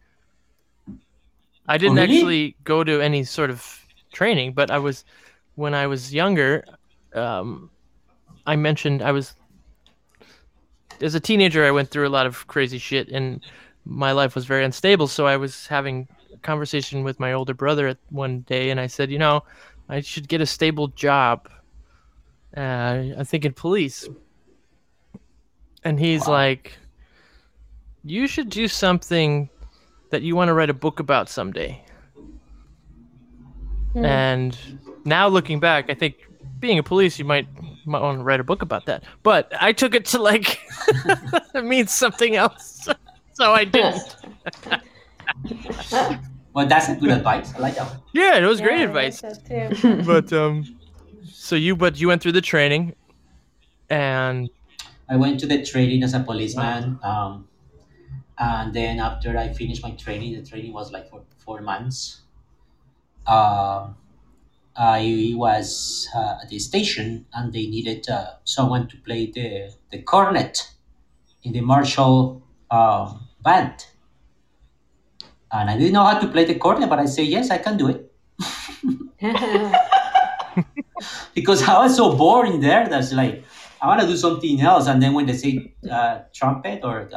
[1.71, 2.03] I didn't really?
[2.15, 3.79] actually go to any sort of
[4.11, 5.05] training, but I was,
[5.55, 6.65] when I was younger,
[7.13, 7.71] um,
[8.45, 9.33] I mentioned I was,
[10.99, 13.39] as a teenager, I went through a lot of crazy shit and
[13.85, 15.07] my life was very unstable.
[15.07, 18.87] So I was having a conversation with my older brother at one day and I
[18.87, 19.43] said, you know,
[19.87, 21.47] I should get a stable job.
[22.55, 24.09] Uh, I'm thinking police.
[25.85, 26.33] And he's Wow.
[26.33, 26.77] like,
[28.03, 29.49] you should do something
[30.11, 31.83] that you want to write a book about someday.
[33.93, 34.05] Hmm.
[34.05, 34.57] And
[35.05, 36.15] now looking back, I think
[36.59, 37.47] being a police, you might
[37.85, 39.03] might want to write a book about that.
[39.23, 40.59] But I took it to like
[41.55, 42.87] it means something else,
[43.33, 44.15] so I didn't.
[46.53, 47.55] Well, that's good advice.
[47.55, 47.99] I like that one.
[48.11, 49.23] Yeah, it was Yeah, great I advice.
[49.23, 50.03] like that too.
[50.03, 50.65] But um,
[51.31, 52.93] so you but you went through the training,
[53.89, 54.49] and
[55.07, 56.99] I went to the training as a policeman.
[57.03, 57.47] Um,
[58.41, 62.21] and then after I finished my training, the training was like for four months.
[63.27, 63.95] Um,
[64.75, 70.01] I was uh, at the station and they needed uh, someone to play the, the
[70.01, 70.71] cornet
[71.43, 72.41] in the martial
[72.71, 73.85] um, band.
[75.51, 77.77] And I didn't know how to play the cornet, but I say, yes, I can
[77.77, 78.11] do it.
[81.35, 82.87] because I was so boring there.
[82.87, 83.43] That's like
[83.79, 84.87] I want to do something else.
[84.87, 87.07] And then when they say uh, trumpet or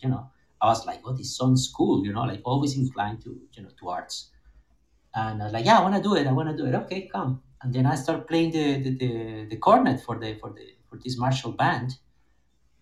[0.00, 0.31] you know,
[0.62, 2.04] I was like, oh, this sounds cool.
[2.06, 4.30] You know, like always inclined to you know to arts.
[5.14, 6.26] And I was like, yeah, I want to do it.
[6.26, 6.74] I want to do it.
[6.74, 7.42] Okay, come.
[7.62, 10.98] And then I start playing the the, the, the cornet for the for the for
[11.04, 11.98] this martial band.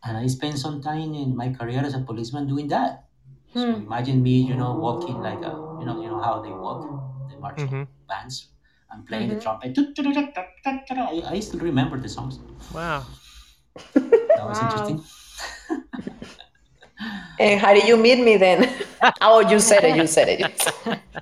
[0.04, 3.06] And I spent some time in my career as a policeman doing that.
[3.54, 3.82] So Hmm.
[3.82, 6.86] imagine me, you know, walking like a, you know, you know how they walk,
[7.28, 7.88] the martial Mhm.
[8.08, 8.50] bands,
[8.90, 9.34] and playing Mhm.
[9.36, 9.76] the trumpet.
[10.90, 12.38] I, I still remember the songs.
[12.74, 13.06] wow,
[14.34, 14.64] That was Wow.
[14.64, 15.04] interesting.
[17.38, 18.68] And how did you meet me then?
[19.20, 19.96] oh, you said it.
[19.96, 20.40] You said it.
[20.40, 21.00] You said it.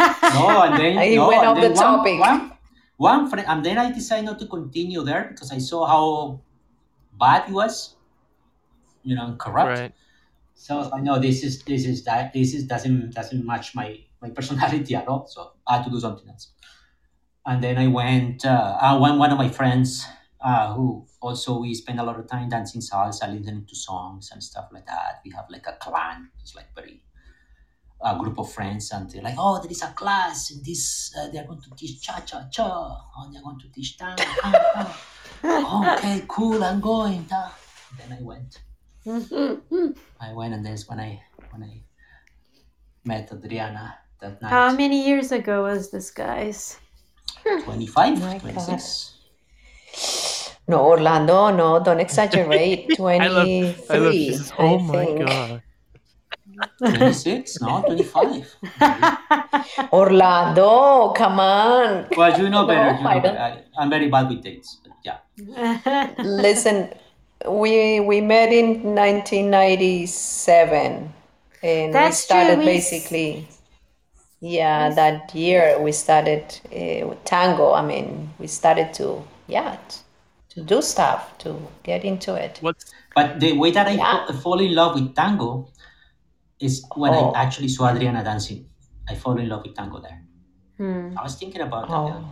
[0.00, 2.20] No, and then He no, went off the one, topic.
[2.20, 2.52] One,
[2.96, 6.40] one friend, and then I decided not to continue there because I saw how
[7.18, 7.96] bad he was,
[9.02, 9.80] you know, and corrupt.
[9.80, 9.92] Right.
[10.54, 13.74] So I was like, no, this is this is that this is doesn't doesn't match
[13.74, 15.26] my my personality at all.
[15.26, 16.52] So I had to do something else.
[17.44, 18.46] And then I went.
[18.46, 20.06] Uh, I went one of my friends
[20.42, 24.42] uh, who also we spend a lot of time dancing salsa, listening to songs and
[24.42, 25.20] stuff like that.
[25.24, 26.30] We have like a clan.
[26.40, 27.02] It's like very
[28.02, 31.28] a group of friends, and they're like, oh, there is a class, and this uh,
[31.28, 34.24] they're going to teach cha cha cha, and they're going to teach tango.
[34.40, 34.90] tango.
[35.94, 37.24] okay, cool, I'm going.
[37.24, 37.50] Da.
[37.98, 38.62] Then I went.
[40.20, 41.82] I went, and that's when I when I
[43.04, 44.48] met Adriana that night.
[44.50, 46.78] How many years ago was this, guys?
[47.64, 49.14] 25, My 26.
[50.70, 52.94] No, Orlando, no, don't exaggerate.
[53.18, 53.46] I love,
[53.88, 54.52] 23, I love this.
[54.58, 55.06] I Oh my think.
[55.06, 55.62] god.
[56.86, 57.60] 26?
[57.60, 58.56] No, 25.
[59.92, 62.06] Orlando, come on.
[62.16, 62.92] Well, you know better.
[62.92, 63.20] No, you know I better.
[63.20, 63.38] don't.
[63.38, 64.78] I, I'm very bad with dates.
[64.84, 65.18] But yeah.
[66.22, 66.90] Listen,
[67.48, 71.12] we we met in 1997,
[71.62, 73.48] and That's we started we s- basically.
[74.40, 77.72] Yeah, that year we started uh, with tango.
[77.74, 80.02] I mean, we started to yeah t- to
[80.60, 82.58] do stuff to get into it.
[82.60, 84.26] What's But the way that I Yeah.
[84.26, 85.68] fa- fall in love with tango
[86.60, 87.32] is when Oh.
[87.32, 88.66] I actually saw Adriana dancing.
[89.08, 90.20] I fall in love with tango there.
[90.78, 91.18] Hmm.
[91.18, 91.96] I was thinking about that.
[91.96, 92.24] the other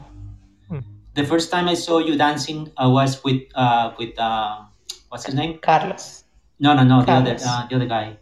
[0.73, 0.83] Oh.
[1.15, 4.63] The first time I saw you dancing uh, was with uh, with uh,
[5.09, 5.59] what's his name?
[5.59, 6.23] Carlos,
[6.61, 8.17] No, no, no, the other uh, the other guy,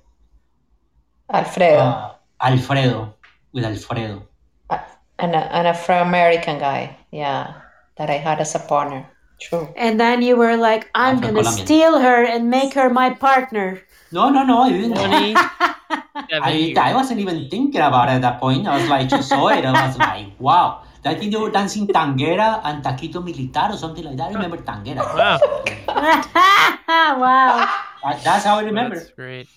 [1.28, 3.12] Alfredo, uh, Alfredo,
[3.53, 4.23] with Alfredo.
[4.70, 4.78] uh,
[5.19, 6.97] an an Afro-American guy.
[7.11, 7.55] Yeah,
[7.97, 9.05] that I had as a partner.
[9.39, 9.69] True.
[9.77, 11.67] and then you were like, I'm Afro gonna Colombian.
[11.67, 13.81] steal her and make her my partner.
[14.13, 14.97] No, no, no, I didn't.
[14.97, 16.73] I.
[16.79, 18.67] I wasn't even thinking about it at that point.
[18.67, 19.65] I was like, just saw it.
[19.65, 20.83] I was like, wow.
[21.05, 24.31] I think they were dancing tanguera and taquito militar or something like that.
[24.31, 25.05] I remember tanguera.
[25.15, 25.39] Wow.
[27.21, 27.57] wow,
[28.03, 28.97] That- That's how I remember.
[28.97, 29.49] That's great.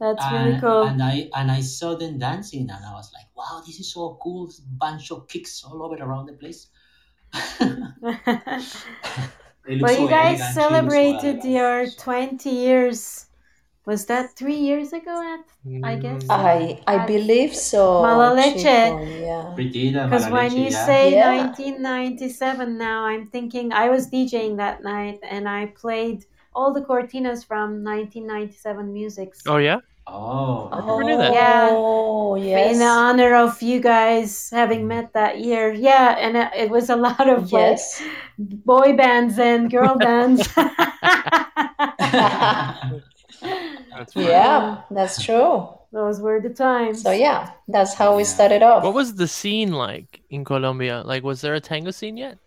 [0.00, 0.82] that's and, really cool.
[0.84, 4.18] and I and I saw them dancing, and I was like, "Wow, this is so
[4.22, 4.50] cool!
[4.78, 6.68] Bunch of kicks all over around the place."
[9.66, 11.44] They well, so you guys elegant, she looks so celebrated elegant.
[11.44, 13.26] your 20 years.
[13.84, 15.16] Was that three years ago?
[15.34, 15.44] At
[15.84, 16.24] I guess.
[16.24, 18.02] Mm, I I That's believe so.
[18.02, 18.54] Mala leche.
[18.54, 19.54] Chico, yeah.
[19.56, 21.44] Because when you say Yeah.
[21.44, 26.24] 1997 now, I'm thinking I was DJing that night and I played
[26.54, 29.80] all the cortinas from 1997 music Oh yeah.
[30.10, 31.32] Oh, never knew that.
[31.32, 31.68] Yeah.
[31.72, 32.76] Oh, yes.
[32.76, 35.72] in honor of you guys having met that year.
[35.72, 38.00] Yeah, and it, it was a lot of Yes.
[38.00, 38.10] like
[38.64, 40.48] boy bands and girl bands.
[43.90, 44.28] That's funny.
[44.28, 45.68] yeah, that's true.
[45.92, 47.02] Those were the times.
[47.02, 48.82] So yeah, that's how we started off.
[48.84, 51.02] What was the scene like in Colombia?
[51.04, 52.38] Like, was there a tango scene yet?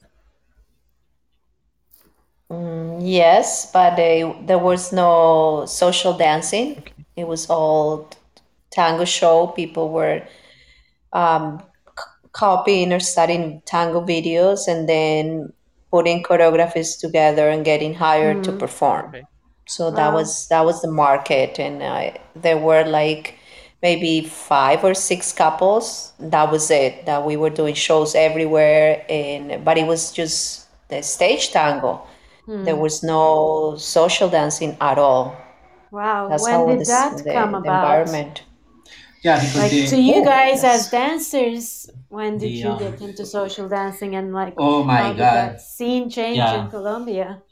[2.51, 6.83] Mm, yes, but uh, there was no social dancing.
[7.21, 8.09] It was all
[8.71, 9.47] tango show.
[9.61, 10.21] People were
[11.13, 11.61] um,
[11.99, 12.03] c-
[12.33, 15.51] copying or studying tango videos and then
[15.91, 18.59] putting choreographies together and getting hired to Mhm.
[18.63, 19.05] perform.
[19.09, 19.23] Okay.
[19.67, 20.15] So that Wow.
[20.19, 23.35] was that was the market, and uh, there were like
[23.81, 26.13] maybe five or six couples.
[26.19, 27.05] That was it.
[27.05, 32.01] That we were doing shows everywhere, and but it was just the stage tango.
[32.45, 32.63] Hmm.
[32.65, 35.35] There was no social dancing at all.
[35.91, 37.67] Wow, That's when how did this, that the, come the about?
[37.69, 38.43] environment.
[39.23, 40.63] yeah, because Like the, to you Oh, guys yes.
[40.63, 44.85] as dancers, when did The, you um, get into social dancing and like oh how
[44.85, 45.33] my did god.
[45.49, 46.63] that scene change Yeah.
[46.63, 47.43] in Colombia?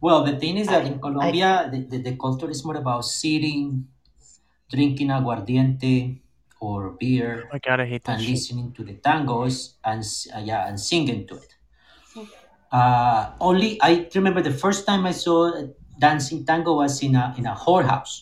[0.00, 3.04] Well, the thing is that I- in Colombia, the, the, the culture is more about
[3.04, 3.88] sitting,
[4.70, 6.20] drinking aguardiente
[6.60, 8.32] or beer, Oh my god, I hate that and shit.
[8.32, 10.02] listening to the tangos and
[10.36, 11.56] uh, yeah, and singing to it.
[12.72, 15.50] Uh, only I remember the first time I saw
[16.04, 18.12] dancing tango was in a in a whorehouse.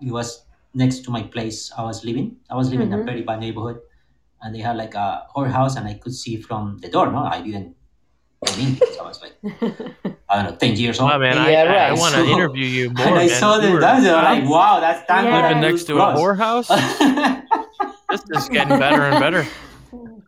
[0.00, 0.28] It was
[0.74, 2.36] next to my place I was living.
[2.50, 3.06] I was living in a Mhm.
[3.10, 3.78] very bad neighborhood,
[4.42, 7.06] and they had like a whorehouse, and I could see from the door.
[7.10, 7.74] No, I didn't.
[8.44, 9.34] go in, so I was like,
[10.28, 11.08] I don't know, ten years old.
[11.10, 11.92] Wow, man, I, Yeah, I, right.
[12.02, 13.06] want to So- interview you more.
[13.08, 13.40] and I man.
[13.40, 14.12] saw You them were dancing.
[14.12, 15.30] I'm like, wow, that's tango.
[15.30, 15.42] Yeah.
[15.48, 16.68] living next to looks a whorehouse.
[18.10, 19.42] This is getting better and better.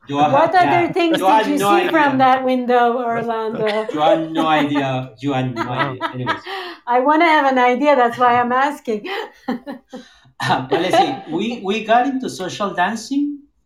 [0.09, 0.62] You have- What yeah.
[0.62, 1.91] other things You had did you no see idea.
[1.91, 3.66] from that window, Orlando?
[3.95, 5.15] You had no idea.
[5.19, 6.03] You had no idea.
[6.15, 6.43] Anyways,
[6.87, 7.97] I want to have an idea.
[7.97, 9.07] That's why I'm asking.
[9.49, 11.12] but let's see.
[11.37, 13.24] We we got into social dancing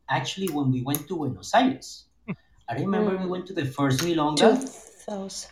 [0.08, 2.06] actually when we went to Buenos Aires.
[2.70, 3.34] I remember we Mm.
[3.34, 4.38] went to the first milonga.
[4.38, 5.50] 2000.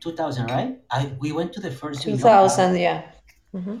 [0.00, 0.72] 2000, right?
[0.90, 3.02] I we went to the first Two Milonga, thousand, yeah.
[3.52, 3.78] hmm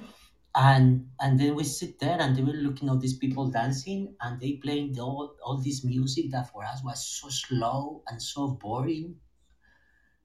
[0.54, 4.38] and and then we sit there and they were looking at these people dancing and
[4.40, 8.48] they playing the, all all this music that for us was so slow and so
[8.48, 9.16] boring.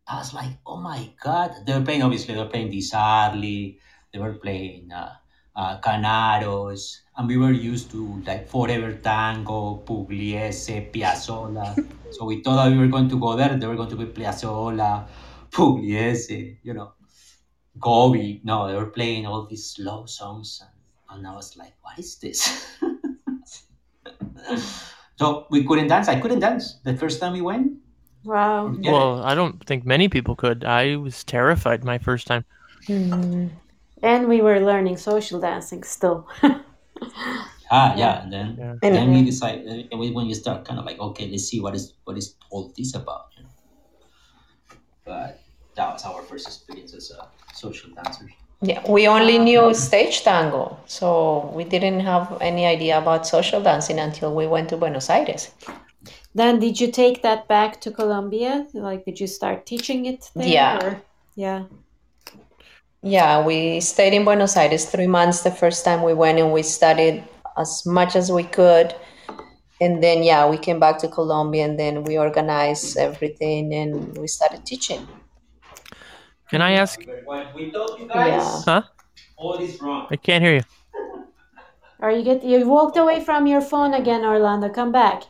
[0.08, 1.66] I was like, oh my god!
[1.66, 3.78] They were playing obviously they were playing Di Sarli,
[4.12, 5.14] they were playing uh,
[5.56, 11.76] uh, Canaros, and we were used to like Forever Tango, Pugliese, Piazzolla.
[12.12, 14.06] so we thought that we were going to go there, they were going to be
[14.06, 15.08] Piazzolla,
[15.52, 16.94] Pugliese, you know,
[17.80, 18.44] Gobbi.
[18.44, 22.18] No, they were playing all these slow songs, and, and I was like, what is
[22.18, 22.78] this?
[25.18, 26.08] so we couldn't dance.
[26.08, 27.74] I couldn't dance the first time we went.
[28.24, 28.68] Wow.
[28.68, 28.92] Forget it.
[28.92, 30.64] Well, I don't think many people could.
[30.64, 32.46] I was terrified my first time.
[32.88, 33.50] Mm.
[34.04, 36.28] And we were learning social dancing still.
[37.70, 38.76] Ah, yeah, and then Yeah.
[38.82, 41.76] And then we decide uh, when you start kind of like okay let's see what
[41.76, 43.56] is what is all this about you know
[45.04, 45.44] but
[45.78, 48.32] that was our first experience as a social dancers
[48.62, 53.62] yeah, we only uh, knew stage tango, so we didn't have any idea about social
[53.62, 55.52] dancing until we went to Buenos Aires.
[56.34, 58.66] then did you take that back to Colombia?
[58.74, 60.48] Like did you start teaching it there?
[60.48, 60.80] Yeah.
[60.84, 61.02] or-
[61.36, 61.66] Yeah.
[63.04, 66.64] Yeah, we stayed in Buenos Aires three months the first time we went, and we
[66.64, 67.24] studied
[67.58, 68.96] as much as we could.
[69.80, 74.28] And then, yeah, we came back to Colombia, and then we organized everything, and we
[74.28, 75.08] started teaching.
[76.50, 77.00] Can I ask?
[77.56, 78.62] we told you Yeah.
[78.66, 78.82] Huh?
[79.38, 80.64] all is wrong I can't hear you.
[82.00, 84.70] Or you get you walked away from your phone again, Orlando.
[84.70, 85.24] Come back.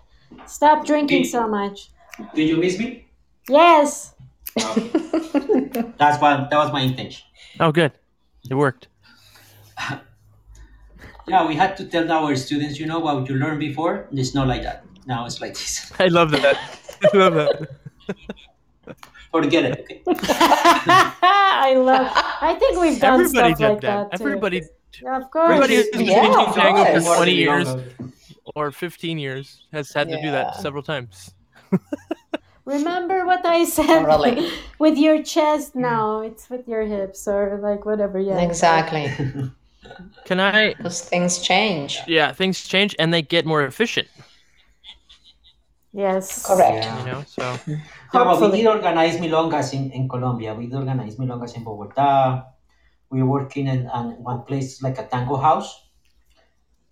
[0.45, 1.89] Stop drinking so much.
[2.35, 3.07] did you miss me
[3.49, 4.13] Yes.
[6.01, 7.23] that's what that was my intention
[7.59, 7.91] Oh, good.
[8.49, 8.87] It worked.
[11.27, 14.47] yeah we had to tell our students you know what you learned before it's not
[14.47, 16.57] like that now it's like this I love that.
[17.13, 17.53] I love that.
[19.43, 20.01] Forget it okay
[21.69, 22.07] I love.
[22.41, 24.11] I think we've done Everybody stuff did like that.
[24.11, 24.17] that.
[24.17, 24.23] too.
[24.23, 24.61] Everybody,
[25.01, 25.49] Yeah, of course.
[25.51, 27.67] everybody who's been Yeah, teaching of tango for 20 years
[28.55, 31.31] or 15 years has had to do that several times.
[32.65, 34.49] Remember what I said Totally.
[34.79, 36.21] with your chest now.
[36.21, 38.19] It's with your hips or like whatever.
[38.19, 38.39] Yeah.
[38.39, 39.11] Exactly,
[40.25, 40.73] Can I?
[40.73, 41.99] because things change.
[42.07, 44.07] Yeah, things change and they get more efficient.
[45.93, 46.45] Yes.
[46.45, 46.85] Correct.
[46.85, 47.41] You know, so
[48.13, 50.53] Yeah, but we did organize milongas in, in Colombia.
[50.53, 52.43] We did organize milongas in Bogota.
[53.09, 55.83] We were working in, in one place like a tango house.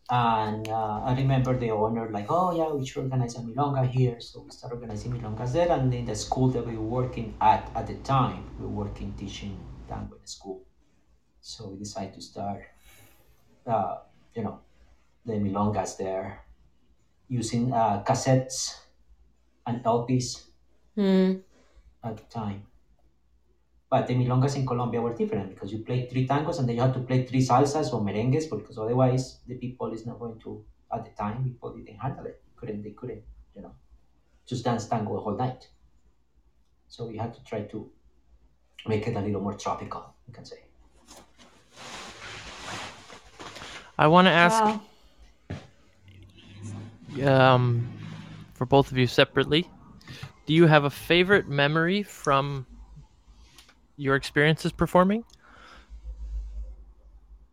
[0.10, 4.20] And uh, I remember the owner like, oh yeah, we should organize a milonga here.
[4.20, 5.72] So we started organizing milongas there.
[5.72, 9.14] And in the school that we were working at at the time, we were working
[9.18, 9.58] teaching
[9.90, 10.64] tango in the school.
[11.42, 12.64] So we decided to start,
[13.68, 13.98] uh,
[14.36, 14.62] you know,
[15.26, 16.46] the milongas there
[17.28, 18.85] using uh, cassettes
[19.66, 20.46] and LPs
[20.96, 21.34] Hmm.
[22.04, 22.66] at the time.
[23.90, 26.82] But the milongas in Colombia were different because you play three tangos and then you
[26.82, 30.64] have to play three salsas or merengues because otherwise the people is not going to
[30.92, 32.42] at the time people didn't handle it.
[32.56, 33.24] Couldn't they couldn't,
[33.56, 33.76] you know,
[34.46, 35.70] just dance tango the whole night.
[36.88, 37.90] So we had to try to
[38.88, 40.60] make it a little more tropical, you can say.
[43.98, 44.82] I want to ask Wow.
[47.24, 47.88] um,
[48.56, 49.70] for both of you separately.
[50.48, 52.66] Do you have a favorite memory from
[53.98, 55.24] your experiences performing?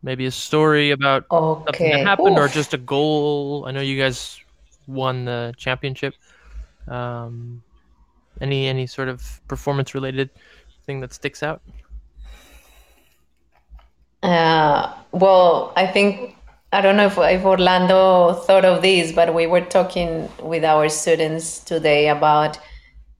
[0.01, 3.65] Maybe a story about something that happened, or just a goal.
[3.67, 4.39] I know you guys
[4.87, 6.15] won the championship.
[6.87, 7.63] Um,
[8.41, 10.29] any any sort of performance related
[10.85, 11.61] thing that sticks out?
[14.21, 16.35] Uh, well, I think
[16.73, 20.89] I don't know if, if Orlando thought of this, but we were talking with our
[20.89, 22.57] students today about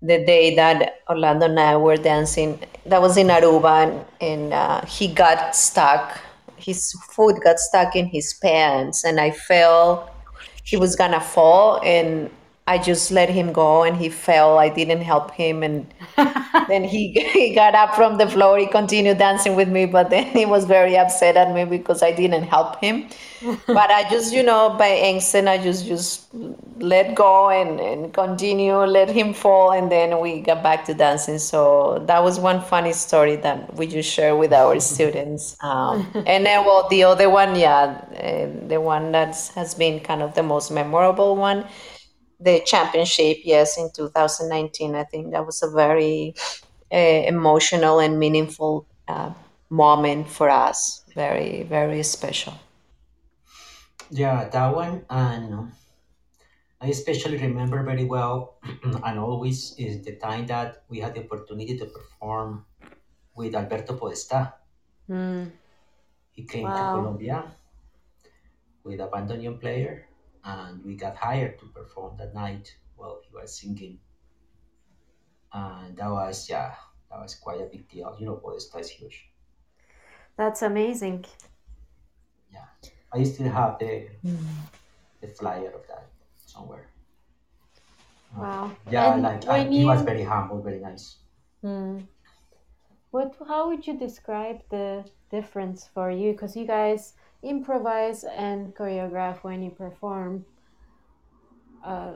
[0.02, 2.60] the day that Orlando and I were dancing.
[2.88, 6.20] That was in Aruba, and, and uh, he got stuck.
[6.58, 10.10] His foot got stuck in his pants, and I felt
[10.64, 12.32] he was gonna fall, and
[12.66, 14.58] I just let him go, and he fell.
[14.58, 15.86] I didn't help him, and
[16.70, 18.58] then he, he got up from the floor.
[18.58, 22.14] He continued dancing with me, but then he was very upset at me because I
[22.14, 23.10] didn't help him.
[23.68, 26.30] but I just, you know, by instinct, I just just
[26.78, 31.40] let go and, and continue, let him fall, and then we got back to dancing.
[31.40, 35.58] So that was one funny story that we just share with our students.
[35.60, 40.22] Um, and then, well, the other one, yeah, uh, the one that has been kind
[40.22, 41.68] of the most memorable one
[42.44, 46.34] the championship yes in 2019 i think that was a very
[46.92, 46.98] uh,
[47.36, 49.34] emotional and meaningful uh,
[49.70, 52.54] moment for us very very special
[54.10, 55.72] Yeah, that one, and
[56.80, 61.76] I especially remember very well, and always is the time that we had the opportunity
[61.80, 62.68] to perform
[63.36, 64.56] with Alberto Podesta.
[65.08, 65.48] Hmm.
[66.32, 66.74] He came Wow.
[66.74, 67.56] to Colombia
[68.84, 70.08] with a bandoneon player,
[70.44, 74.00] and we got hired to perform that night while he was singing.
[75.54, 76.74] And that was, yeah,
[77.10, 78.16] that was quite a big deal.
[78.20, 79.30] You know, Podesta is huge.
[80.38, 81.26] That's amazing.
[82.52, 82.66] Yeah.
[83.14, 84.08] I still have the
[85.22, 86.08] the flyer of that
[86.46, 86.90] somewhere.
[88.36, 88.72] Wow.
[88.90, 91.18] Yeah, And like uh, when he was very humble, very nice.
[91.62, 92.00] Hmm.
[93.12, 93.36] What?
[93.48, 96.32] How would you describe the difference for you?
[96.32, 97.14] Because you guys
[97.44, 100.46] improvise and choreograph when you perform.
[101.84, 102.14] Uh,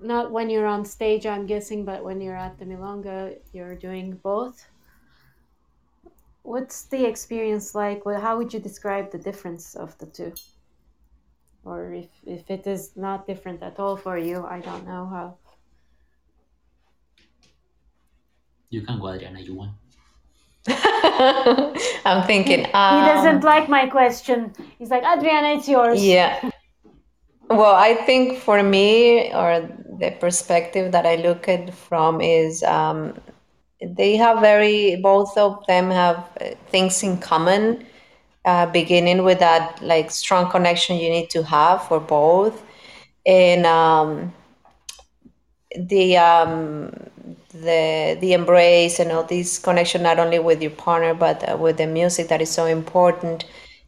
[0.00, 4.18] not when you're on stage, I'm guessing, but when you're at the Milonga, you're doing
[4.22, 4.66] both.
[6.42, 8.04] What's the experience like?
[8.04, 10.32] Well, how would you describe the difference of the two?
[11.64, 15.36] Or if, if it is not different at all for you, I don't know how.
[18.70, 19.72] You can go, Adriana, you want.
[22.04, 22.60] I'm thinking.
[22.60, 24.52] he doesn't um, like my question.
[24.78, 26.02] He's like, Adriana, it's yours.
[26.02, 26.50] Yeah.
[27.48, 29.68] Well, I think for me, or
[29.98, 33.20] the perspective that I look at from is um,
[33.84, 37.84] they have very, both of them have uh, things in common,
[38.44, 42.64] uh, beginning with that like strong connection you need to have for both.
[43.26, 44.32] And um,
[45.76, 47.10] the um,
[47.52, 51.76] the the embrace and all this connection not only with your partner but uh, with
[51.76, 53.44] the music that is so important.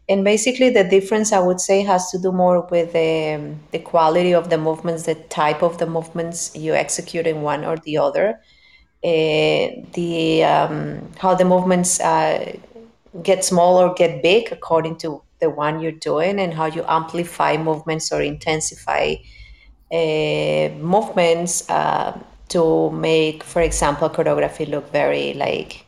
[0.09, 4.35] And basically the difference i would say has to do more with the, the quality
[4.35, 8.41] of the movements the type of the movements you execute in one or the other.
[9.03, 12.57] Uh, the um, how the movements uh,
[13.23, 17.57] get small or get big according to the one you're doing and how you amplify
[17.57, 19.15] movements or intensify
[19.93, 22.19] uh, movements uh,
[22.55, 25.85] to make, for example, choreography look very like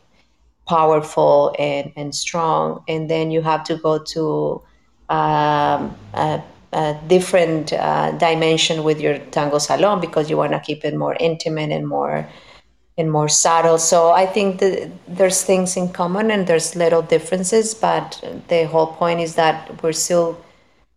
[0.67, 2.83] powerful and, and strong.
[2.87, 4.61] And then you have to go to
[5.09, 6.41] um, a,
[6.73, 11.15] a different uh, dimension with your tango salon because you want to keep it more
[11.19, 12.27] intimate and more
[12.97, 13.77] and more subtle.
[13.77, 18.87] So I think that there's things in common and there's little differences, but the whole
[18.87, 20.37] point is that we're still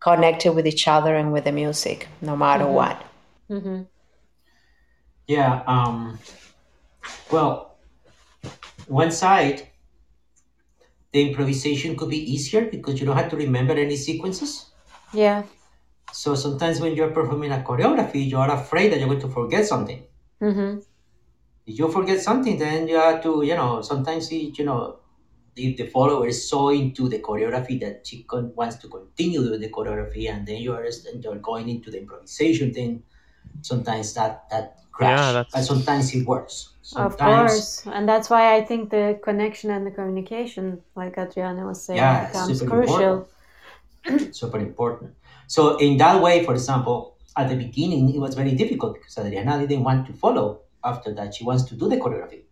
[0.00, 2.72] connected with each other and with the music, no matter Mhm.
[2.72, 2.96] what.
[3.50, 3.82] Mm-hmm.
[5.30, 5.62] Yeah.
[5.64, 6.18] Um,
[7.30, 7.78] well,
[8.88, 9.68] one side,
[11.12, 14.72] the improvisation could be easier because you don't have to remember any sequences.
[15.12, 15.44] Yeah.
[16.12, 19.66] So sometimes when you're performing a choreography, you are afraid that you're going to forget
[19.66, 20.02] something.
[20.42, 20.80] Mm-hmm.
[21.64, 24.98] If you forget something, then you have to, you know, sometimes it, you know,
[25.54, 29.60] if the follower is so into the choreography that she con- wants to continue doing
[29.60, 30.82] the choreography, and then you're
[31.12, 33.02] and you're going into the improvisation, thing,
[33.62, 35.18] sometimes that that crash.
[35.18, 36.54] Yeah, that's- But sometimes it works.
[36.96, 37.86] Of course.
[37.96, 40.64] And that's why I think the connection and the communication,
[41.00, 43.14] like Adriana was saying, Yeah, becomes super crucial.
[44.40, 45.10] super important.
[45.46, 46.96] So in that way, for example,
[47.36, 50.46] at the beginning, it was very difficult because Adriana didn't want to follow.
[50.82, 52.42] After that, she wants to do the choreography.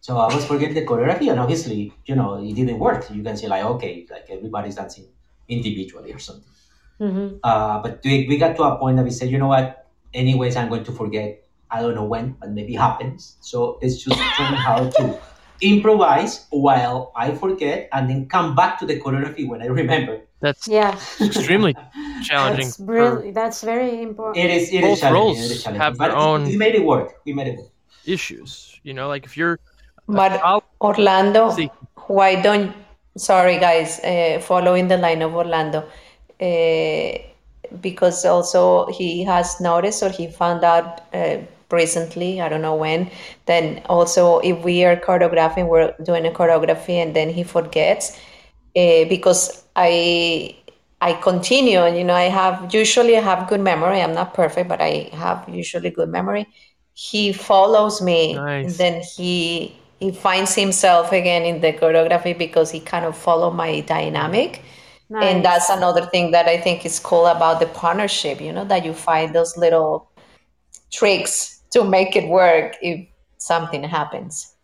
[0.00, 3.08] So I was forgetting the choreography, and obviously, you know, it didn't work.
[3.10, 5.06] You can say like, okay, like everybody's dancing
[5.48, 6.52] individually or something.
[7.00, 7.36] Mm-hmm.
[7.42, 9.86] Uh, but we, we got to a point that we said, you know what?
[10.12, 11.43] Anyways, I'm going to forget.
[11.74, 13.36] I don't know when, but maybe it happens.
[13.40, 15.18] So let's just learn how to
[15.60, 20.20] improvise while I forget, and then come back to the choreography when I remember.
[20.40, 20.92] That's Yeah.
[21.20, 21.74] extremely
[22.22, 22.68] challenging.
[22.68, 24.44] That's for- That's very important.
[24.44, 24.72] It is.
[24.72, 25.14] It Both is challenging.
[25.14, 25.82] roles It is challenging.
[25.82, 27.08] have but their own- we made it work.
[27.26, 27.70] We made it work.
[28.04, 28.50] issues.
[28.84, 29.58] You know, like if you're
[30.06, 31.70] But I'll Orlando, see.
[32.12, 32.72] why don't,
[33.16, 35.80] sorry guys, uh, following the line of Orlando,
[36.40, 37.12] uh,
[37.80, 41.38] because also he has noticed or he found out uh,
[41.70, 43.10] recently, I don't know when,
[43.46, 48.18] then also if we are choreographing, we're doing a choreography and then he forgets,
[48.76, 50.56] uh, because I
[51.00, 54.00] I continue and you know I have usually I have good memory.
[54.00, 56.46] I'm not perfect, but I have usually good memory.
[56.94, 58.78] He follows me and Nice.
[58.78, 63.80] then he he finds himself again in the choreography because he kind of follow my
[63.80, 64.62] dynamic.
[65.20, 68.84] And that's another thing that I think is cool about the partnership, you know, that
[68.84, 70.10] you find those little
[70.94, 73.06] tricks to make it work if
[73.38, 74.54] something happens.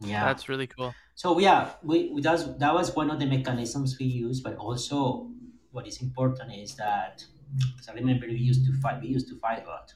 [0.00, 0.24] Yeah.
[0.24, 0.94] That's really cool.
[1.14, 5.28] So yeah, we, we that's, that was one of the mechanisms we used, but also
[5.72, 7.24] what is important is that
[7.74, 9.00] because I remember we used to fight.
[9.02, 9.92] We used to fight a lot,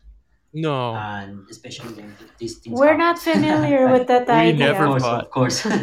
[0.53, 0.93] No.
[0.95, 2.79] and especially when these things.
[2.79, 2.99] We're happen.
[2.99, 4.67] not familiar with that We idea.
[4.67, 5.25] never Of course, fought.
[5.25, 5.63] of course.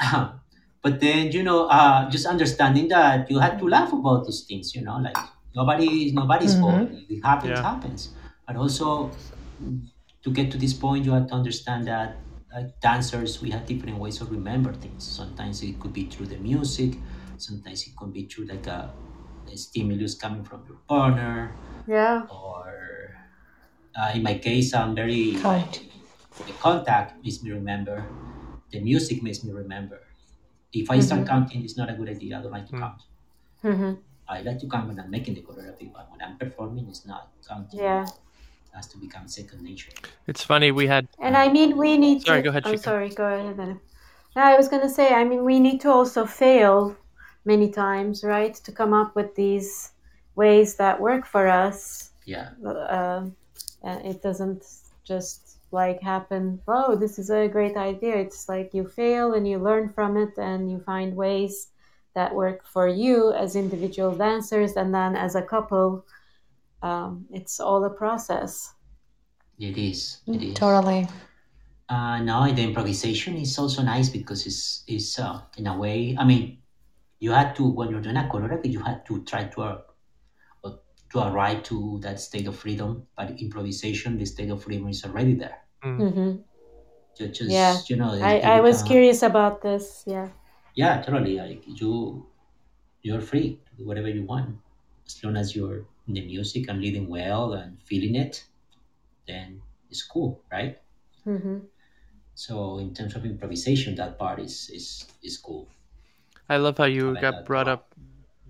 [0.82, 4.74] but then you know, uh, just understanding that you had to laugh about those things.
[4.74, 5.16] You know, like
[5.54, 6.58] nobody is nobody's Mhm.
[6.58, 6.90] fault.
[6.90, 7.62] It happens, Yeah.
[7.62, 8.14] happens.
[8.46, 9.18] But also,
[10.22, 13.98] to get to this point, you have to understand that like dancers, we have different
[13.98, 15.06] ways of remember things.
[15.06, 16.96] Sometimes it could be through the music.
[17.36, 18.92] Sometimes it could be through like a,
[19.46, 22.28] a stimulus coming from your partner, Yeah.
[22.28, 23.16] or
[23.96, 25.82] uh, in my case, I'm very Count.
[26.46, 28.06] the contact makes me remember.
[28.70, 30.00] The music makes me remember.
[30.72, 32.38] If I start counting, it's not a good idea.
[32.38, 33.02] I don't like to count.
[33.62, 33.92] hmm
[34.30, 37.30] I like to count when I'm making the choreography, but when I'm performing, it's not
[37.46, 37.80] counting.
[37.80, 38.04] Yeah.
[38.04, 39.90] It has to become second nature.
[40.28, 42.44] It's funny we had And I mean, we need Sorry, to.
[42.44, 42.82] go ahead, I'm Chica.
[42.84, 43.56] sorry, go ahead.
[43.56, 43.80] Then.
[44.36, 46.96] No, I was going to say, I mean, we need to also fail
[47.44, 48.54] many times, right?
[48.54, 49.90] To come up with these
[50.36, 52.12] ways that work for us.
[52.24, 52.50] Yeah.
[52.64, 53.26] Uh,
[53.82, 54.64] and it doesn't
[55.02, 58.16] just like happen, oh, this is a great idea.
[58.16, 61.68] It's like you fail and you learn from it and you find ways
[62.14, 64.76] that work for you as individual dancers.
[64.76, 66.04] And then as a couple,
[66.82, 68.74] um, it's all a process.
[69.58, 70.20] It is.
[70.26, 70.54] It is.
[70.54, 71.06] Totally.
[71.88, 76.24] Uh, no, the improvisation is also nice because it's, it's uh, in a way, I
[76.24, 76.58] mean,
[77.18, 79.78] you had to, when you're doing a choreography, you had to try to, uh,
[80.64, 80.70] uh,
[81.12, 83.06] to arrive to that state of freedom.
[83.16, 85.58] But improvisation, the state of freedom is already there.
[85.82, 86.36] hmm
[87.18, 87.76] You just, Yeah.
[87.88, 90.04] you know, I, I was become- curious about this.
[90.06, 90.28] Yeah.
[90.80, 91.36] Yeah, totally.
[91.36, 92.26] Like you,
[93.02, 94.56] you're free to do whatever you want,
[95.06, 98.44] as long as you're in the music and leading well and feeling it.
[99.28, 100.78] Then it's cool, right?
[101.24, 101.58] hmm
[102.34, 105.68] So in terms of improvisation, that part is is is cool.
[106.48, 107.78] I love how you like got brought a lot.
[107.80, 107.94] up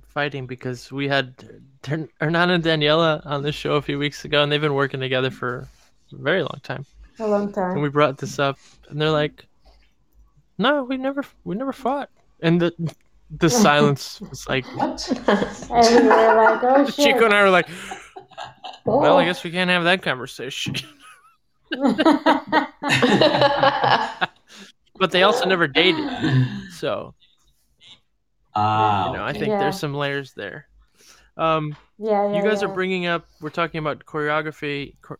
[0.08, 1.34] fighting because we had
[1.86, 5.00] Hern- Hernan and Daniela on the show a few weeks ago, and they've been working
[5.00, 5.68] together for
[6.12, 6.84] a very long time.
[7.18, 7.74] A long time.
[7.74, 8.58] And we brought this up,
[8.88, 9.46] and they're like,
[10.58, 12.10] "No, we never, we never fought."
[12.42, 12.72] And the
[13.38, 15.08] the silence was like, What?
[15.70, 16.94] And we were like, oh shit.
[17.14, 17.68] Chico and I were like,
[18.84, 19.26] "Well, I Oh.
[19.26, 20.74] guess we can't have that conversation."
[24.98, 26.04] but they also never dated,
[26.72, 27.14] so
[28.54, 29.60] Ah, you know, I think Yeah.
[29.60, 30.66] there's some layers there.
[31.36, 32.36] Um, yeah, yeah.
[32.36, 32.68] you guys yeah.
[32.68, 35.16] are bringing up we're talking about choreography cho-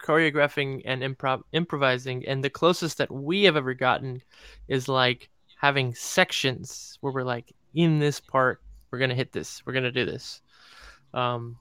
[0.00, 4.22] choreographing and improv improvising and the closest that we have ever gotten
[4.68, 8.60] is like having sections where we're like in this part
[8.90, 10.40] we're gonna hit this we're gonna do this.
[11.12, 11.56] Um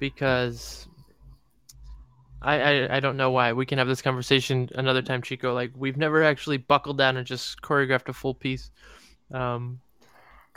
[0.00, 0.88] because
[2.40, 3.52] I, I I don't know why.
[3.52, 5.54] We can have this conversation another time Chico.
[5.54, 8.70] Like we've never actually buckled down and just choreographed a full piece.
[9.32, 9.80] Um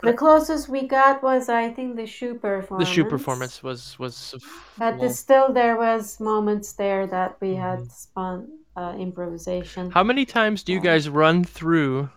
[0.02, 2.88] The closest we got was, I think, the shoe the performance.
[2.88, 3.62] shoe performance.
[3.62, 4.34] was was
[4.78, 9.90] But well, the, still, there was moments there that we had spun uh, improvisation.
[9.90, 12.10] How many times do you guys run through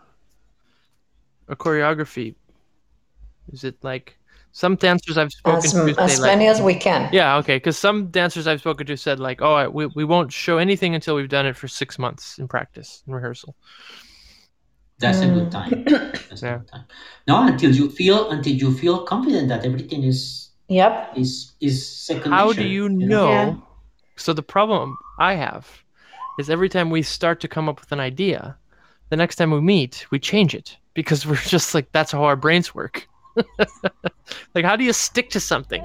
[1.47, 2.35] a choreography?
[3.51, 4.17] Is it like
[4.51, 7.09] some dancers I've spoken As, to as say like, many as we can.
[7.13, 10.31] yeah, okay, because some dancers I've spoken to said like, oh, I, we we won't
[10.33, 13.55] show anything until we've done it for six months in practice in rehearsal.
[14.99, 15.51] That's a good Mm.
[15.51, 15.83] time.
[16.29, 16.55] That's Yeah.
[16.55, 16.85] a good time.
[17.27, 21.17] No, until you feel until you feel confident that everything is Yep.
[21.17, 23.07] is is second How nature, do you know?
[23.07, 23.31] know?
[23.31, 23.55] Yeah.
[24.17, 25.83] So the problem I have
[26.39, 28.57] is every time we start to come up with an idea,
[29.09, 32.35] the next time we meet, we change it because we're just like that's how our
[32.35, 33.07] brains work.
[34.55, 35.83] like how do you stick to something?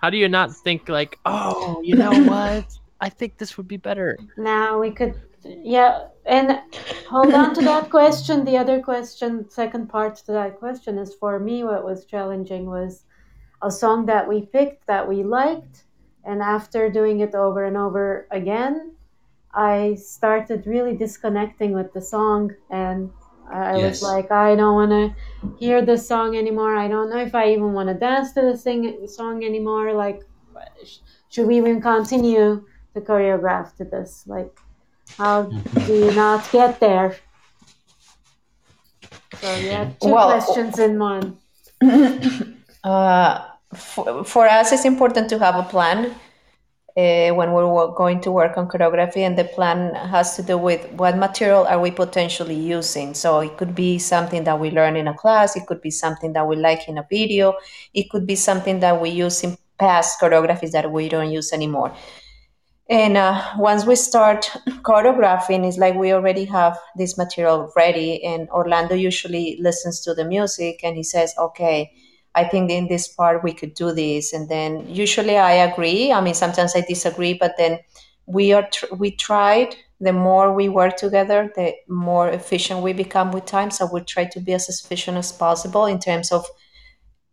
[0.00, 2.64] How do you not think like, "Oh, you know what?
[3.00, 5.14] I think this would be better." Now we could,
[5.44, 6.60] yeah, and
[7.08, 8.44] hold on to that question.
[8.44, 11.64] The other question, second part to that question, is for me.
[11.64, 13.04] What was challenging was
[13.62, 15.84] a song that we picked that we liked,
[16.24, 18.92] and after doing it over and over again,
[19.52, 23.10] I started really disconnecting with the song, and
[23.50, 25.14] I I was like, I don't want to
[25.58, 26.76] hear this song anymore.
[26.76, 29.92] I don't know if I even want to dance to the sing- song anymore.
[29.92, 30.22] Like,
[31.28, 32.64] should we even continue
[32.94, 34.24] to choreograph to this?
[34.26, 34.52] Like,
[35.18, 35.42] how
[35.86, 37.16] do you not get there?
[39.40, 41.38] So have two Well- questions in one.
[42.84, 43.42] Uh,
[43.74, 46.14] for, for us, it's important to have a plan
[46.96, 50.90] uh, when we're going to work on choreography, and the plan has to do with
[50.92, 53.12] what material are we potentially using.
[53.12, 56.32] So it could be something that we learn in a class, it could be something
[56.32, 57.54] that we like in a video,
[57.92, 61.94] it could be something that we use in past choreographies that we don't use anymore.
[62.88, 64.44] And uh, once we start
[64.82, 68.24] choreographing, it's like we already have this material ready.
[68.24, 71.92] And Orlando usually listens to the music and he says, okay,
[72.36, 74.32] I think in this part we could do this.
[74.32, 76.12] And then usually I agree.
[76.12, 77.80] I mean, sometimes I disagree, but then
[78.26, 79.74] we are tr- we tried.
[79.98, 83.70] The more we work together, the more efficient we become with time.
[83.70, 86.46] So we try to be as efficient as possible in terms of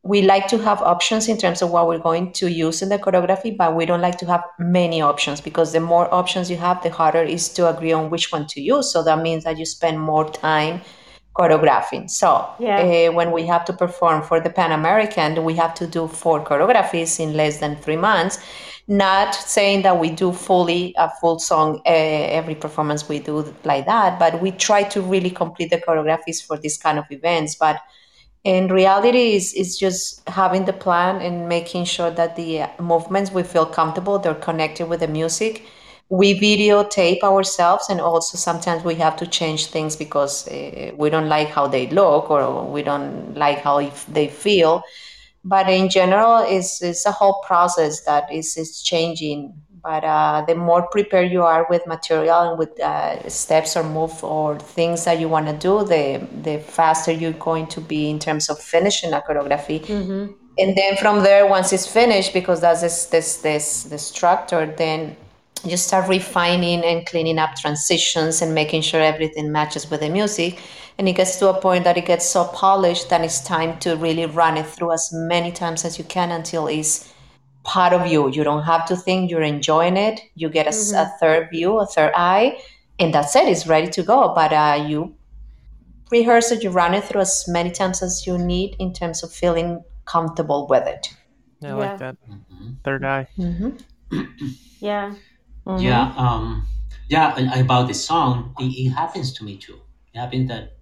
[0.04, 3.00] we like to have options in terms of what we're going to use in the
[3.00, 6.84] choreography, but we don't like to have many options because the more options you have,
[6.84, 8.92] the harder it is to agree on which one to use.
[8.92, 10.82] So that means that you spend more time
[11.36, 12.10] choreographing.
[12.10, 13.10] So Yeah.
[13.10, 16.44] uh, when we have to perform for the Pan American, we have to do four
[16.44, 18.38] choreographies in less than three months.
[18.88, 21.90] Not saying that we do fully a full song uh,
[22.40, 26.58] every performance we do like that, but we try to really complete the choreographies for
[26.58, 27.56] this kind of events.
[27.56, 27.80] But
[28.44, 33.32] in reality, is is just having the plan and making sure that the uh, movements
[33.32, 35.64] we feel comfortable, they're connected with the music.
[36.22, 41.30] We videotape ourselves, and also sometimes we have to change things because uh, we don't
[41.38, 42.42] like how they look or
[42.76, 43.78] we don't like how
[44.18, 44.84] they feel.
[45.44, 49.40] But in general, it's, it's a whole process that is, is changing.
[49.84, 54.24] But uh, the more prepared you are with material and with uh, steps or move
[54.24, 56.06] or things that you want to do, the
[56.48, 59.80] the faster you're going to be in terms of finishing a choreography.
[59.82, 60.32] Mm-hmm.
[60.62, 65.18] And then from there, once it's finished, because that's this this this the structure, then
[65.64, 70.60] you start refining and cleaning up transitions and making sure everything matches with the music.
[70.98, 73.96] And it gets to a point that it gets so polished that it's time to
[73.96, 77.12] really run it through as many times as you can until it's
[77.64, 78.30] part of you.
[78.30, 80.20] You don't have to think, you're enjoying it.
[80.36, 82.60] You get a third view, a third eye,
[83.00, 84.34] and that's it, it's ready to go.
[84.36, 85.16] But uh, you
[86.12, 89.32] rehearse it, you run it through as many times as you need in terms of
[89.32, 91.08] feeling comfortable with it.
[91.64, 91.74] I Yeah.
[91.76, 92.18] like that.
[92.30, 92.76] Mhm.
[92.84, 93.28] Third eye.
[93.38, 93.70] Mm-hmm.
[94.80, 95.14] Yeah.
[95.76, 96.68] Yeah, um,
[97.10, 99.82] yeah, and about the song, it, it happens to me too.
[100.14, 100.78] It happens that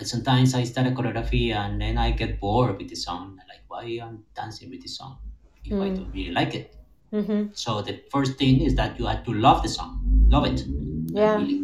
[0.00, 3.40] uh, sometimes I start a choreography and then I get bored with the song.
[3.48, 5.18] Like, why I'm dancing with the song
[5.64, 5.96] if I Mm.
[5.96, 6.76] don't really like it?
[7.12, 7.48] Mm-hmm.
[7.52, 10.00] So the first thing is that you have to love the song,
[10.30, 10.64] love it,
[11.12, 11.36] Yeah.
[11.36, 11.62] really,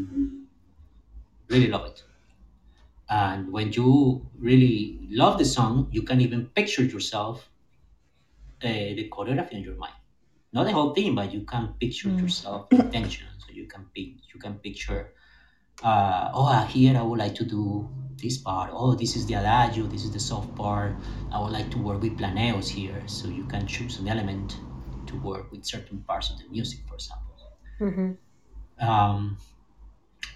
[1.48, 2.02] really love it.
[3.08, 7.48] And when you really love the song, you can even picture yourself
[8.62, 8.66] uh,
[8.98, 9.94] the choreography in your mind.
[10.54, 13.28] Not the whole thing, but you can picture yourself intention.
[13.44, 15.12] So you can pic- you can picture,
[15.82, 17.88] uh, oh, uh, here I would like to do
[18.22, 18.70] this part.
[18.72, 19.86] Oh, this is the adagio.
[19.86, 20.94] This is the soft part.
[21.32, 23.02] I would like to work with planeos here.
[23.08, 24.58] So you can choose an element
[25.08, 27.36] to work with certain parts of the music, for example.
[27.80, 28.12] Mm-hmm.
[28.78, 29.38] Um,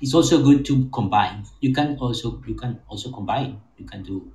[0.00, 1.44] it's also good to combine.
[1.60, 3.60] You can also you can also combine.
[3.76, 4.32] You can do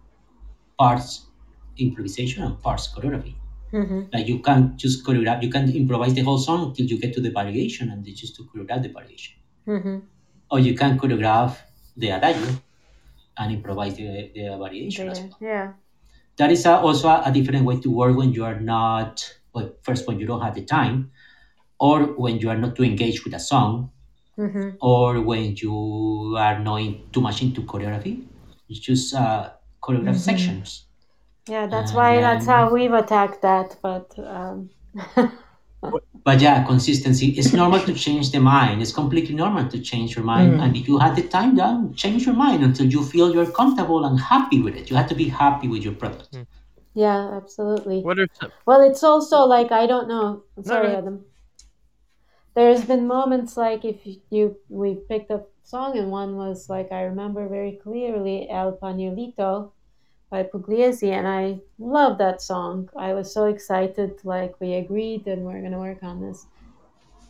[0.80, 1.30] parts
[1.78, 3.36] improvisation and parts choreography.
[3.74, 4.02] Mm-hmm.
[4.14, 5.42] Like you can't just choreograph.
[5.44, 8.36] You can improvise the whole song until you get to the variation, and then just
[8.36, 9.34] to choreograph the variation.
[9.68, 9.98] Mm-hmm.
[10.52, 11.58] Or you can choreograph
[11.98, 12.50] the adagio
[13.38, 15.38] and improvise the, the variation as well.
[15.42, 15.74] Yeah.
[16.38, 19.34] That is a, also a, a different way to work when you are not.
[19.54, 21.12] Well, first when you don't have the time,
[21.80, 23.90] or when you are not too engaged with a song,
[24.36, 24.78] Mm-hmm.
[24.82, 28.26] or when you are not in, too much into choreography.
[28.68, 30.86] It's just uh, choreograph sections.
[31.48, 33.78] Yeah, that's And why that's how we've attacked that.
[33.82, 34.70] But um,
[36.24, 37.30] But yeah, consistency.
[37.32, 38.82] It's normal to change the mind.
[38.82, 40.54] It's completely normal to change your mind.
[40.54, 40.64] Mm.
[40.64, 44.06] And if you have the time, then change your mind until you feel you're comfortable
[44.06, 44.90] and happy with it.
[44.90, 46.32] You have to be happy with your product.
[46.32, 46.48] Mm.
[46.94, 48.02] yeah, absolutely.
[48.02, 50.44] What are some, Well, it's also like I don't know.
[50.64, 50.98] Sorry, no.
[50.98, 51.26] Adam.
[52.56, 53.98] There's been moments like if
[54.30, 59.72] you we picked up song and one was like I remember very clearly El Pañuelito
[60.34, 62.90] by Pugliese and I love that song.
[62.98, 66.48] I was so excited like we agreed and we're gonna work on this.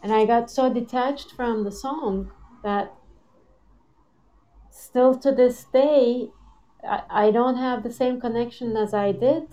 [0.02, 2.32] And I got so detached from the song
[2.64, 2.94] that
[4.72, 6.30] still to this day
[6.82, 9.48] I, I don't have the same connection as I did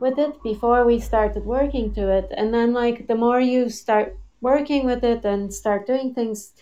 [0.00, 4.18] with it before we started working to it and then like the more you start
[4.40, 6.52] working with it and start doing things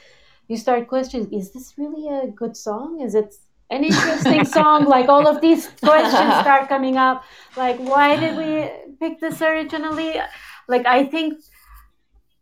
[0.48, 3.34] you start questioning is this really a good song is it
[3.70, 7.24] an interesting song like all of these questions start coming up.
[7.56, 8.70] Like why did we
[9.00, 10.20] pick this originally?
[10.68, 11.42] Like i think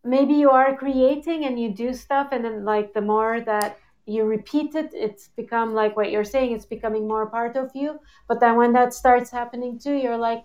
[0.05, 4.25] maybe you are creating and you do stuff and then like the more that you
[4.25, 8.01] repeat it it's become like what you're saying it's becoming more part of you.
[8.29, 10.45] But then when that starts happening too you're like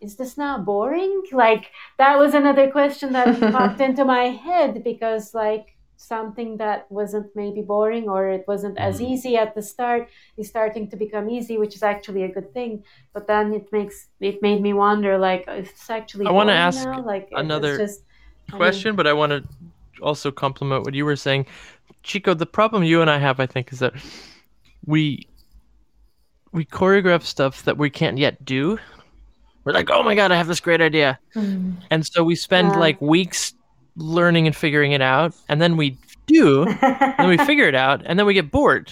[0.00, 1.22] is this now boring?
[1.32, 7.26] Like that was another question that popped into my head because like something that wasn't
[7.34, 9.10] maybe boring or it wasn't as Mhm.
[9.10, 12.84] easy at the start is starting to become easy which is actually a good thing
[13.12, 16.84] but then it makes it made me wonder like is this actually I wanna ask
[16.86, 17.02] now?
[17.04, 18.02] like it's another just
[18.48, 19.42] I mean- question, but I want to
[20.00, 21.44] also compliment what you were saying.
[22.02, 23.92] Chico, the problem you and I have, I think, is that
[24.86, 25.26] we
[26.52, 28.78] we choreograph stuff that we can't yet do.
[29.64, 32.78] We're like, oh my god, I have this great idea, and so we spend Yeah.
[32.78, 33.52] like weeks
[33.98, 38.02] learning and figuring it out, and then we do, and then we figure it out,
[38.06, 38.90] and then we get bored,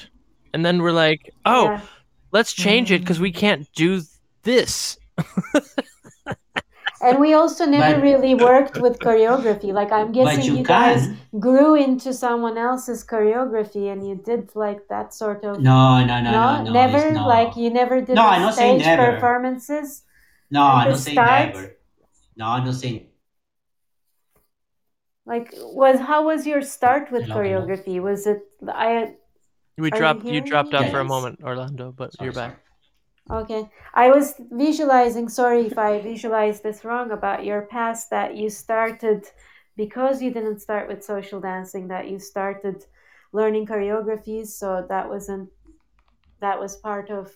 [0.53, 1.81] and then we're like, oh, Yeah.
[2.33, 3.05] let's change it mm.
[3.05, 4.03] because we can't do
[4.43, 4.99] this
[7.03, 9.73] And we also never But- really worked with choreography.
[9.73, 11.41] Like I'm guessing you you, guys can.
[11.41, 16.31] grew into someone else's choreography and you did like that sort of No, no, no,
[16.33, 16.73] no, no.
[16.73, 17.27] never no.
[17.27, 19.13] like you never did No, I'm not saying stage never.
[19.13, 20.03] performances.
[20.51, 21.55] No, I'm not saying start?
[21.55, 21.77] never.
[22.37, 23.07] No, I'm not saying.
[25.27, 27.67] Like was how was your start with Hello, hello.
[27.67, 28.01] choreography?
[28.01, 29.15] Was it I
[29.77, 32.33] We Are you dropped you dropped me, out for a moment, Orlando, but Sorry, you're
[32.33, 32.57] back.
[33.31, 33.69] Okay.
[33.95, 39.27] I was visualizing, sorry if I visualized this wrong about your past that you started
[39.77, 42.85] because you didn't start with social dancing that you started
[43.33, 45.51] learning choreographies, so that wasn't
[46.41, 47.33] that was part of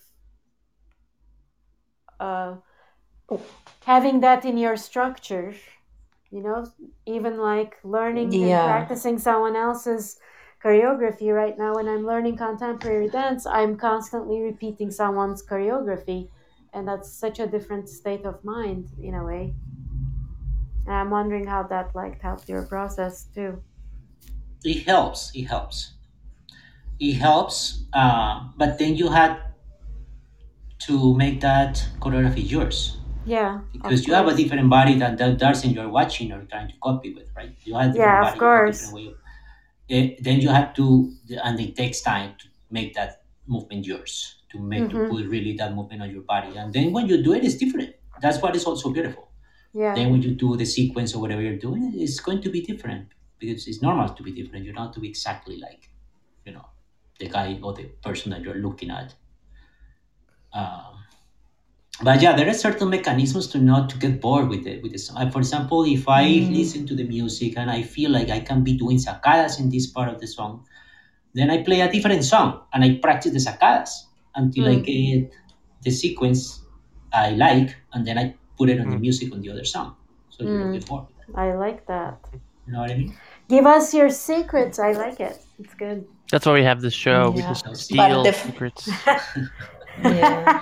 [2.20, 2.54] uh
[3.84, 5.54] having that in your structure,
[6.30, 6.64] you know,
[7.06, 8.62] even like learning and Yeah.
[8.62, 10.18] practicing someone else's
[10.62, 16.28] choreography right now when i'm learning contemporary dance i'm constantly repeating someone's choreography
[16.74, 19.56] and that's such a different state of mind in a way
[20.84, 23.64] and i'm wondering how that like helped your process too
[24.64, 25.30] It helps.
[25.34, 25.94] It helps.
[27.00, 27.84] It helps.
[27.92, 29.40] Uh, but then you had
[30.78, 35.32] to make that choreography yours yeah because of you have a different body than the
[35.32, 37.54] dancing you're watching or trying to copy with, right?
[37.64, 38.36] You have a different Yeah, of body.
[38.36, 38.78] a course.
[38.80, 39.16] different way of-
[39.90, 44.58] Eh, then you have to, and it takes time to make that movement yours, to
[44.60, 44.90] make Mhm.
[44.90, 46.56] to put really that movement on your body.
[46.56, 47.94] And then when you do it, it's different.
[48.22, 49.26] That's what is also beautiful.
[49.72, 52.60] yeah Then when you do the sequence or whatever you're doing, it's going to be
[52.62, 54.64] different because it's normal to be different.
[54.64, 55.90] You don't have to be exactly like,
[56.46, 56.66] you know,
[57.18, 59.14] the guy or the person that you're looking at.
[60.52, 60.99] Um,
[62.02, 64.82] but yeah, there are certain mechanisms to not to get bored with it.
[64.82, 65.16] With the song.
[65.18, 66.56] Uh, For example, if I Mm.
[66.56, 69.86] listen to the music and I feel like I can be doing sacadas in this
[69.86, 70.64] part of the song,
[71.34, 73.90] then I play a different song and I practice the sacadas
[74.34, 74.84] until I Mm.
[74.84, 75.32] get
[75.82, 76.40] the sequence
[77.12, 79.00] I like, and then I put it on the Mm.
[79.06, 79.96] music on the other song.
[80.30, 80.74] So you don't Mm.
[80.78, 81.06] get bored.
[81.36, 82.18] i like that
[82.66, 83.14] You know what I mean?
[83.48, 87.30] give us your secrets i like it it's good That's why we have this show.
[87.30, 88.82] We just steal the- secrets.
[90.02, 90.60] Yeah.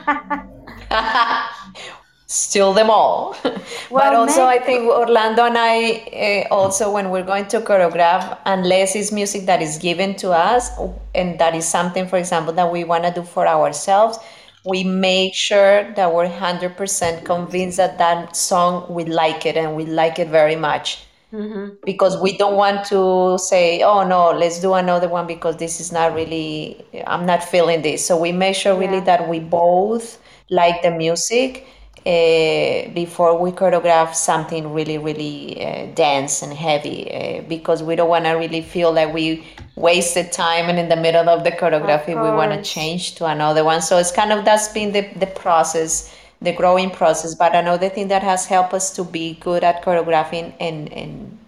[2.31, 3.35] Steal them all.
[3.91, 8.39] but also, Meg- I think Orlando and I uh, also, when we're going to choreograph,
[8.45, 10.71] unless it's music that is given to us,
[11.15, 14.19] and that is something, for example, that we want to do for ourselves,
[14.67, 19.87] we make sure that we're 100% convinced that that song we like it and we
[19.87, 21.77] like it very much Mhm.
[21.85, 25.93] because we don't want to say oh no let's do another one because this is
[25.93, 29.05] not really i'm not feeling this so we make sure really Yeah.
[29.19, 30.19] that we both
[30.51, 31.67] like the music
[32.07, 38.09] uh, before we choreograph something really really uh, dense and heavy uh, because we don't
[38.09, 39.45] want to really feel like we
[39.77, 43.65] wasted time and in the middle of the choreography we want to change to another
[43.65, 43.83] one.
[43.83, 47.35] So it's kind of that's been the, the process the growing process.
[47.35, 51.39] But another thing that has helped us to be good at choreographing and and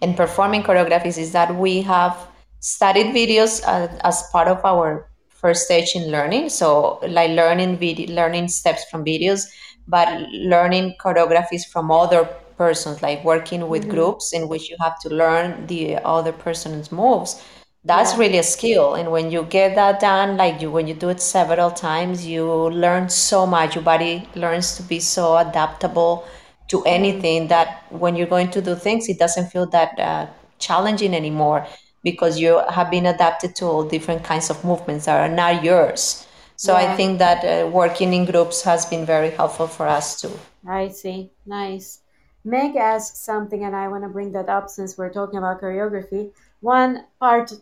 [0.00, 2.16] and performing choreographies is that we have
[2.60, 5.07] studied videos as, as part of our
[5.40, 6.48] first stage in learning.
[6.50, 9.42] So like learning video learning steps from videos
[9.86, 12.24] but learning choreographies from other
[12.56, 17.42] persons like working with groups in which you have to learn the other person's moves.
[17.84, 18.18] That's Yeah.
[18.18, 18.94] really a skill.
[18.94, 22.44] And when you get that done like you when you do it several times you
[22.70, 23.74] learn so much.
[23.74, 26.24] Your body learns to be so adaptable
[26.68, 30.26] to anything that when you're going to do things it doesn't feel that uh,
[30.58, 31.66] challenging anymore
[32.10, 36.26] because you have been adapted to all different kinds of movements that are not yours
[36.56, 40.32] so i think that uh, working in groups has been very helpful for us too
[40.68, 41.30] I see.
[41.46, 42.00] Nice.
[42.44, 46.32] Meg asked something, and I want to bring that up since we're talking about choreography.
[46.60, 47.52] One part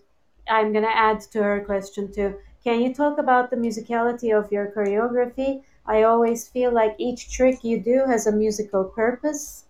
[0.48, 2.36] I'm going to add to her question too.
[2.64, 5.62] Can you talk about the musicality of your choreography?
[5.86, 9.65] I always feel like each trick you do has a musical purpose.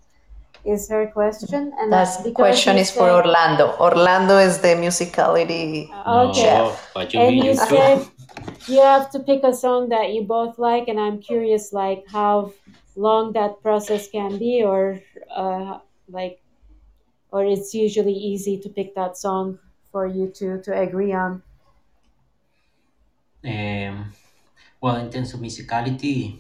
[0.67, 3.77] Is her question, and that because question you is for orlando.
[3.79, 6.59] Orlando is the musicality Okay.
[6.59, 6.75] No,
[7.07, 8.03] you and you you said
[8.67, 12.53] you have to pick a song that you both like and i'm curious like how
[12.97, 14.99] long that process can be or
[15.31, 15.79] uh,
[16.09, 16.41] like
[17.31, 19.59] or it's usually easy to pick that song
[19.93, 21.43] for you two to agree on.
[23.45, 24.13] Um,
[24.81, 26.39] well, in terms of musicality,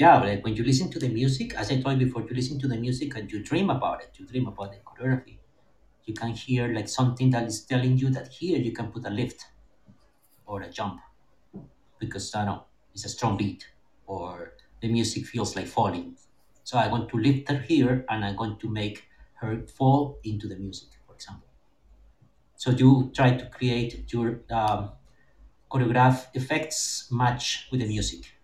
[0.00, 2.58] yeah, like when you listen to the music, as I told you before, you listen
[2.60, 4.10] to the music and you dream about it.
[4.18, 5.38] You dream about the choreography.
[6.06, 9.10] You can hear like something that is telling you that here you can put a
[9.10, 9.46] lift
[10.46, 11.00] or a jump
[11.98, 12.64] because I don't know
[12.94, 13.68] it's a strong beat
[14.06, 16.16] or the music feels like falling.
[16.64, 19.04] So I want to lift her here and I'm going to make
[19.34, 21.46] her fall into the music, for example.
[22.56, 24.92] So you try to create your um,
[25.70, 28.34] choreograph effects match with the music.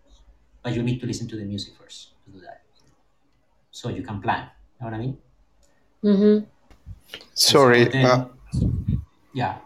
[0.66, 2.62] But you need to listen to the music first to do that.
[3.70, 4.50] So you can plan.
[4.50, 5.16] You know what I mean?
[6.02, 6.36] Mm-hmm.
[7.34, 7.84] Sorry.
[7.84, 8.26] then- uh,
[9.32, 9.58] Yeah.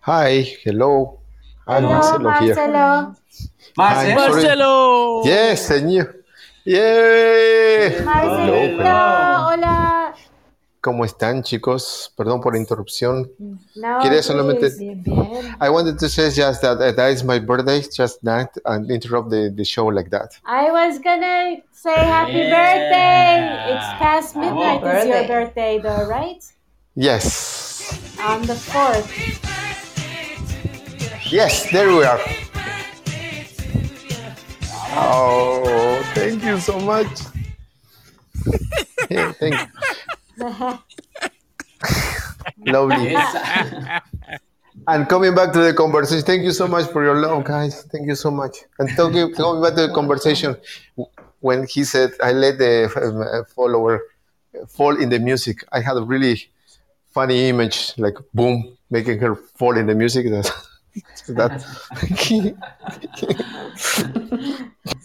[0.00, 0.42] hi.
[0.66, 1.20] Hello.
[1.68, 2.54] I'm Hello, Marcelo here.
[2.56, 3.14] Marcelo.
[3.78, 4.14] Hi.
[4.18, 4.74] Marcelo!
[5.24, 6.04] Yes, I knew.
[6.64, 8.02] Yay.
[8.02, 9.54] Marcelito, Hello.
[9.54, 9.91] hola.
[10.82, 12.12] ¿Cómo están, chicos?
[12.16, 13.30] Perdón por la interrupción.
[13.76, 14.22] No, Quería please.
[14.24, 15.56] solamente- Bien, bien.
[15.60, 19.30] I wanted to say just that uh, that is my birthday, just that, and interrupt
[19.30, 20.32] the, the show like that.
[20.44, 22.50] I was gonna say happy Yeah.
[22.50, 23.74] birthday.
[23.74, 24.82] It's past Happy midnight.
[24.82, 25.28] It's your birthday.
[25.28, 26.42] birthday, though, right?
[26.96, 27.96] Yes.
[28.20, 29.06] On the fourth.
[31.30, 32.20] Yes, there we are.
[34.94, 37.06] Oh, thank you so much.
[39.10, 39.66] Yeah, thank you.
[42.66, 43.14] Lovely.
[44.88, 47.82] And coming back to the conversation, thank you so much for your love, guys.
[47.84, 48.56] Thank you so much.
[48.78, 50.56] And talking, coming back to the conversation,
[51.40, 54.00] when he said, I let the um, follower
[54.68, 56.50] fall in the music, I had a really
[57.10, 60.26] funny image, like boom, making her fall in the music.
[61.28, 61.64] That, that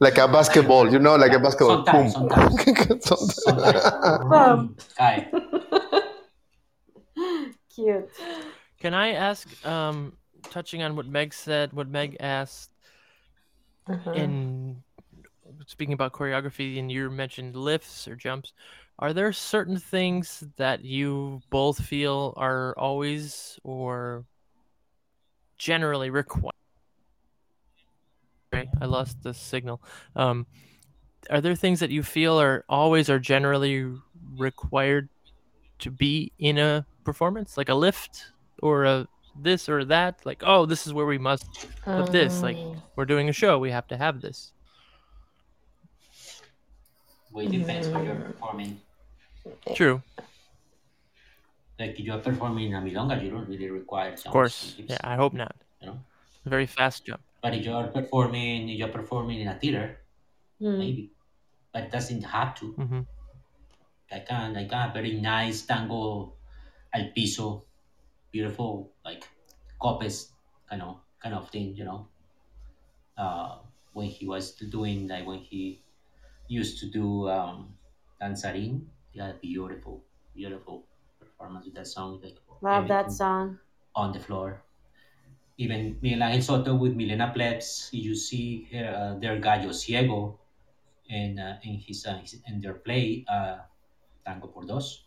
[0.00, 1.84] like a basketball, you know, like a basketball.
[1.84, 2.28] Sometimes, boom.
[2.28, 3.04] sometimes.
[3.44, 4.24] Sometimes.
[4.28, 4.76] Boom.
[4.96, 5.30] Kai.
[7.74, 8.10] Cute.
[8.80, 10.16] Can I ask, um,
[10.50, 12.70] touching on what Meg said, what Meg asked
[13.88, 14.12] Uh-huh.
[14.12, 14.82] in
[15.66, 18.52] speaking about choreography, and you mentioned lifts or jumps,
[18.98, 24.24] are there certain things that you both feel are always or
[25.58, 26.59] generally required?
[28.52, 29.80] Sorry, I lost the signal.
[30.16, 30.46] Um,
[31.28, 33.92] are there things that you feel are always or generally
[34.36, 35.08] required
[35.80, 38.26] to be in a performance, like a lift
[38.60, 39.06] or a
[39.40, 40.26] this or that?
[40.26, 42.42] Like, oh, this is where we must put this.
[42.42, 44.52] Like, Um, we're doing a show, we have to have this.
[47.30, 48.80] Well, it depends what you're performing.
[49.74, 50.02] True,
[51.78, 54.74] Like if you're performing a milonga, you don't really require of course.
[54.76, 55.54] Yeah, I hope not.
[55.80, 56.00] You know?
[56.44, 57.22] Very fast jump.
[57.42, 60.00] But if you're performing, if you're performing in a theater,
[60.60, 60.78] Hmm.
[60.78, 61.12] maybe.
[61.72, 62.72] But it doesn't have to.
[62.74, 63.00] hmm
[64.10, 66.34] Like a, like a very nice tango
[66.92, 67.64] al piso,
[68.32, 69.28] beautiful, like
[69.80, 70.32] copes
[70.68, 72.08] kind of kind of thing, you know.
[73.16, 73.58] Uh,
[73.92, 75.82] when he was doing like when he
[76.48, 77.74] used to do um,
[78.20, 80.04] danzarin, yeah, beautiful,
[80.34, 80.86] beautiful
[81.20, 83.58] performance with that song, like Love that song.
[83.94, 84.62] on the floor.
[85.60, 90.38] Even Miguel Angel Zotto with Milena Plebs, you see uh, their gallo ciego,
[91.10, 93.58] and uh, in his, uh, his in their play uh,
[94.24, 95.04] Tango por Dos.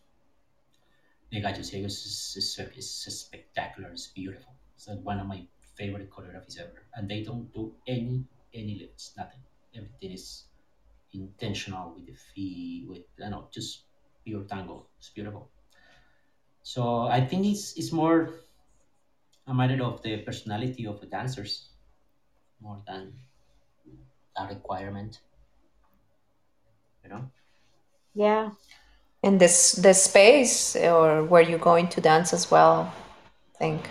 [1.31, 3.89] The gallo ciego is, is, is, spectacular.
[3.89, 4.53] It's beautiful.
[4.75, 5.41] It's one of my
[5.73, 6.85] favorite choreographies ever.
[6.93, 8.23] And they don't do any
[8.53, 9.41] any lifts, nothing.
[9.73, 10.43] Everything is
[11.13, 13.85] intentional with the feet, with I don't know, just
[14.23, 14.85] pure tango.
[14.99, 15.49] It's beautiful.
[16.61, 18.29] So I think it's it's more
[19.47, 21.69] a matter of the personality of the dancers
[22.61, 23.13] more than
[24.37, 25.19] a requirement.
[27.03, 27.31] You know?
[28.15, 28.51] Yeah.
[29.23, 32.93] And this the space or where you're going to dance as well,
[33.55, 33.89] I think.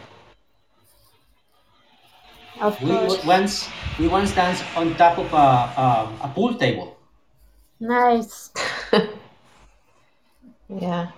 [2.61, 3.25] Of We course.
[3.25, 3.69] once
[3.99, 6.97] we once danced on top of a, a, a pool table.
[7.81, 8.51] Nice.
[10.81, 11.11] Yeah.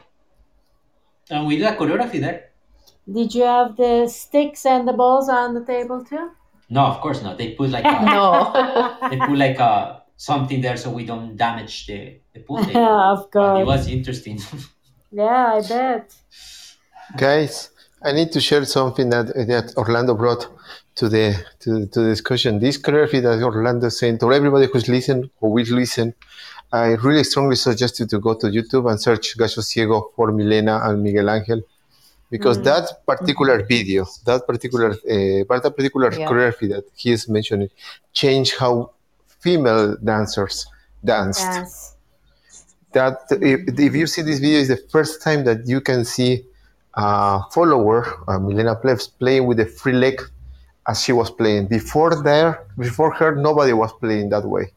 [1.30, 2.50] And we did a choreography there.
[3.10, 6.30] Did you have the sticks and the balls on the table too?
[6.70, 7.38] No, of course not.
[7.38, 8.96] They put like a, No.
[9.10, 12.80] they put like a something there so we don't damage the, the pool table.
[12.80, 14.40] Yeah, of But it was interesting.
[15.10, 16.14] Yeah, I bet.
[17.16, 17.70] Guys,
[18.02, 20.48] I need to share something that, that Orlando brought
[20.96, 22.58] to the to, to the discussion.
[22.58, 26.14] This choreography that Orlando saying to everybody who's listened or will listen,
[26.72, 30.80] I really strongly suggest you to go to YouTube and search Gallo Ciego for Milena
[30.84, 31.62] and Miguel Angel.
[32.30, 32.64] Because Mm.
[32.64, 36.26] that particular video, that particular uh, that particular Yeah.
[36.28, 37.70] choreography that he is mentioning,
[38.12, 38.90] changed how
[39.40, 40.66] female dancers
[41.04, 41.94] danced Yes.
[42.92, 46.44] that if, if you see this video, is the first time that you can see
[46.94, 50.20] a follower, uh, Milena Plebs, playing with the free leg
[50.88, 51.66] as she was playing.
[51.66, 54.72] Before there, before her, nobody was playing that way,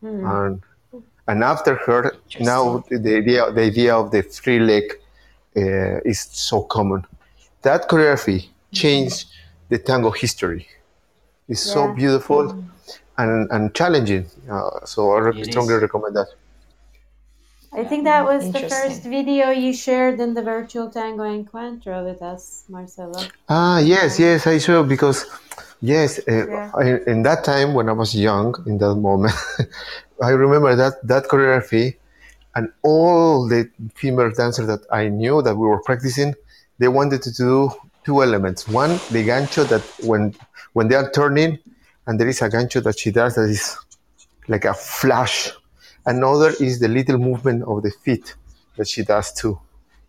[0.00, 0.24] Hmm.
[0.24, 0.62] and
[1.28, 4.84] and after her, now the the idea the idea of the free leg
[5.56, 7.04] uh, is so common.
[7.62, 9.26] That choreography changed
[9.68, 10.66] the tango history.
[11.48, 11.94] It's so Yeah.
[11.94, 12.54] beautiful
[13.18, 14.26] and, and challenging.
[14.50, 16.28] Uh, so I re- strongly recommend that.
[17.74, 22.20] I think that was the first video you shared in the virtual tango encuentro with
[22.22, 23.32] us, Marcelo.
[23.48, 25.24] Ah, yes, yes, I saw because
[25.82, 26.70] Yes, uh, Yeah.
[26.74, 29.34] I, in that time when I was young, in that moment,
[30.22, 31.96] I remember that that choreography,
[32.54, 36.34] and all the female dancers that I knew that we were practicing,
[36.78, 37.70] they wanted to do
[38.04, 38.68] two elements.
[38.68, 40.34] One, the gancho that when
[40.72, 41.58] when they are turning,
[42.06, 43.76] and there is a gancho that she does that is
[44.48, 45.50] like a flash.
[46.04, 48.34] Another is the little movement of the feet
[48.76, 49.58] that she does too,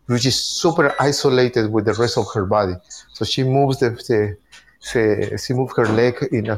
[0.07, 2.73] which is super isolated with the rest of her body.
[3.13, 4.37] So she moves the, the,
[4.91, 6.57] the she moves her leg in a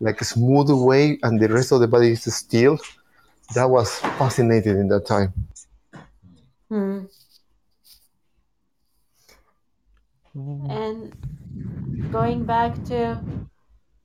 [0.00, 2.78] like a smooth way, and the rest of the body is still.
[3.54, 5.32] That was fascinating in that time.
[6.68, 7.04] Hmm.
[10.34, 11.14] And
[12.12, 13.20] going back to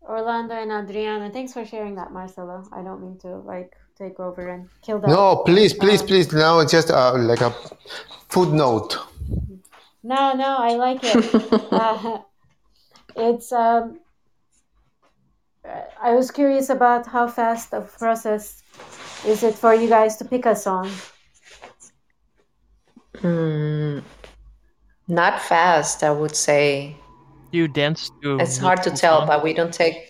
[0.02, 2.64] Orlando and Adriana, thanks for sharing that, Marcelo.
[2.72, 5.10] I don't mean to like take over and kill that.
[5.10, 6.34] No, please, please, Um, please.
[6.34, 7.54] Now it's just uh, like a
[8.30, 8.98] footnote.
[10.04, 11.72] No, no, I like it.
[11.72, 12.20] uh,
[13.16, 14.00] it's um,
[16.02, 18.62] I was curious about how fast the process
[19.26, 20.90] is it for you guys to pick a song?
[23.18, 24.04] Mm,
[25.08, 26.96] not fast, I would say.
[27.52, 28.40] You dance to.
[28.40, 29.28] It's hard to tell, songs?
[29.28, 30.10] but we don't take.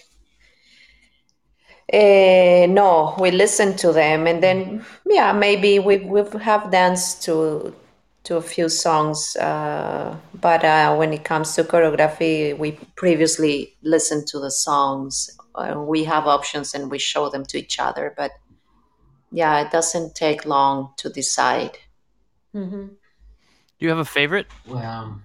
[1.90, 7.76] Eh, no, we listen to them, and then yeah, maybe we we have danced to
[8.24, 9.36] to a few songs.
[9.36, 15.30] Uh, but uh, when it comes to choreography, we previously listened to the songs.
[15.56, 18.14] Uh, we have options, and we show them to each other.
[18.18, 18.32] But
[19.34, 21.78] yeah, it doesn't take long to decide.
[22.56, 22.86] Mm-hmm.
[22.86, 24.48] Do you have a favorite?
[24.68, 25.20] Well,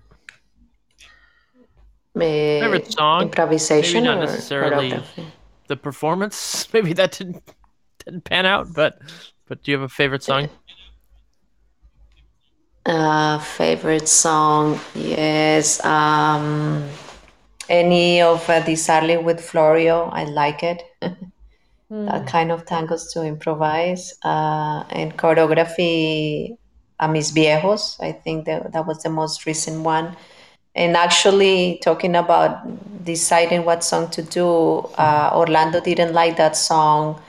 [2.15, 3.19] Favorite song?
[3.21, 5.01] Maybe improvisation not or necessarily
[5.69, 6.67] the performance.
[6.73, 7.43] Maybe that didn't
[8.05, 8.99] didn't pan out, but
[9.47, 10.49] but do you have a favorite song?
[12.87, 15.85] Uh, favorite song, yes.
[15.85, 16.89] Um,
[17.69, 20.83] any of uh, Di Sarli with Florio, I like it.
[21.91, 24.15] that kind of tangos to improvise.
[24.25, 26.57] Uh, and choreography,
[27.01, 30.17] a Mis Viejos, I think that, that was the most recent one.
[30.75, 34.49] And actually, talking about deciding what song to do,
[34.99, 37.21] uh, Orlando didn't like that song,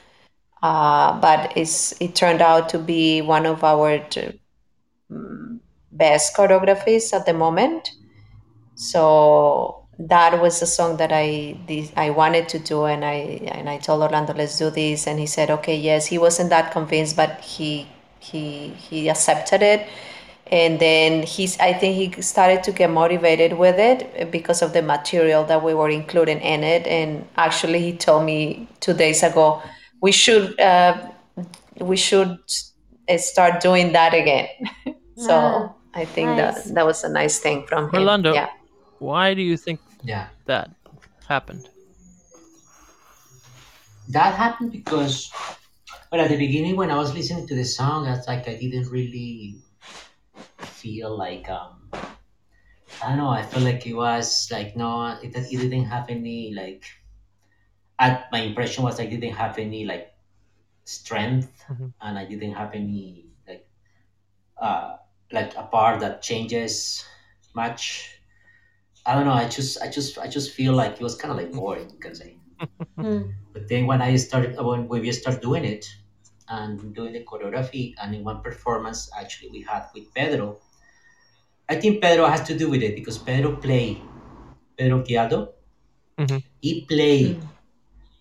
[0.61, 4.40] uh, but it's, it turned out to be one of our t-
[5.91, 7.91] best choreographies at the moment.
[8.76, 13.70] So that was a song that I did, I wanted to do, and I and
[13.70, 16.06] I told Orlando, let's do this, and he said, okay, yes.
[16.08, 17.88] He wasn't that convinced, but he
[18.20, 19.88] he he accepted it,
[20.48, 24.82] and then he's I think he started to get motivated with it because of the
[24.82, 29.62] material that we were including in it, and actually he told me two days ago
[30.02, 30.98] we should uh,
[31.80, 32.38] we should
[33.10, 34.48] uh, start doing that again.
[35.16, 36.66] so Ah, I think nice.
[36.66, 38.02] that that was a nice thing from him.
[38.02, 38.50] Orlando, Yeah.
[39.00, 40.30] why do you think yeah.
[40.46, 40.70] that
[41.28, 41.70] happened?
[44.10, 45.32] That happened because,
[46.12, 48.56] well, at the beginning when I was listening to the song, I was like, I
[48.56, 49.58] didn't really
[50.60, 51.90] feel like, um,
[53.02, 56.54] I don't know, I felt like it was like, no, it, it didn't have any,
[56.54, 56.84] like,
[58.00, 60.14] at, my impression was i didn't have any, like,
[60.86, 61.94] strength, Mhm.
[62.02, 63.68] and I didn't have any, like,
[64.58, 64.98] uh,
[65.32, 67.06] like a part that changes
[67.56, 68.19] much.
[69.06, 69.34] I don't know.
[69.34, 72.00] I just, I just, I just feel like it was kind of like boring, you
[72.00, 72.38] can say.
[73.02, 73.32] Hmm.
[73.54, 75.86] But then when I started, when we started doing it
[76.50, 80.60] and doing the choreography, and in one performance actually we had with Pedro,
[81.70, 84.02] I think Pedro has to do with it because Pedro played,
[84.78, 85.54] Pedro Quialdo,
[86.18, 86.44] Mhm.
[86.62, 87.44] he played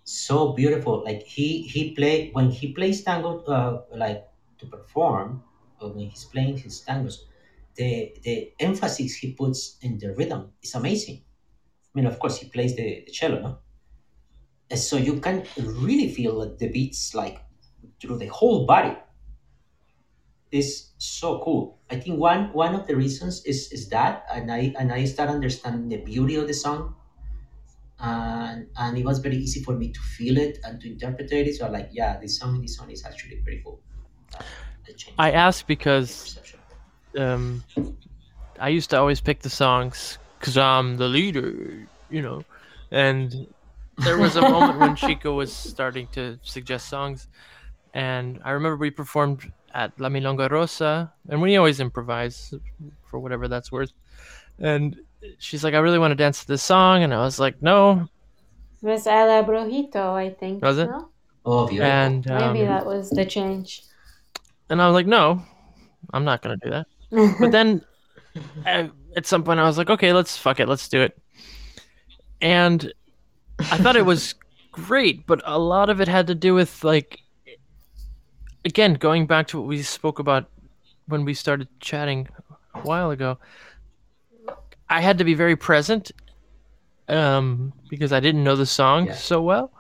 [0.04, 1.04] so beautiful.
[1.04, 4.28] Like he he played when he plays tango, uh, like
[4.58, 5.44] to perform,
[5.80, 7.24] or when he's playing his tangos,
[7.78, 11.22] the the emphasis he puts in the rhythm is amazing.
[11.22, 13.58] I mean, of course, he plays the, the cello, no?
[14.70, 17.40] And so you can really feel the beats like
[18.00, 18.96] through the whole body.
[20.50, 21.78] It's so cool.
[21.90, 25.30] I think one one of the reasons is is that, and I and I start
[25.30, 26.96] understanding the beauty of the song,
[28.00, 31.54] and and it was very easy for me to feel it and to interpret it.
[31.56, 33.80] So I'm like, yeah, this song, this song is actually pretty cool.
[35.18, 36.37] I asked the because.
[37.18, 37.64] Um,
[38.58, 42.44] I used to always pick the songs because I'm the leader, you know.
[42.90, 43.46] And
[43.98, 47.28] there was a moment when Chico was starting to suggest songs,
[47.94, 52.54] and I remember we performed at La Milonga Rosa, and we always improvise
[53.10, 53.92] for whatever that's worth.
[54.58, 54.96] And
[55.38, 58.08] she's like, "I really want to dance to this song," and I was like, "No."
[58.82, 60.62] It was El Brujito, I think.
[60.62, 60.86] Was it?
[60.86, 61.08] No?
[61.44, 61.90] Oh, beautiful.
[61.90, 63.82] And Maybe um, that was the change.
[64.70, 65.42] and I was like, "No,
[66.12, 67.82] I'm not gonna do that." But then
[68.66, 71.18] uh, at some point I was like, okay, let's fuck it, let's do it.
[72.40, 72.92] And
[73.58, 74.34] I thought it was
[74.72, 77.20] great, but a lot of it had to do with like
[78.64, 80.48] again going back to what we spoke about
[81.06, 82.28] when we started chatting
[82.74, 83.38] a while ago.
[84.90, 86.12] I had to be very present
[87.08, 89.14] um, because I didn't know the song Yeah.
[89.14, 89.72] so well,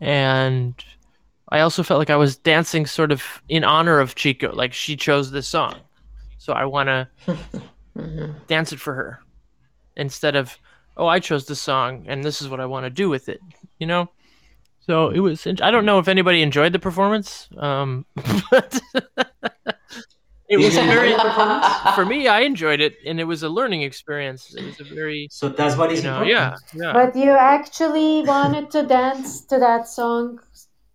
[0.00, 0.74] and
[1.50, 4.52] I also felt like I was dancing sort of in honor of Chico.
[4.52, 5.76] Like she chose this song,
[6.44, 7.08] so I want to
[8.48, 9.20] dance it for her
[9.96, 10.58] instead of
[10.94, 13.40] oh I chose this song and this is what I want to do with it.
[13.78, 14.10] You know.
[14.80, 15.46] So it was.
[15.46, 18.04] I don't know if anybody enjoyed the performance, um,
[18.50, 18.78] but
[20.46, 21.14] it was a very
[21.94, 22.28] for me.
[22.28, 24.54] I enjoyed it, and it was a learning experience.
[24.54, 26.30] It was a very So that's what you know, important.
[26.30, 26.92] yeah, yeah.
[26.92, 30.40] But you actually wanted to dance to that song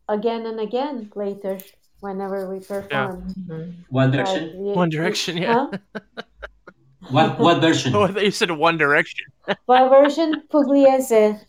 [0.08, 1.58] again and again later,
[2.02, 3.36] whenever we performed.
[3.36, 3.72] Mm-hmm.
[3.90, 4.54] One Like, version.
[4.74, 5.56] One Direction, yeah.
[5.72, 5.78] Huh?
[7.10, 7.94] What what version?
[7.96, 9.26] Oh, I thought you said One Direction.
[9.66, 10.44] What version?
[10.52, 11.40] Pugliese.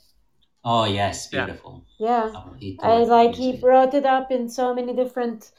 [0.65, 1.85] Oh yes, beautiful.
[1.99, 2.33] Yeah.
[2.59, 5.53] He I told like he brought it up in so many different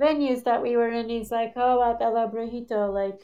[0.00, 1.08] venues that we were in.
[1.08, 3.20] He's like, oh, "How about El Brujito?" Like,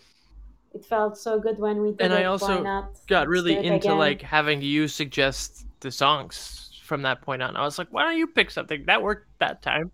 [0.75, 2.23] it felt so good when we did And it.
[2.23, 2.99] I Why also not?
[3.07, 7.57] got really into again." like having you suggest the songs from that point on.
[7.57, 9.93] I was like, why don't you pick something that worked that time?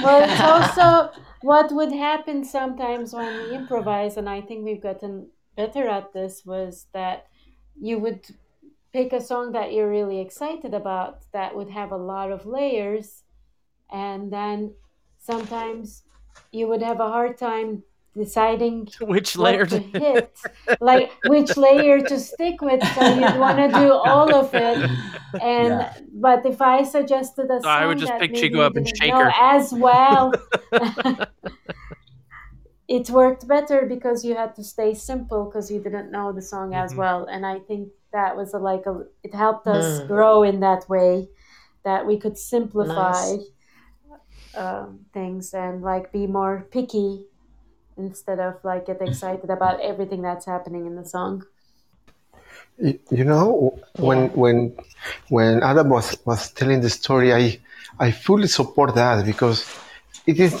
[0.00, 5.30] Well, it's also what would happen sometimes when we improvise, and I think we've gotten
[5.56, 6.44] better at this.
[6.44, 7.26] Was that
[7.80, 8.26] you would
[8.92, 13.24] pick a song that you're really excited about that would have a lot of layers,
[13.90, 14.74] and then
[15.18, 16.02] sometimes
[16.52, 17.82] you would have a hard time
[18.16, 20.38] deciding Which layer to to hit,
[20.80, 22.88] like which layer to stick with.
[22.88, 24.84] So you'd want to do all of it.
[25.40, 25.90] And Yeah.
[26.12, 28.86] but if I suggested a So song I would just pick maybe Chico up and
[28.86, 29.30] shake her.
[29.40, 30.32] as well,
[32.88, 36.74] it worked better because you had to stay simple because you didn't know the song
[36.74, 36.98] as Mhm.
[36.98, 37.24] well.
[37.26, 40.06] And I think that was a, like a it helped us Mm.
[40.06, 41.28] grow in that way
[41.84, 43.48] that we could simplify Nice.
[44.54, 47.26] um, things and like be more picky
[47.96, 49.10] instead of like get mm-hmm.
[49.10, 51.44] excited about everything that's happening in the song.
[52.78, 54.74] Y- You know, when when
[55.28, 57.60] when Adam was, was telling the story, I
[57.98, 59.58] I fully support that because
[60.26, 60.54] it is.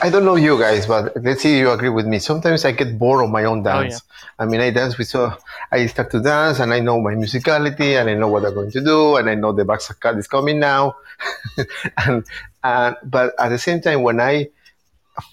[0.00, 2.20] I don't know you guys, but let's see you agree with me.
[2.20, 4.00] Sometimes I get bored of my own Oh, dance.
[4.38, 5.32] I mean, I dance with so
[5.72, 8.70] I start to dance, and I know my musicality, and I know what I'm going
[8.72, 10.96] to do, and I know the back cut is coming now.
[12.06, 12.24] and
[12.62, 14.48] and but at the same time, when I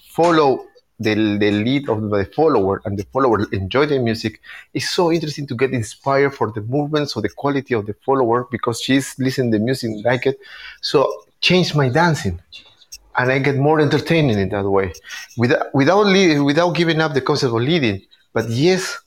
[0.08, 0.66] follow
[0.98, 4.40] the, the lead of the follower and the follower enjoy the music
[4.72, 8.46] it's so interesting to get inspired for the movements or the quality of the follower
[8.50, 10.38] because she's listening the music like it.
[10.80, 12.40] So change my dancing.
[13.18, 14.92] And i get more entertaining in that way.
[15.38, 18.02] Without without lead, without giving up the concept of leading.
[18.34, 18.98] But yes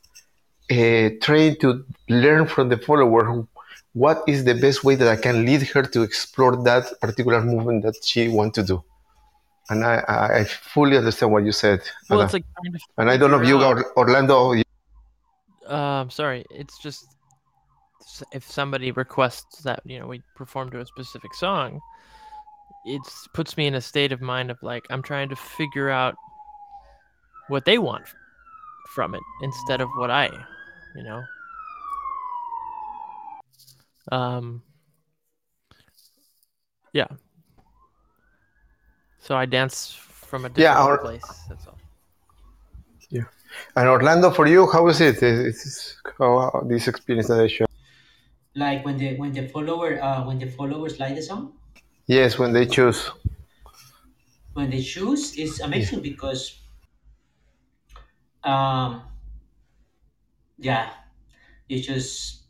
[0.71, 3.47] uh, trying to learn from the follower
[3.93, 7.81] what is the best way that i can lead her to explore that particular movement
[7.81, 8.83] that she want to do
[9.69, 10.03] and I,
[10.39, 11.81] I fully understand what you said.
[12.09, 12.25] Well, Anna.
[12.25, 14.63] it's like trying to and I don't know if you, Or- Orlando, you-
[15.67, 17.05] Um, sorry, it's just
[18.31, 21.79] if somebody requests that you know we perform to a specific song,
[22.85, 23.01] it
[23.33, 26.15] puts me in a state of mind of like I'm trying to figure out
[27.47, 28.05] what they want
[28.89, 30.29] from it instead of what I,
[30.95, 31.21] you know.
[34.11, 34.63] Um.
[36.93, 37.07] Yeah.
[39.21, 41.45] So I dance from a different Yeah, or- place.
[41.49, 41.77] That's all.
[43.75, 45.21] and Orlando, for you, how is it?
[45.23, 47.67] Is, is how, how this experience that I showed?
[48.55, 51.53] Like when the when the follower uh, when the followers like the song,
[52.07, 53.09] Yes, when they choose.
[54.53, 56.59] when they choose, it's amazing because
[58.43, 59.01] um
[60.57, 60.89] yeah,
[61.67, 62.43] you just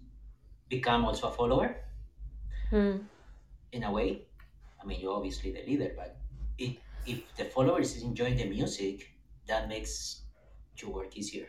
[0.70, 1.76] become also a follower
[2.70, 2.98] Hmm.
[3.72, 4.26] in a way.
[4.82, 6.19] I mean, you're obviously the leader, but it,
[7.06, 9.12] if the followers is enjoying the music,
[9.48, 10.24] that makes
[10.78, 11.48] your work easier.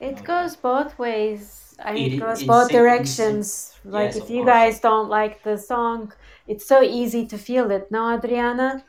[0.00, 1.74] It goes both ways.
[1.80, 3.78] I mean, It it goes both directions.
[3.84, 4.44] Like, Yes, if you course.
[4.44, 6.12] guys don't like the song,
[6.46, 7.90] it's so easy to feel it.
[7.90, 8.84] No, Adriana?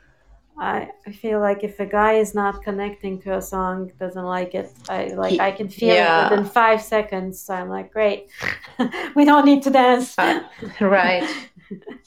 [0.60, 4.54] I, I feel like if a guy is not connecting to a song, doesn't like
[4.54, 6.26] it, I like He- I can feel yeah.
[6.26, 7.48] it within five seconds.
[7.48, 8.28] I'm like, great,
[9.14, 10.18] we don't need to dance.
[10.18, 10.40] Uh,
[10.80, 11.22] right.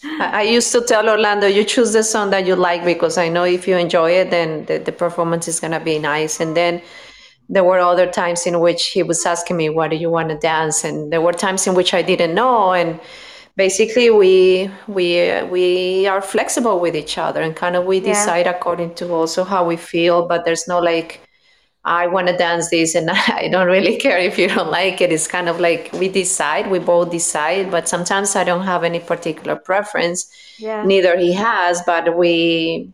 [0.03, 3.29] I I used to tell Orlando, you choose the song that you like because I
[3.29, 6.39] know if you enjoy it, then the, the performance is going to be nice.
[6.39, 6.81] And then
[7.47, 10.37] there were other times in which he was asking me, what do you want to
[10.37, 10.83] dance?
[10.83, 12.73] And there were times in which I didn't know.
[12.73, 12.99] And
[13.65, 14.33] basically we
[14.97, 15.07] we
[15.55, 15.65] we
[16.11, 18.09] are flexible with each other and kind of we Yeah.
[18.13, 21.11] decide according to also how we feel but there's no like
[21.83, 23.09] I want to dance this, and
[23.41, 25.09] I don't really care if you don't like it.
[25.15, 28.99] It's kind of like we decide, we both decide, but sometimes I don't have any
[28.99, 30.19] particular preference.
[30.59, 30.83] Yeah.
[30.91, 32.91] Neither he has, but we,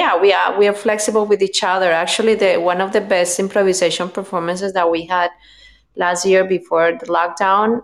[0.00, 1.90] yeah, we are we are flexible with each other.
[2.04, 5.30] Actually, the one of the best improvisation performances that we had
[5.96, 7.82] last year before the lockdown.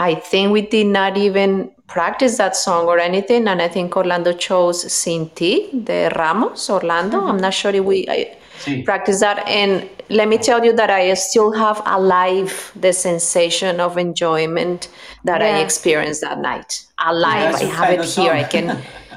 [0.00, 4.32] I think we did not even practice that song or anything, and I think Orlando
[4.32, 7.20] chose Sin Ti, the Ramos Orlando.
[7.20, 8.06] I'm not sure if we.
[8.08, 8.84] I, Sí.
[8.84, 13.96] practice that and let me tell you that i still have alive the sensation of
[13.96, 14.88] enjoyment
[15.24, 18.66] that i experienced that night alive that's i have it here i can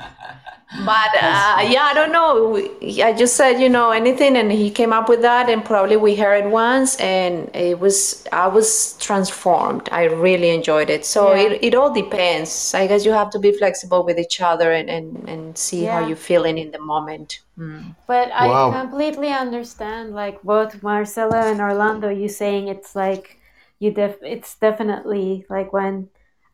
[0.75, 2.49] but uh, yeah i don't know.
[2.49, 5.97] We- i just said you know anything and he came up with that and probably
[5.97, 9.87] we heard it once and it was i was transformed.
[9.91, 11.05] I really enjoyed it.
[11.05, 11.43] So Yeah.
[11.43, 12.73] it, it all depends.
[12.73, 15.99] I guess you have to be flexible with each other and and, and see how
[15.99, 17.39] you're feeling in the moment.
[17.57, 17.95] Mm.
[18.07, 18.71] But I Wow.
[18.71, 23.37] completely understand, like both Marcelo and Orlando, you saying it's like
[23.79, 26.09] you def it's definitely like when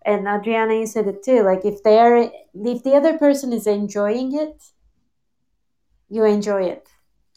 [0.09, 2.31] and Adriana you said it too, like if they're
[2.73, 4.63] if the other person is enjoying it,
[6.09, 6.87] you enjoy it.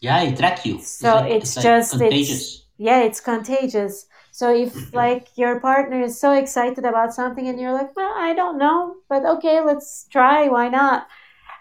[0.01, 0.81] Yeah, it track you.
[0.81, 2.31] So like, it's, like just contagious.
[2.31, 4.07] it's yeah, it's contagious.
[4.33, 8.35] So if like your partner is so excited about something and you're like, well, I
[8.35, 10.49] don't know, but okay, let's try.
[10.49, 11.07] Why not?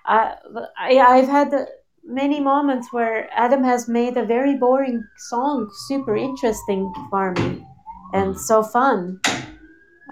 [0.06, 0.36] Uh,
[0.80, 1.54] I I've had
[2.04, 7.66] many moments where Adam has made a very boring song super interesting for me
[8.14, 9.20] and so fun.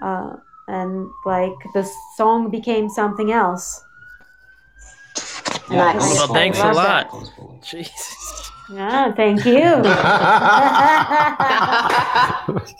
[0.02, 0.36] Uh,
[0.70, 1.82] and like the
[2.16, 3.84] song became something else.
[5.68, 6.14] Nice.
[6.14, 7.10] Well, thanks a lot.
[7.10, 7.30] Goes.
[7.62, 8.50] Jesus.
[8.72, 9.82] Yeah, thank you.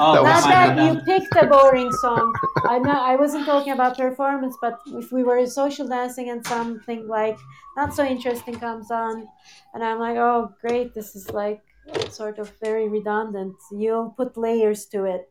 [0.00, 2.32] Oh, Not was- that you picked a boring song.
[2.64, 3.02] I'm not.
[3.02, 7.38] I wasn't talking about performance, but if we were social dancing and something like
[7.76, 9.28] not so interesting comes on,
[9.74, 11.60] and I'm like, oh great, this is like
[12.08, 13.54] sort of very redundant.
[13.70, 15.28] You'll put layers to it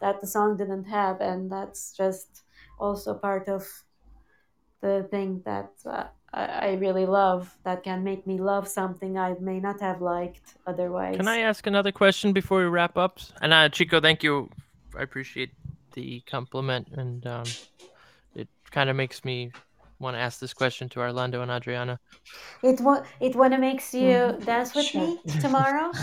[0.00, 2.42] that the song didn't have, and that's just
[2.78, 3.66] also part of
[4.80, 7.56] the thing that uh, I, I really love.
[7.64, 11.16] That can make me love something I may not have liked otherwise.
[11.16, 13.18] Can I ask another question before we wrap up?
[13.40, 14.50] And uh, Chico, thank you.
[14.96, 15.50] I appreciate
[15.94, 17.44] the compliment, and um,
[18.34, 19.52] it kind of makes me
[19.98, 21.98] want to ask this question to Orlando and Adriana.
[22.62, 25.00] It wa- it wanna makes you dance with Sure.
[25.06, 25.90] me tomorrow.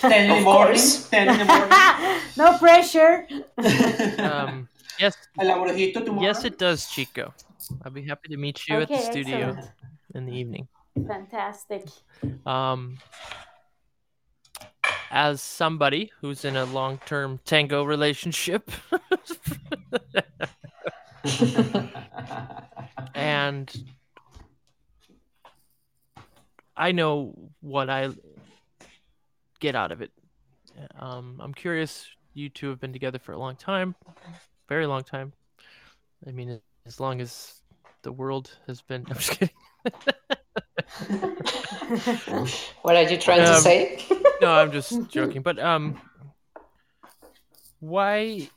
[0.00, 0.44] Ten in the Of morning.
[0.44, 1.08] course.
[1.08, 1.70] Ten in the morning.
[2.36, 3.26] no pressure.
[4.18, 4.68] Um,
[4.98, 6.26] yes, El abuelito tomorrow.
[6.26, 7.32] yes, it does, Chico.
[7.84, 9.70] I'll be happy to meet you at the studio excellent.
[10.14, 10.68] in the evening.
[11.06, 11.86] Fantastic.
[12.44, 12.98] Um,
[15.12, 18.70] as somebody who's in a long-term tango relationship,
[23.14, 23.72] and
[26.76, 28.10] I know what I
[29.60, 30.10] get out of it.
[30.98, 32.06] Um, I'm curious.
[32.32, 33.96] You two have been together for a long time,
[34.68, 35.32] very long time.
[36.26, 37.60] I mean, as long as
[38.02, 39.04] the world has been.
[39.08, 39.54] I'm just kidding.
[42.82, 44.04] what are you trying to Um, say
[44.40, 45.42] no, I'm just joking.
[45.42, 46.00] But um,
[47.80, 48.48] why?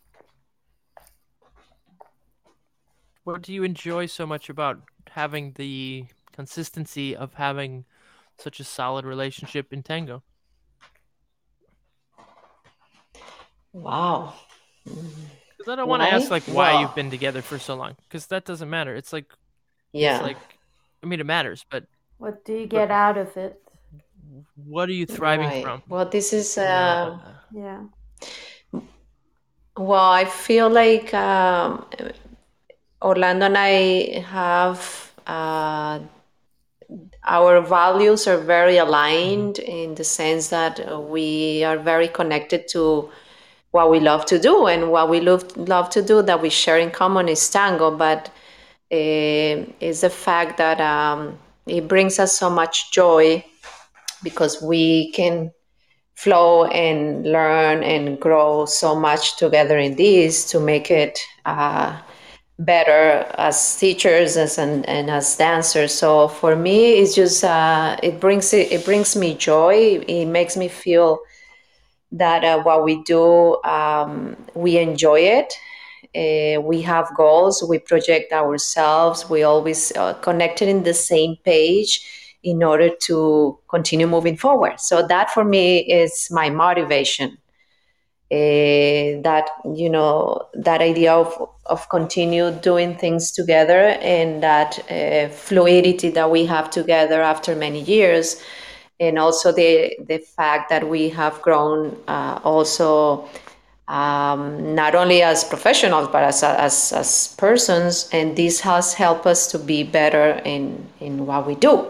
[3.24, 7.86] What do you enjoy so much about having the consistency of having
[8.38, 10.24] such a solid relationship in tango?
[13.72, 14.34] wow
[14.86, 17.96] Because I don't want to ask like why Well- you've been together for so long,
[18.08, 18.96] because that doesn't matter.
[18.96, 19.32] It's like
[19.94, 20.38] yeah it's like,
[21.04, 21.86] I mean, it matters, but
[22.18, 23.60] What do you get out of it?
[24.56, 25.64] what are you thriving Right.
[25.64, 25.84] from?
[25.88, 27.20] well this is You know, uh,
[27.54, 27.82] Yeah.
[29.76, 31.86] Well, I feel like um,
[33.04, 36.00] Orlando and I have uh,
[37.26, 43.10] our values are very aligned in the sense that we are very connected to
[43.72, 46.78] what we love to do and what we love love to do that we share
[46.78, 48.30] in common is tango, but
[48.92, 53.44] uh, is the fact that um, it brings us so much joy
[54.22, 55.52] because we can
[56.16, 62.00] flow and learn and grow so much together in this to make it uh,
[62.66, 65.94] better as teachers as and, and as dancers.
[65.94, 70.04] So for me it's just uh, it brings it, it brings me joy.
[70.08, 71.20] It makes me feel
[72.12, 75.54] that uh, what we do um, we enjoy it.
[76.16, 77.64] Uh, we have goals.
[77.68, 79.30] We project ourselves.
[79.30, 82.08] We always uh, connected in the same page
[82.44, 84.80] in order to continue moving forward.
[84.80, 87.38] So that for me is my motivation
[88.34, 91.30] uh, that you know that idea of
[91.68, 97.82] of continue doing things together and that uh, fluidity that we have together after many
[97.82, 98.42] years.
[99.00, 103.30] And also the the fact that we have grown uh, also
[103.88, 108.10] um, not only as professionals but as, as as persons.
[108.12, 111.86] And this has helped us to be better in in what we do.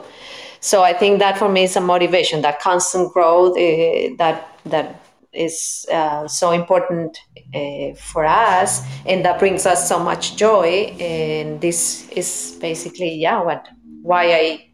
[0.60, 5.03] So i think that for me is a motivation that constant growth uh, that that
[5.34, 7.18] is uh, so important
[7.56, 13.42] uh, for us and that brings us so much joy and this is basically yeah
[13.42, 13.68] what
[14.02, 14.66] why i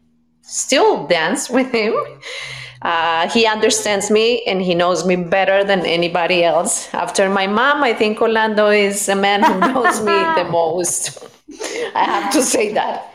[0.42, 1.94] still dance with him
[2.82, 7.82] uh, he understands me and he knows me better than anybody else after my mom
[7.82, 11.18] i think orlando is a man who knows me the most
[11.94, 13.06] i have to say that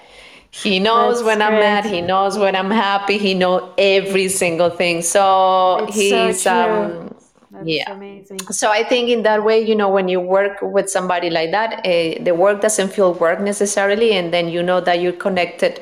[0.52, 1.86] he knows That's when I'm mad.
[1.86, 3.18] He knows when I'm happy.
[3.18, 5.02] He knows every single thing.
[5.02, 6.52] So It's so he's true.
[6.52, 7.15] um,
[7.56, 7.92] That's yeah.
[7.92, 8.40] amazing.
[8.52, 11.86] So I think in that way, you know, when you work with somebody like that,
[11.86, 15.80] uh, the work doesn't feel work necessarily, and then you know that you're connected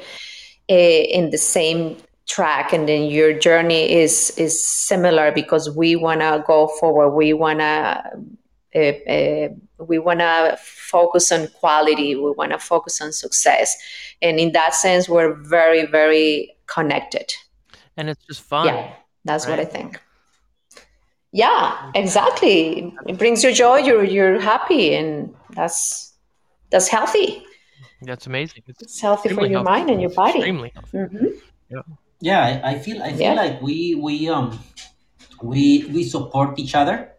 [0.70, 6.22] uh, in the same track, and then your journey is is similar because we want
[6.22, 7.10] to go forward.
[7.10, 8.04] We want to.
[8.76, 12.16] Uh, uh, we want to focus on quality.
[12.16, 13.76] We want to focus on success,
[14.22, 17.34] and in that sense, we're very, very connected.
[17.98, 18.68] And it's just fun.
[18.68, 18.94] Yeah,
[19.26, 20.00] that's what I think.
[21.34, 22.94] Yeah, exactly.
[23.08, 23.78] It brings you joy.
[23.78, 26.14] You're you're happy, and that's
[26.70, 27.44] that's healthy.
[28.02, 28.62] That's amazing.
[28.68, 29.72] It's It's healthy for your healthy.
[29.72, 30.40] mind and your body.
[30.40, 30.98] Extremely healthy.
[30.98, 31.28] hmm
[31.74, 31.82] Yeah.
[32.22, 33.42] Yeah, I, I feel I feel Yeah.
[33.44, 34.60] like we we um
[35.42, 37.10] we we support each other.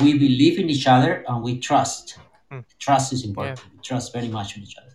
[0.00, 2.18] We believe in each other and we trust.
[2.50, 2.60] Hmm.
[2.78, 3.60] Trust is important.
[3.74, 4.94] We trust very much in each other.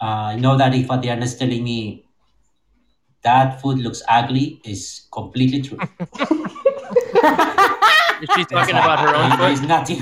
[0.00, 2.04] Uh, I know that if Adriana is telling me
[3.22, 5.78] that food looks ugly, is completely true.
[8.22, 9.68] Is she talking about her own There's foot?
[9.68, 10.00] nothing.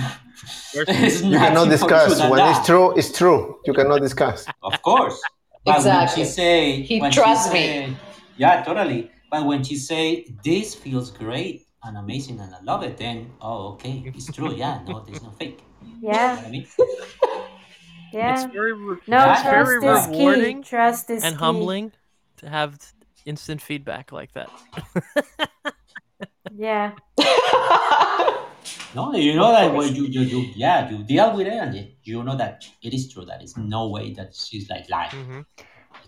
[0.74, 2.20] There's You cannot more discuss.
[2.20, 2.56] When that.
[2.58, 3.58] it's true, it's true.
[3.66, 4.46] You cannot discuss.
[4.62, 5.20] Of course.
[5.64, 6.20] But Exactly.
[6.22, 7.96] when she say, He when she trusts me.
[8.36, 9.10] Yeah, totally.
[9.30, 13.72] But when she say this feels great and amazing and I love it, then oh,
[13.74, 14.52] okay, it's true.
[14.54, 15.60] Yeah, no, there's no fake.
[15.82, 16.66] You know Yeah, I mean?
[18.12, 18.44] yeah.
[18.44, 20.22] It's very, re- No, That's it's very trust is key.
[20.22, 21.40] rewarding Trust is and key.
[21.44, 21.92] humbling
[22.38, 22.78] to have
[23.24, 24.50] instant feedback like that.
[26.54, 26.92] Yeah,
[28.94, 31.96] No, you know that when you, you, you yeah, you deal with it and it,
[32.04, 33.24] you know that it is true.
[33.26, 35.10] That it's no way that she's like lying.
[35.10, 35.40] hmm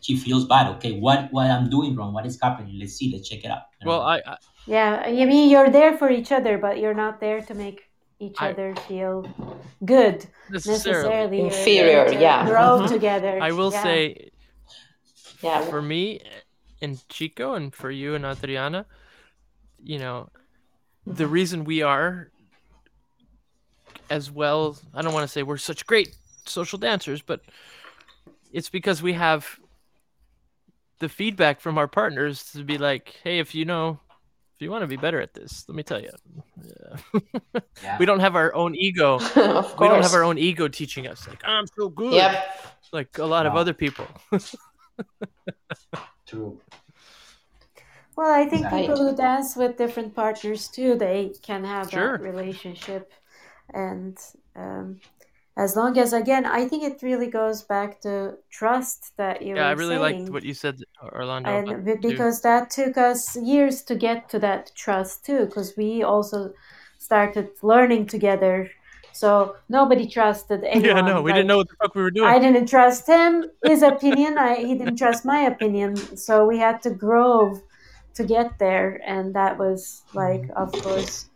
[0.01, 0.69] She feels bad.
[0.77, 2.13] Okay, what what I'm doing wrong?
[2.15, 2.79] What is happening?
[2.79, 3.11] Let's see.
[3.13, 3.65] Let's check it out.
[3.81, 3.91] you know?
[3.99, 4.37] Well, I, I
[4.67, 5.03] yeah.
[5.05, 7.83] I mean, you're there for each other, but you're not there to make
[8.21, 9.27] each I- other feel
[9.85, 11.37] good necessarily, necessarily.
[11.39, 12.47] You're Inferior, there to yeah.
[12.47, 12.89] Grow Mhm.
[12.89, 13.35] together.
[13.49, 13.83] I will Yeah.
[13.83, 14.31] say
[15.43, 15.61] Yeah.
[15.71, 16.21] for me
[16.81, 18.87] and Chico and for you and Adriana,
[19.83, 20.31] you know,
[21.07, 22.31] the reason we are
[24.11, 26.15] as well, I don't want to say we're such great
[26.47, 27.41] social dancers, but
[28.53, 29.59] it's because we have
[30.99, 34.01] the feedback from our partners to be like, hey, if you know,
[34.57, 36.11] if you want to be better at this, let me tell you.
[36.65, 37.23] Yeah.
[37.83, 37.99] Yeah.
[38.01, 39.19] we don't have our own ego.
[39.79, 42.15] We don't have our own ego teaching us, like, I'm so good.
[42.15, 42.45] Yep.
[42.93, 44.07] Like a lot of other people.
[46.27, 46.61] True.
[48.19, 52.19] Well, I think people who dance with different partners too, they can have Sure.
[52.19, 53.13] that relationship,
[53.73, 54.19] and
[54.57, 54.99] um,
[55.57, 59.69] as long as again, I think it really goes back to trust that you yeah,
[59.69, 61.49] I really liked what you said, Orlando.
[61.49, 61.97] and too.
[62.09, 66.53] because that took us years to get to that trust too because we also
[66.99, 68.69] started learning together
[69.13, 72.11] so nobody trusted anyone yeah, no, we like, didn't know what the fuck we were
[72.11, 72.29] doing.
[72.29, 76.83] i didn't trust him his opinion I, he didn't trust my opinion so we had
[76.83, 77.63] to grow
[78.15, 81.29] to get there and that was like of course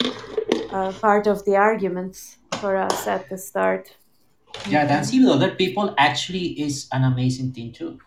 [0.73, 3.97] uh, part of the arguments for us at the start
[4.69, 7.99] Yeah, dancing with other people actually is an amazing thing too,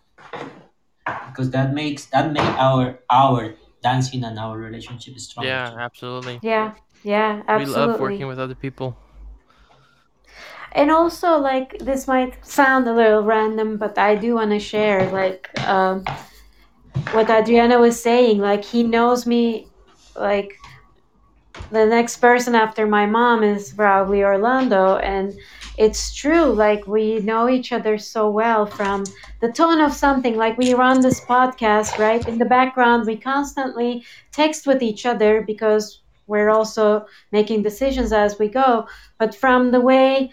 [1.30, 5.50] because that makes that make our our dancing and our relationship stronger.
[5.50, 6.40] yeah, absolutely.
[6.42, 8.96] yeah yeah absolutely We love working with other people.
[10.74, 15.10] and also like this might sound a little random but i do want to share
[15.12, 16.04] like um,
[17.12, 19.68] what adriana was saying like he knows me
[20.16, 20.58] like
[21.72, 25.34] the next person after my mom is probably orlando and
[25.78, 29.04] it's true like we know each other so well from
[29.42, 32.28] the tone of something like we run this podcast right?
[32.28, 38.40] In the background we constantly text with each other because we're also making decisions as
[38.40, 40.32] we go but from the way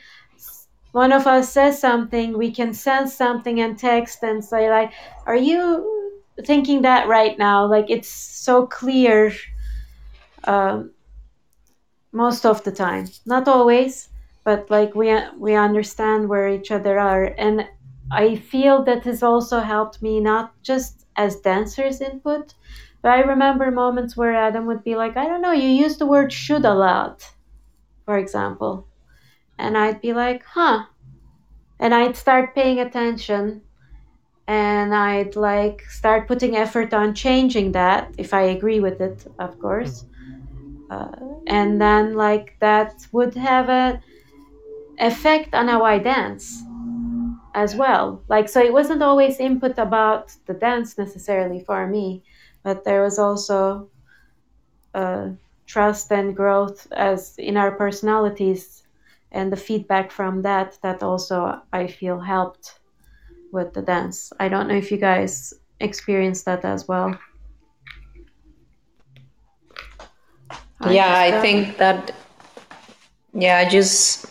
[0.93, 4.93] one of us says something, we can sense something and text and say like,
[5.27, 6.02] "Are you
[6.45, 9.33] thinking that right now?" Like it's so clear
[10.45, 10.91] um,
[12.13, 13.07] most of the time.
[13.27, 14.09] Not always,
[14.45, 17.67] but like we we understand where each other are, and
[18.11, 22.55] I feel that has also helped me not just as dancers input,
[23.03, 26.07] but I remember moments where Adam would be like, I don't know, you use the
[26.07, 27.29] word should a lot,
[28.05, 28.87] for example,
[29.59, 30.85] and I'd be like, huh,
[31.79, 33.63] and I'd start paying attention
[34.47, 39.59] and I'd like start putting effort on changing that if I agree with it, of
[39.59, 40.05] course.
[40.91, 41.11] Uh,
[41.47, 44.03] and then like that would have a
[44.99, 46.69] effect on how I dance
[47.55, 48.25] as well.
[48.29, 52.25] Like so, it wasn't always input about the dance necessarily for me,
[52.65, 53.91] but there was also
[54.95, 55.31] uh,
[55.67, 58.83] trust and growth as in our personalities,
[59.31, 62.79] and the feedback from that that also I feel helped
[63.53, 64.33] with the dance.
[64.41, 67.19] I don't know if you guys experienced that as well.
[70.91, 72.13] yeah just i think that
[73.35, 74.27] yeah just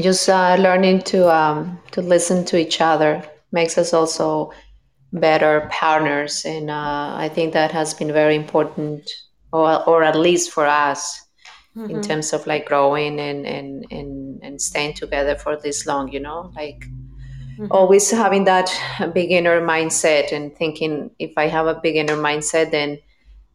[0.00, 3.22] just uh, learning to um, to listen to each other
[3.52, 4.52] makes us also
[5.12, 9.08] better partners and uh, i think that has been very important
[9.52, 11.20] or, or at least for us
[11.88, 12.02] in Mhm.
[12.02, 16.52] terms of like growing and, and and and staying together for this long you know
[16.56, 16.84] like
[17.58, 17.68] Mhm.
[17.70, 18.70] always having that
[19.14, 22.98] beginner mindset and thinking if i have a beginner mindset then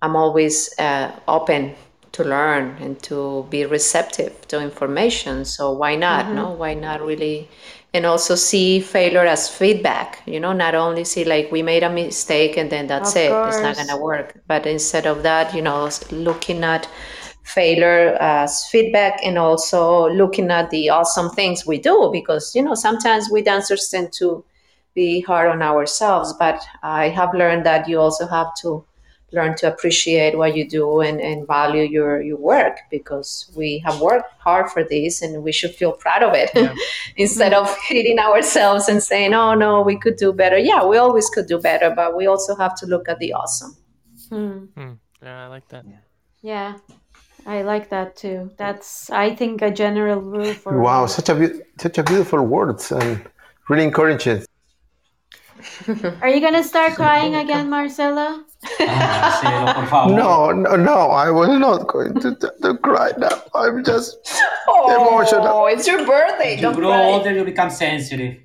[0.02, 1.76] i'm always uh, open
[2.12, 5.46] to learn and to be receptive to information.
[5.46, 6.36] So why not Mhm.
[6.36, 6.52] no?
[6.52, 7.50] Why not really?
[7.92, 10.54] And also see failure as feedback you know?
[10.54, 13.76] Not only see like we made a mistake and then that's Of it it's not
[13.78, 14.36] gonna work.
[14.48, 16.88] But instead of that you know looking at
[17.44, 22.74] failure as feedback and also looking at the awesome things we do because you know
[22.74, 24.44] sometimes we dancers tend to
[24.94, 28.84] be hard on ourselves but i have learned that you also have to
[29.34, 34.00] learn to appreciate what you do and, and value your, your work because we have
[34.00, 36.74] worked hard for this and we should feel proud of it Yeah.
[37.18, 41.30] instead of hitting ourselves and saying oh no we could do better yeah we always
[41.30, 43.76] could do better but we also have to look at the awesome
[44.30, 44.66] Hmm.
[44.76, 44.94] Hmm.
[45.22, 45.86] Yeah, I like that.
[46.42, 46.74] Yeah,
[47.46, 48.52] I like that too.
[48.58, 52.92] That's I think a general rule for Wow, such a beau- such a beautiful words
[52.92, 53.22] and
[53.70, 54.44] really encouraging.
[56.22, 58.44] Are you gonna start crying again, Marcelo?
[58.80, 60.16] Marcelo, por favor.
[60.16, 63.42] No, no, no, I was not going to, to, to cry now.
[63.54, 64.68] I'm just emotional.
[64.68, 65.68] oh Emotional.
[65.68, 67.04] it's your birthday You don't grow cry.
[67.06, 68.38] older, you become sensitive.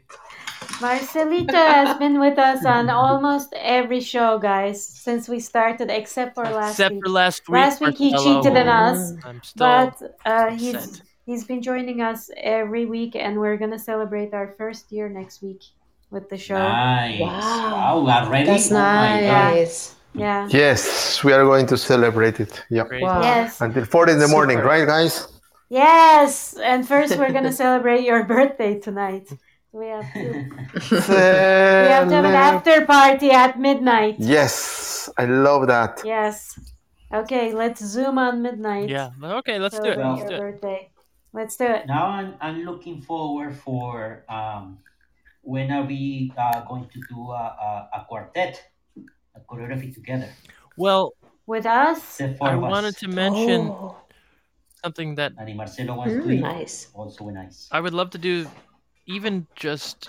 [0.81, 6.45] Marcelita has been with us on almost every show, guys, since we started, except for
[6.45, 7.05] last Except week.
[7.05, 7.55] for last week.
[7.55, 9.13] Last week he cheated on us,
[9.57, 14.91] but uh, he's he's been joining us every week, and we're gonna celebrate our first
[14.93, 15.63] year next week
[16.11, 16.59] with the show.
[16.59, 17.21] Nice.
[17.21, 18.05] Wow.
[18.05, 18.47] Wow, already?
[18.47, 19.55] that's Oh my God.
[19.55, 20.49] nice Yeah.
[20.51, 22.63] yes, we are going to celebrate it.
[22.71, 23.61] Yeah, wow Yes.
[23.61, 24.69] until four in the morning, Super.
[24.69, 25.29] right, guys?
[25.71, 26.57] Yes.
[26.63, 29.29] And first, we're gonna celebrate your birthday tonight.
[29.73, 30.47] We have to.
[31.81, 34.17] We have to have an after party at midnight.
[34.19, 36.03] Yes, I love that.
[36.05, 36.59] Yes.
[37.13, 38.91] Okay, let's zoom on midnight.
[38.91, 39.11] Yeah.
[39.23, 39.97] Okay, let's do it.
[39.97, 40.41] Celebrate Let's your do it.
[40.53, 40.91] birthday.
[41.33, 41.87] Let's do it.
[41.87, 44.79] Now I'm, I'm looking forward for um,
[45.43, 48.63] when are we uh, going to do a, a, a quartet,
[49.35, 50.29] a choreography together?
[50.77, 51.15] Well,
[51.47, 52.19] With us?
[52.19, 52.61] The I us.
[52.61, 53.97] wanted to mention Oh,
[54.83, 57.69] something that And if Marcelo wants mm, do it, nice also nice.
[57.73, 58.47] I would love to do,
[59.09, 60.09] even just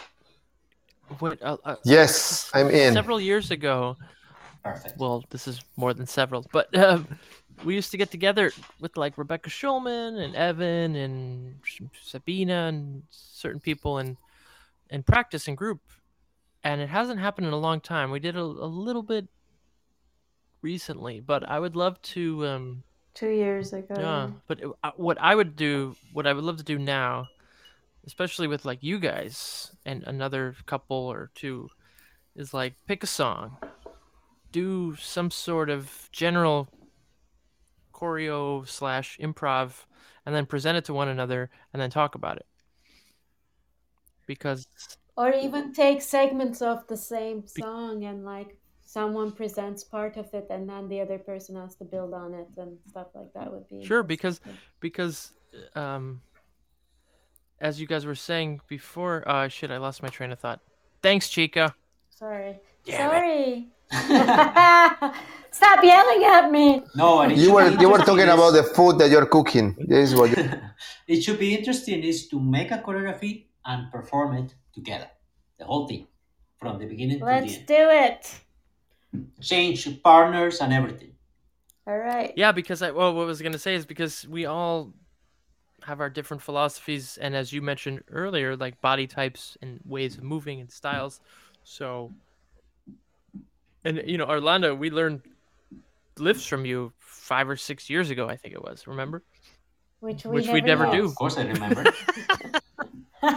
[1.18, 2.94] what uh, uh, Yes, I'm in.
[2.94, 3.98] several years ago.
[4.64, 4.98] Perfect.
[5.00, 7.00] Well, this is more than several, but uh,
[7.64, 11.56] we used to get together with like Rebecca Schulman and Evan and
[12.04, 14.18] Sabina and certain people and
[14.92, 15.80] and practice in group.
[16.64, 18.12] And it hasn't happened in a long time.
[18.12, 19.28] We did a, a little bit
[20.62, 22.46] recently, but I would love to.
[22.48, 23.96] Um, Two years ago.
[23.98, 27.28] yeah, but it- uh, what I would do, what I would love to do now,
[28.10, 31.70] especially with like you guys and another couple or two,
[32.36, 33.56] is like pick a song,
[34.52, 36.68] do some sort of general
[37.94, 39.86] choreo slash improv,
[40.26, 42.48] and then present it to one another, and then talk about it.
[44.26, 44.66] Because
[45.16, 50.48] Or even take segments of the same song and like someone presents part of it
[50.50, 53.68] and then the other person has to build on it and stuff like that would
[53.68, 54.42] be Sure, because
[54.80, 55.32] because
[55.76, 56.22] um,
[57.62, 60.62] as you guys were saying before, uh, shit, I lost my train of thought.
[61.02, 61.76] Thanks, Chica.
[62.10, 62.60] Sorry.
[62.86, 63.68] Damn Sorry.
[65.52, 66.84] Stop yelling at me.
[66.96, 69.76] No, and You were you were talking about the food that you're cooking.
[69.80, 70.30] This is what
[71.08, 75.10] it should be interesting is to make a choreography and perform it together.
[75.58, 76.08] The whole thing.
[76.58, 78.22] From the beginning Let's to the do it.
[79.42, 81.14] Change partners and everything.
[81.88, 82.34] All right.
[82.36, 84.94] Yeah, because I well, what I was gonna say is because we all
[85.90, 90.24] have our different philosophies, and as you mentioned earlier, like body types and ways of
[90.24, 91.20] moving and styles.
[91.64, 92.14] So,
[93.84, 95.22] and you know, Orlando, we learned
[96.18, 98.86] lifts from you five or six years ago, I think it was.
[98.88, 99.24] Remember?
[100.00, 101.06] Which we Which never we'd never do.
[101.06, 101.84] Of course, I remember.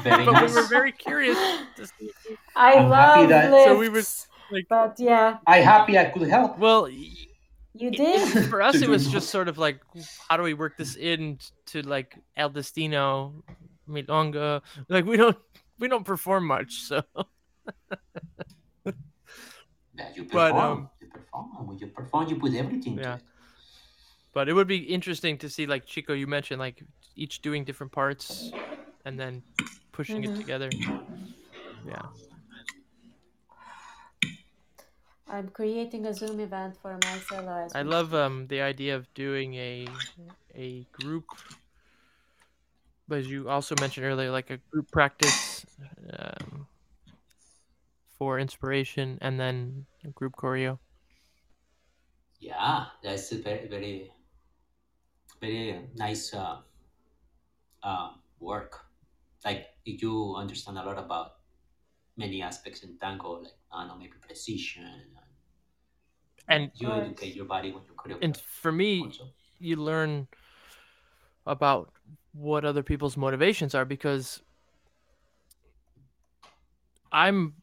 [0.03, 0.55] Very but nice.
[0.55, 1.37] we were very curious
[1.77, 2.11] to see.
[2.55, 6.29] I I'm love that- lifts, So we was like, but yeah, I happy I could
[6.29, 6.57] help.
[6.59, 6.87] well,
[7.75, 8.49] you did.
[8.51, 9.81] for us it was just sort of like
[10.28, 13.42] how do we work this in to like el destino
[13.89, 15.36] milonga like we don't
[15.78, 17.02] we don't perform much so
[19.94, 20.73] Yeah, you But, perform.
[20.73, 21.67] um, you perform.
[21.68, 23.17] When you perform, you put everything Yeah.
[23.17, 23.23] it.
[24.33, 26.83] but it would be interesting to see like chico you mentioned like
[27.15, 28.51] each doing different parts
[29.05, 29.42] and then
[29.92, 30.33] pushing Mhm.
[30.33, 30.70] it together
[31.84, 32.07] yeah
[35.33, 37.55] I'm creating a Zoom event for Marcelo.
[37.65, 40.07] As i love um the idea of doing a
[40.55, 41.35] a group
[43.09, 45.67] but as you also mentioned earlier like a group practice
[46.12, 46.69] um,
[48.19, 50.78] for inspiration and then a group choreo
[52.41, 54.12] Yeah, that's a very, very,
[55.41, 56.62] very nice uh,
[57.83, 58.86] uh, work.
[59.44, 61.41] Like you understand a lot about
[62.17, 65.19] many aspects in tango, like I don't know, maybe precision.
[66.49, 68.23] And You educate your body when you choreograph.
[68.23, 69.29] and for me also.
[69.59, 70.29] you learn
[71.47, 71.93] about
[72.33, 74.43] what other people's motivations are because
[77.12, 77.55] I'm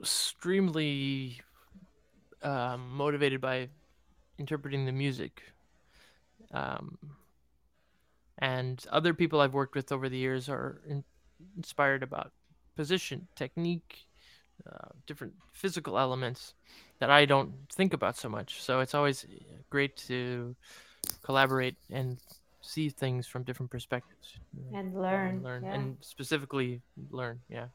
[0.00, 1.40] extremely
[2.42, 3.68] um, motivated by
[4.38, 5.42] interpreting the music.
[6.52, 6.98] Um,
[8.38, 11.04] and other people I've worked with over the years are in-
[11.56, 12.32] inspired about
[12.76, 14.06] position, technique,
[14.70, 16.54] uh, different physical elements
[17.00, 18.62] that I don't think about so much.
[18.62, 19.26] So it's always
[19.70, 20.54] great to
[21.22, 22.18] collaborate and
[22.60, 24.38] see things from different perspectives.
[24.72, 25.42] and learn.
[25.42, 25.74] learn, yeah.
[25.74, 26.80] and specifically
[27.10, 27.40] learn.
[27.48, 27.66] Yeah.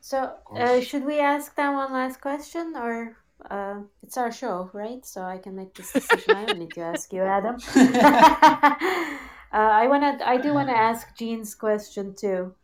[0.00, 3.16] So, uh, should we ask them one last question, or
[3.50, 5.04] uh, it's our show, right?
[5.04, 6.36] So I can make this decision.
[6.36, 7.56] I don't need to ask you, Adam.
[7.76, 9.18] uh,
[9.52, 12.54] I wanna, I do want to ask Gene's question too.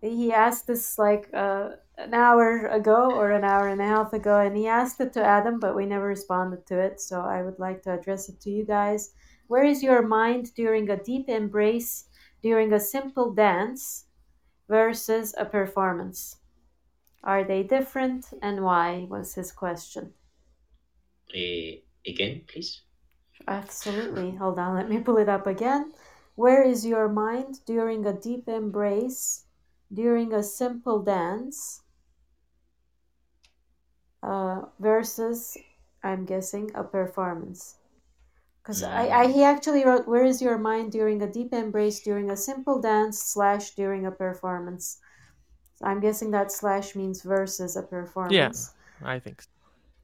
[0.00, 4.38] He asked this like uh, an hour ago or an hour and a half ago,
[4.38, 7.00] and he asked it to Adam, but we never responded to it.
[7.00, 9.12] So I would like to address it to you guys.
[9.48, 12.04] Where is your mind during a deep embrace,
[12.42, 14.06] during a simple dance,
[14.68, 16.36] versus a performance?
[17.24, 19.06] Are they different and why?
[19.10, 20.12] Was his question.
[21.34, 22.82] Eh, again, please.
[23.46, 24.36] Absolutely.
[24.36, 25.92] Hold on, let me pull it up again.
[26.36, 29.46] Where is your mind during a deep embrace,
[29.92, 31.82] during a simple dance,
[34.22, 35.56] uh, versus,
[36.02, 37.76] I'm guessing, a performance?
[38.62, 42.30] Because I, I, he actually wrote, Where is your mind during a deep embrace, during
[42.30, 44.98] a simple dance, slash, during a performance?
[45.76, 48.34] So I'm guessing that slash means versus a performance.
[48.34, 48.74] Yes.
[49.02, 49.42] I think.
[49.42, 49.48] So.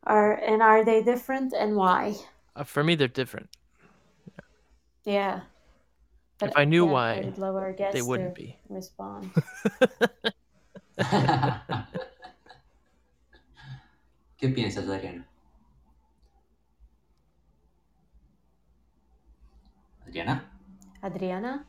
[0.04, 2.14] Are and are they different and why?
[2.56, 3.48] Uh, for me, they're different.
[5.04, 5.12] Yeah.
[5.12, 5.40] yeah.
[6.38, 8.58] But If I knew yeah, why, I would love our guests they wouldn't to be.
[8.68, 9.30] respond.
[14.44, 15.26] ¿Qué piensas, Adriana?
[20.06, 20.44] Adriana?
[21.00, 21.64] Adriana.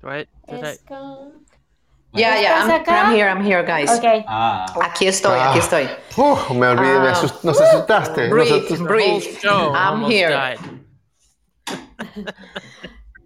[0.00, 0.28] Do I?
[0.46, 0.68] Did I?
[0.70, 1.44] Es con-
[2.12, 3.02] Yeah, yeah, ¿Estás I'm, acá?
[3.08, 3.90] I'm here, I'm here, guys.
[3.98, 4.24] Okay.
[4.28, 5.64] Ah, Aquí estoy, aquí Ah.
[5.64, 5.88] estoy.
[6.16, 8.28] Uf, me olvidé, me Ah, asus- nos asustaste.
[8.28, 9.10] nos breathe, asus- The breathe.
[9.10, 10.30] whole show I'm almost here.
[10.30, 10.58] died.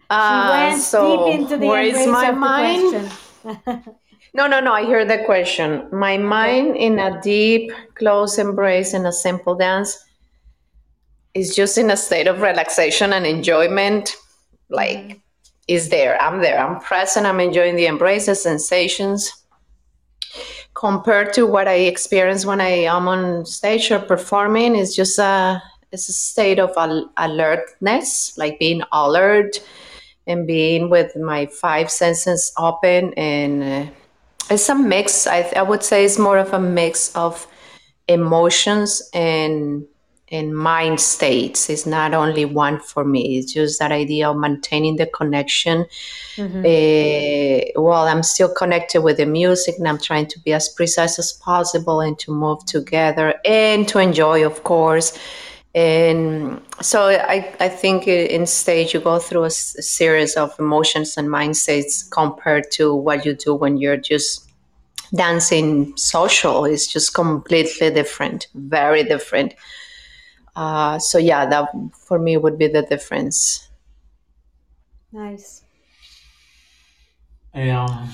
[0.08, 3.12] Uh, she went so deep into the where is embrace my of the mind?
[4.34, 4.73] No, no, no.
[4.73, 5.89] I hear the question.
[5.92, 9.98] My mind in a deep, close embrace and a simple dance
[11.34, 14.15] is just in a state of relaxation and enjoyment.
[14.68, 15.20] Like,
[15.66, 16.20] is there?
[16.20, 16.58] I'm there.
[16.58, 17.26] I'm present.
[17.26, 19.32] I'm enjoying the embraces, sensations.
[20.74, 25.62] Compared to what I experience when I am on stage or performing, it's just a
[25.90, 29.58] it's a state of al- alertness, like being alert
[30.26, 33.90] and being with my five senses open and uh,
[34.50, 35.26] it's a mix.
[35.26, 37.46] I, I would say it's more of a mix of
[38.06, 39.86] emotions and
[40.30, 41.70] and mind states.
[41.70, 43.38] It's not only one for me.
[43.38, 45.86] It's just that idea of maintaining the connection.
[46.38, 51.18] Uh, while i'm still connected with the music and i'm trying to be as precise
[51.18, 55.18] as possible and to move together and to enjoy of course
[55.78, 60.55] and so I, I think in stage you go through a, s- a series of
[60.58, 64.50] emotions and mind states compared to what you do when you're just
[65.15, 69.55] dancing social is just completely different very different
[70.57, 73.68] Uh, so yeah, that for me would be the difference.
[75.12, 75.65] Nice.
[77.55, 78.10] Um,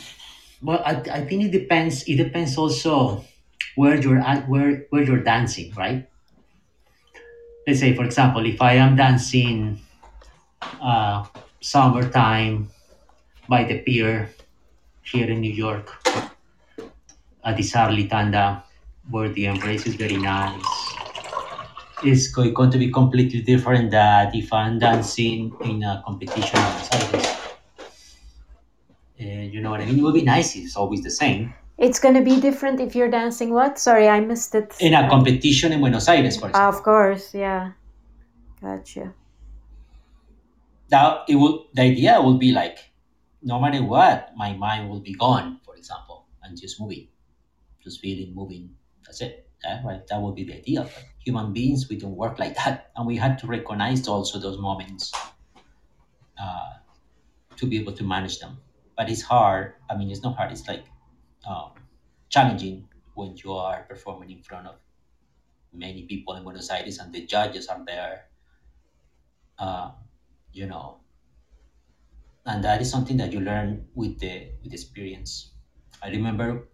[0.63, 2.05] well, I, I think it depends.
[2.05, 3.25] It depends also
[3.77, 6.09] where you're at, where where you're dancing, right?
[7.67, 9.81] Let's say, for example, if I am dancing
[10.81, 11.25] uh,
[11.61, 12.69] summertime
[13.49, 14.29] by the pier
[15.03, 15.89] here in New York
[17.45, 18.65] at Di Sarli Tanda,
[19.09, 20.65] where the embrace is very nice.
[22.05, 27.27] It's going to be completely different than if I'm dancing in a competition Buenos Aires.
[29.21, 29.99] Uh, you know what I mean?
[29.99, 31.55] It would be nice it's always the same.
[31.77, 33.79] It's gonna be different if you're dancing what?
[33.79, 34.75] Sorry, I missed it.
[34.81, 36.79] In a competition in Buenos Aires, for example.
[36.79, 37.73] Of course, yeah.
[38.63, 39.13] Gotcha.
[40.89, 42.79] that it would the idea would be like
[43.43, 47.09] no matter what my mind will be gone for example and just moving
[47.83, 48.71] just feeling moving
[49.05, 52.39] that's it yeah, right that would be the idea but human beings we don't work
[52.39, 55.13] like that and we had to recognize also those moments
[56.41, 56.75] uh,
[57.57, 58.59] to be able to manage them
[58.97, 60.85] but it's hard i mean it's not hard it's like
[61.47, 61.73] um,
[62.29, 64.77] challenging when you are performing in front of
[65.73, 68.29] many people in buenos aires and the judges are there
[69.59, 69.93] uh,
[70.53, 71.01] you know.
[72.47, 75.53] And that is something that you learn with the with experience.
[76.03, 76.69] I remember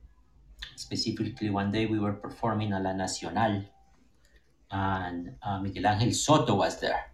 [0.77, 3.65] specifically one day we were performing a la nacional
[4.71, 7.13] and uh, miguel angel zotto was there.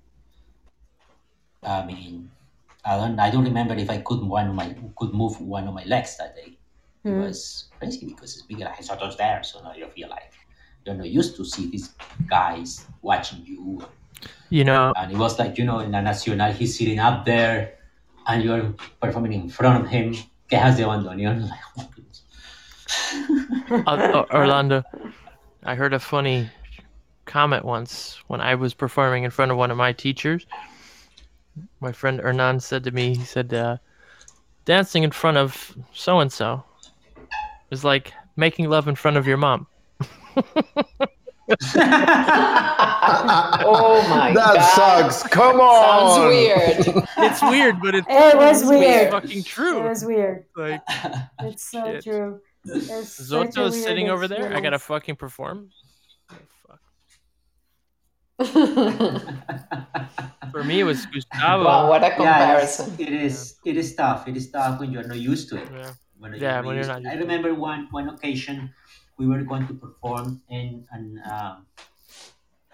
[1.62, 2.30] I mean
[2.84, 4.68] i don't i don't remember if i could one of my
[4.98, 6.58] could move one of my legs that day
[7.06, 7.20] it Hmm.
[7.20, 10.32] was crazy because it's miguel angel zotto's there so now you feel like
[10.84, 11.94] you're not used to see these
[12.28, 13.82] guys watching you
[14.50, 17.74] You know, and it was like you know in la nacional he's sitting up there
[18.28, 20.14] and you're performing in front of him
[20.50, 21.88] quejas de abandono like oh
[23.86, 24.82] uh, uh, Orlando,
[25.64, 26.48] I heard a funny
[27.24, 30.46] comment once when I was performing in front of one of my teachers.
[31.80, 33.78] My friend Hernan said to me, he said, uh,
[34.64, 36.62] dancing in front of so and so
[37.70, 39.66] is like making love in front of your mom.
[43.08, 44.36] Oh my god.
[44.36, 45.10] that god.
[45.12, 45.22] sucks.
[45.32, 46.18] Come on.
[46.18, 47.06] Sounds weird.
[47.18, 49.10] It's weird, but it's, It was weird.
[49.12, 49.78] fucking true.
[49.84, 50.44] It was weird.
[50.56, 50.82] Like
[51.42, 52.04] It's so Shit.
[52.04, 52.40] true.
[52.64, 54.52] It's such a Zotto's sitting over there.
[54.54, 55.70] I gotta fucking perform.
[56.30, 56.36] Oh,
[56.66, 56.80] fuck.
[60.50, 61.64] For me, it was Gustavo.
[61.64, 62.94] wow, what a comparison!
[62.98, 63.14] yeah it is, comparison.
[63.14, 65.92] it is it is tough it is tough when you're not used to it Yeah.
[66.18, 67.20] When you're Yeah, when you're not i used to it.
[67.24, 68.72] remember one one occasion
[69.18, 71.66] we were going to perform in an um,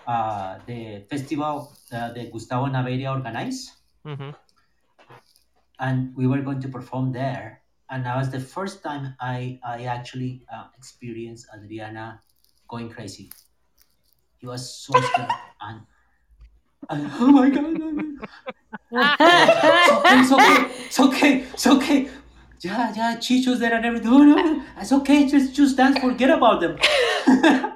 [0.06, 3.70] uh, the festival uh, that gustavo naveira organized
[4.04, 4.30] hmm
[5.78, 9.84] and we were going to perform there and that was the first time i i
[9.84, 12.20] actually uh, experienced adriana
[12.68, 13.30] going crazy
[14.38, 15.30] he was so scared
[15.60, 15.80] and,
[16.90, 18.28] and oh my god oh my God.
[18.90, 22.21] it's okay it's okay it's okay it's okay
[22.62, 26.30] yeah yeah chicho's there and everything oh, no, no, it's okay just just dance forget
[26.30, 26.76] about them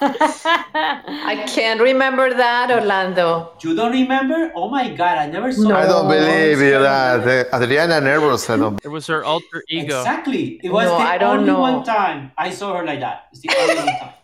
[0.00, 3.52] I can't remember that, Orlando.
[3.62, 5.76] you don't remember oh my god i never saw No.
[5.76, 7.26] I don't believe you that.
[7.52, 8.48] Adriana Nervos.
[8.48, 8.78] I don't.
[8.84, 9.98] It was her alter ego.
[9.98, 10.60] Exactly.
[10.62, 11.58] It was No, the I don't only know.
[11.60, 13.26] one time I saw her like that.
[13.32, 14.14] It's the only one time.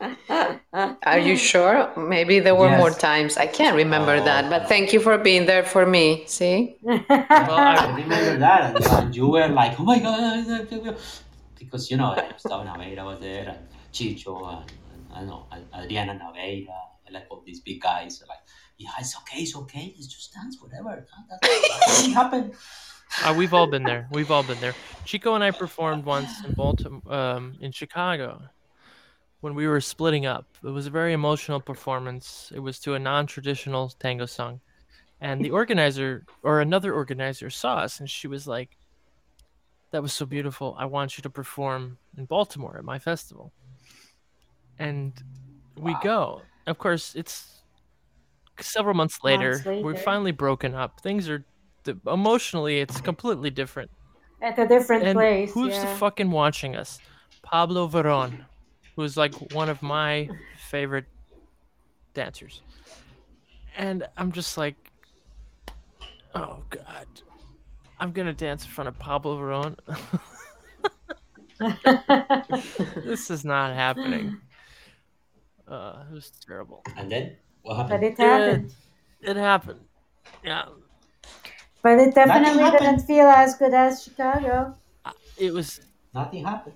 [0.00, 1.90] Are you sure?
[1.96, 3.36] Maybe there were more times.
[3.36, 4.24] I can't remember Oh.
[4.24, 6.24] that, but thank you for being there for me.
[6.26, 6.76] See?
[6.82, 10.68] Well, I I, remember that, and, and you were like, "Oh my god!"
[11.58, 13.58] Because you know, Gustavo Naveira was there, and
[13.92, 15.46] Chicho, and, and I don't know
[15.78, 18.22] Adriana Naveira, and like all these big guys.
[18.26, 18.38] Like,
[18.78, 19.92] yeah, it's okay, it's okay.
[19.96, 21.06] Let's just dance, whatever.
[21.28, 22.54] That, that doesn't
[23.24, 24.08] uh, we've all been there.
[24.12, 24.74] We've all been there.
[25.04, 28.42] Chico and I performed once in Baltimore, um, in Chicago,
[29.40, 30.46] when we were splitting up.
[30.62, 32.52] It was a very emotional performance.
[32.54, 34.60] It was to a non-traditional tango song,
[35.20, 38.76] and the organizer or another organizer saw us, and she was like,
[39.90, 40.76] "That was so beautiful.
[40.78, 43.52] I want you to perform in Baltimore at my festival."
[44.78, 45.12] And
[45.76, 46.42] we go.
[46.66, 47.62] Of course, it's
[48.60, 49.60] several months later.
[49.64, 51.00] Months We're finally broken up.
[51.00, 51.44] Things are
[52.06, 53.90] emotionally, it's completely different.
[54.42, 55.52] At a different And place.
[55.52, 55.96] who's yeah.
[55.96, 56.98] fucking watching us?
[57.42, 58.44] Pablo Veron,
[58.96, 60.28] who's like one of my
[60.68, 61.06] favorite
[62.14, 62.62] dancers.
[63.76, 64.76] And I'm just like,
[66.34, 67.06] oh god,
[67.98, 69.76] I'm gonna dance in front of Pablo Veron.
[73.04, 74.40] this is not happening.
[75.68, 76.82] Uh, it was terrible.
[76.96, 78.16] And then what happened?
[78.16, 78.72] but happened?
[79.20, 79.36] it happened.
[79.36, 79.80] It happened.
[80.44, 80.64] Yeah,
[81.82, 84.74] But it definitely didn't feel as good as Chicago.
[85.38, 85.80] it was.
[86.14, 86.74] Nothing happened.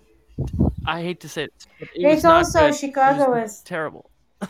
[0.86, 1.66] I hate to say it.
[1.78, 2.74] But it It's was not also good.
[2.76, 4.10] Chicago was is- terrible.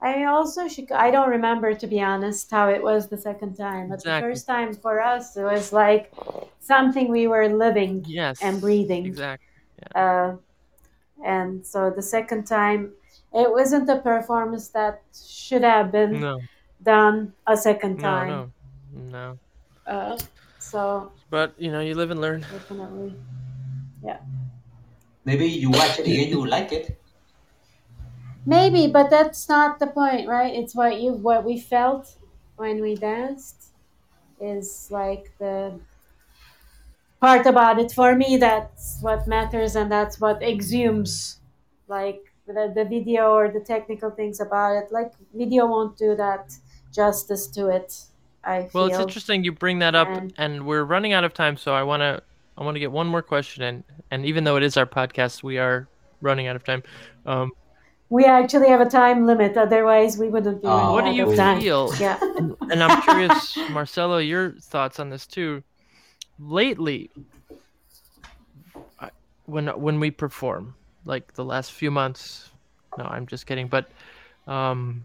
[0.00, 3.88] I also, I don't remember, to be honest, how it was the second time.
[3.88, 4.28] But Exactly.
[4.28, 6.12] the first time for us, it was like
[6.60, 8.42] something we were living Yes.
[8.42, 9.06] and breathing.
[9.06, 9.46] Exactly.
[9.94, 10.36] Uh,
[11.24, 12.92] and so the second time,
[13.32, 16.40] it wasn't a performance that should have been No.
[16.82, 18.02] done a second No.
[18.02, 18.28] time.
[18.28, 18.48] No.
[19.12, 19.38] No.
[19.86, 20.18] Uh,
[20.58, 22.40] so But you know, you live and learn.
[22.40, 23.14] definitely,
[24.04, 24.18] yeah.
[25.24, 26.98] Maybe you watch it again, you will like it.
[28.44, 30.52] Maybe, but that's not the point, right?
[30.52, 32.16] It's what you what we felt
[32.56, 33.70] when we danced
[34.40, 35.78] is like the
[37.20, 41.36] part about it for me that's what matters and that's what exhumes
[41.86, 46.52] like the, the video or the technical things about it like video won't do that
[46.92, 48.02] justice to it
[48.42, 51.32] i Well, feel it's interesting you bring that up, And- and we're running out of
[51.32, 52.22] time, so I want to
[52.62, 53.82] I want to get one more question in,
[54.12, 55.88] and even though it is our podcast, we are
[56.20, 56.84] running out of time.
[57.26, 57.50] Um,
[58.08, 61.60] we actually have a time limit otherwise we wouldn't be Oh, what do you time.
[61.60, 61.92] feel?
[61.98, 62.18] yeah
[62.70, 65.64] and I'm curious, Marcelo, your thoughts on this too.
[66.38, 67.10] Lately,
[69.46, 72.50] when when we perform, like the last few months,
[72.96, 73.66] no, I'm just kidding.
[73.66, 73.90] But,
[74.46, 75.04] um,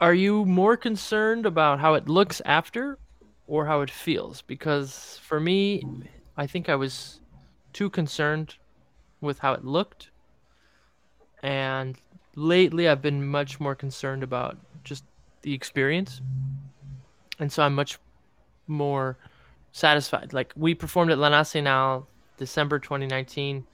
[0.00, 2.98] are you more concerned about how it looks after,
[3.46, 4.42] or how it feels?
[4.42, 5.82] Because for me,
[6.36, 7.20] I think I was
[7.72, 8.56] too concerned
[9.20, 10.10] with how it looked,
[11.42, 11.96] and
[12.34, 15.04] lately I've been much more concerned about just
[15.42, 16.20] the experience.
[17.38, 17.98] And so I'm much
[18.66, 19.18] more
[19.72, 20.32] satisfied.
[20.32, 22.06] Like we performed at La Nacional
[22.36, 23.66] December 2019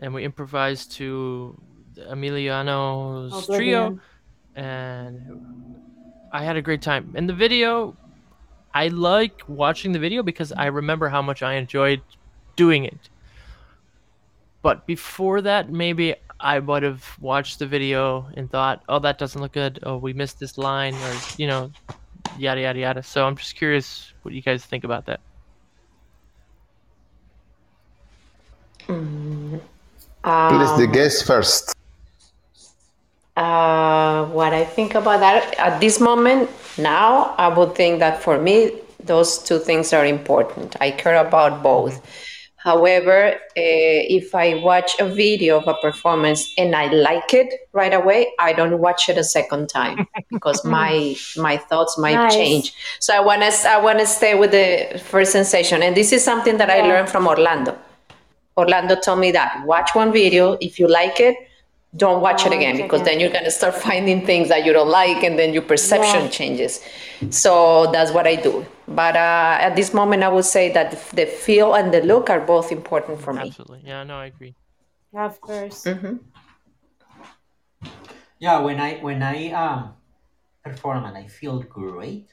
[0.00, 1.58] and we improvised to
[1.96, 3.98] Emiliano's oh, trio
[4.54, 5.20] and
[6.32, 7.12] I had a great time.
[7.14, 7.96] And the video
[8.76, 12.02] I like watching the video because I remember how much I enjoyed
[12.56, 13.08] doing it.
[14.60, 19.40] But before that, maybe I would have watched the video and thought, "Oh, that doesn't
[19.40, 19.78] look good.
[19.82, 21.70] Oh, we missed this line," or you know,
[22.36, 23.02] yada yada yada.
[23.02, 25.20] So I'm just curious what you guys think about that.
[28.88, 29.58] Mm,
[30.22, 31.75] Please, the um, guest first.
[33.36, 36.48] Uh, what I think about that at this moment
[36.78, 38.72] now, I would think that for me,
[39.04, 40.74] those two things are important.
[40.80, 42.00] I care about both.
[42.56, 47.92] However, uh, if I watch a video of a performance and I like it right
[47.94, 52.34] away, I don't watch it a second time because my my thoughts might Nice.
[52.34, 52.72] change.
[52.98, 56.24] So I want to I want to stay with the first sensation, and this is
[56.24, 56.88] something that I Yeah.
[56.88, 57.76] learned from Orlando.
[58.56, 61.36] Orlando told me that watch one video if you like it,
[61.96, 63.14] don't watch it again because again.
[63.14, 66.28] then you're gonna start finding things that you don't like, and then your perception Yeah.
[66.38, 66.80] changes.
[67.30, 68.64] So that's what I do.
[68.88, 72.40] But uh, at this moment, I would say that the feel and the look are
[72.40, 73.40] both important for me.
[73.48, 73.82] Absolutely.
[73.84, 74.54] Yeah, no, I agree.
[75.12, 76.16] yeah of course hmm
[78.38, 79.94] Yeah, when I when I um
[80.64, 82.28] perform and I feel great,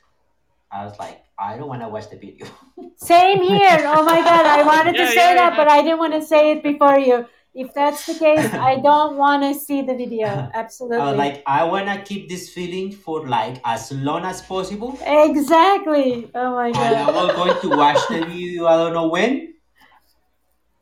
[0.71, 2.47] I was like, I don't want to watch the video.
[2.97, 3.85] Same here.
[3.87, 5.57] Oh my god, I wanted to say yeah, that, yeah.
[5.57, 7.25] but I didn't want to say it before you.
[7.55, 10.27] If that's the case, I don't want to see the video.
[10.53, 10.97] Absolutely.
[10.97, 14.97] Was like, I want to keep this feeling for like as long as possible.
[15.05, 16.31] exactly.
[16.33, 16.81] Oh my god.
[16.81, 18.65] And I'm not going to watch the video.
[18.65, 19.53] I don't know when,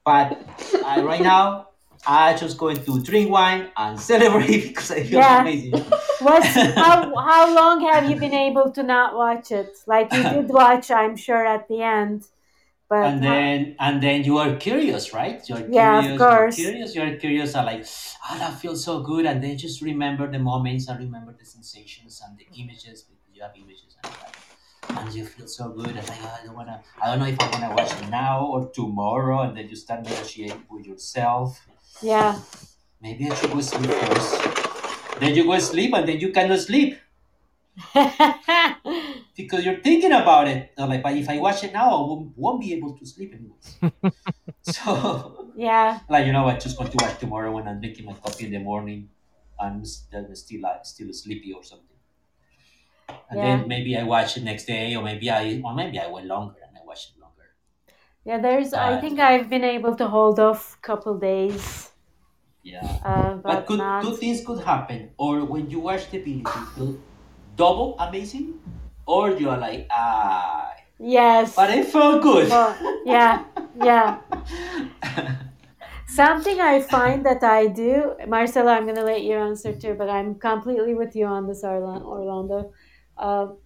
[0.05, 0.37] but
[0.85, 1.67] I, right now
[2.07, 5.41] I just going to drink wine and celebrate because I feel Yeah.
[5.41, 5.73] amazing.
[6.21, 9.77] What's how how long have you been able to not watch it?
[9.87, 12.23] Like you did watch, I'm sure, at the end.
[12.91, 15.39] But and then and then you are curious, right?
[15.49, 16.17] You're Yeah, of curious.
[16.17, 16.57] course.
[16.59, 16.95] You're curious.
[16.95, 17.55] You're curious.
[17.55, 17.85] Are like,
[18.29, 19.25] oh, that feels so good.
[19.25, 23.41] And then just remember the moments and remember the sensations and the images because you
[23.43, 24.35] have images and like,
[24.99, 25.95] and you feel so good.
[25.95, 26.83] And like, oh, I don't wanna.
[27.01, 29.41] I don't know if I wanna watch it now or tomorrow.
[29.43, 31.65] And then you start negotiating with yourself.
[32.01, 32.39] yeah,
[33.01, 35.19] Maybe I should go sleep first.
[35.19, 36.97] Then you go sleep and then you cannot sleep
[39.35, 40.71] because you're thinking about it.
[40.75, 43.33] They're like, but if I watch it now, I won't, won't be able to sleep
[43.33, 43.77] anyways.
[44.61, 46.59] so, yeah, like, you know what?
[46.59, 49.09] Just going to watch tomorrow when I'm drinking my coffee in the morning.
[49.59, 51.87] I'm still still, like, still sleepy or something.
[53.29, 53.57] And Yeah.
[53.57, 56.59] then maybe I watch it next day, or maybe I, or maybe I went longer
[56.67, 57.55] and I watch it longer.
[58.25, 58.37] yeah.
[58.39, 58.73] There's.
[58.73, 61.91] I think I've been able to hold off a couple days,
[62.63, 62.97] Yeah.
[63.03, 64.03] uh, But but could, not.
[64.03, 65.11] two things could happen.
[65.17, 66.95] Or when you watch the video, you feel
[67.61, 68.47] double amazing,
[69.05, 71.55] or you are like, ah, Yes.
[71.55, 72.49] but it felt good.
[72.49, 72.73] Well,
[73.05, 73.43] yeah,
[73.89, 74.19] yeah.
[76.07, 80.09] Something I find that I do, Marcela, I'm going to let you answer too, but
[80.09, 82.73] I'm completely with you on this, Orlando.
[83.17, 83.57] Um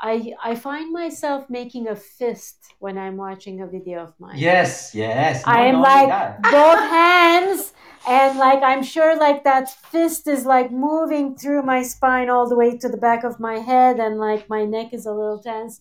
[0.00, 4.36] I I find myself making a fist when I'm watching a video of mine.
[4.36, 5.46] yes, yes.
[5.46, 6.36] No, I am no, like yeah.
[6.56, 7.72] both hands
[8.06, 12.56] and like I'm sure like that fist is like moving through my spine all the
[12.56, 15.80] way to the back of my head, and like my neck is a little tense.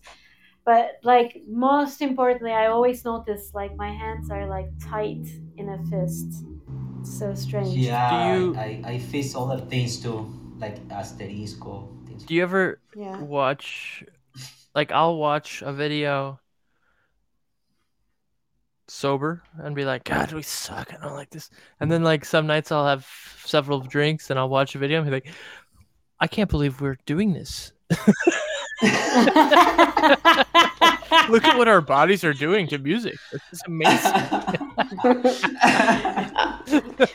[0.66, 5.26] But like most importantly, I always notice like my hands are like tight
[5.58, 6.46] in a fist.
[7.02, 7.76] It's so strange.
[7.86, 11.90] Yeah, Do you- I, I, I face other things too, like asterisco.
[12.08, 12.24] Things.
[12.26, 13.18] Do you ever Yeah.
[13.18, 14.04] watch
[14.76, 16.40] like I'll watch a video
[18.88, 20.94] sober and be like, God, we suck.
[20.94, 21.50] I don't like this.
[21.80, 23.08] And then like some nights I'll have
[23.46, 25.28] several drinks and I'll watch a video and be like,
[26.20, 27.74] I can't believe we're doing this.
[31.30, 33.16] Look at what our bodies are doing to music.
[33.32, 34.12] It's amazing.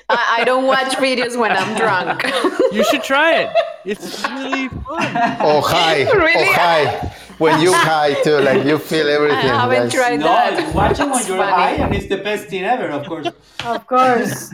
[0.09, 2.25] I, I don't watch videos when I'm drunk.
[2.71, 3.51] You should try it.
[3.87, 4.85] It's really fun.
[5.41, 6.49] Oh hi, oh, Really?
[6.49, 7.13] oh hi.
[7.39, 9.39] When you high too, like you feel everything.
[9.39, 10.69] I haven't That's- tried no, that.
[10.69, 11.53] you watch it when you're funny.
[11.53, 13.29] high, and it's the best thing ever, of course.
[13.65, 14.51] of course.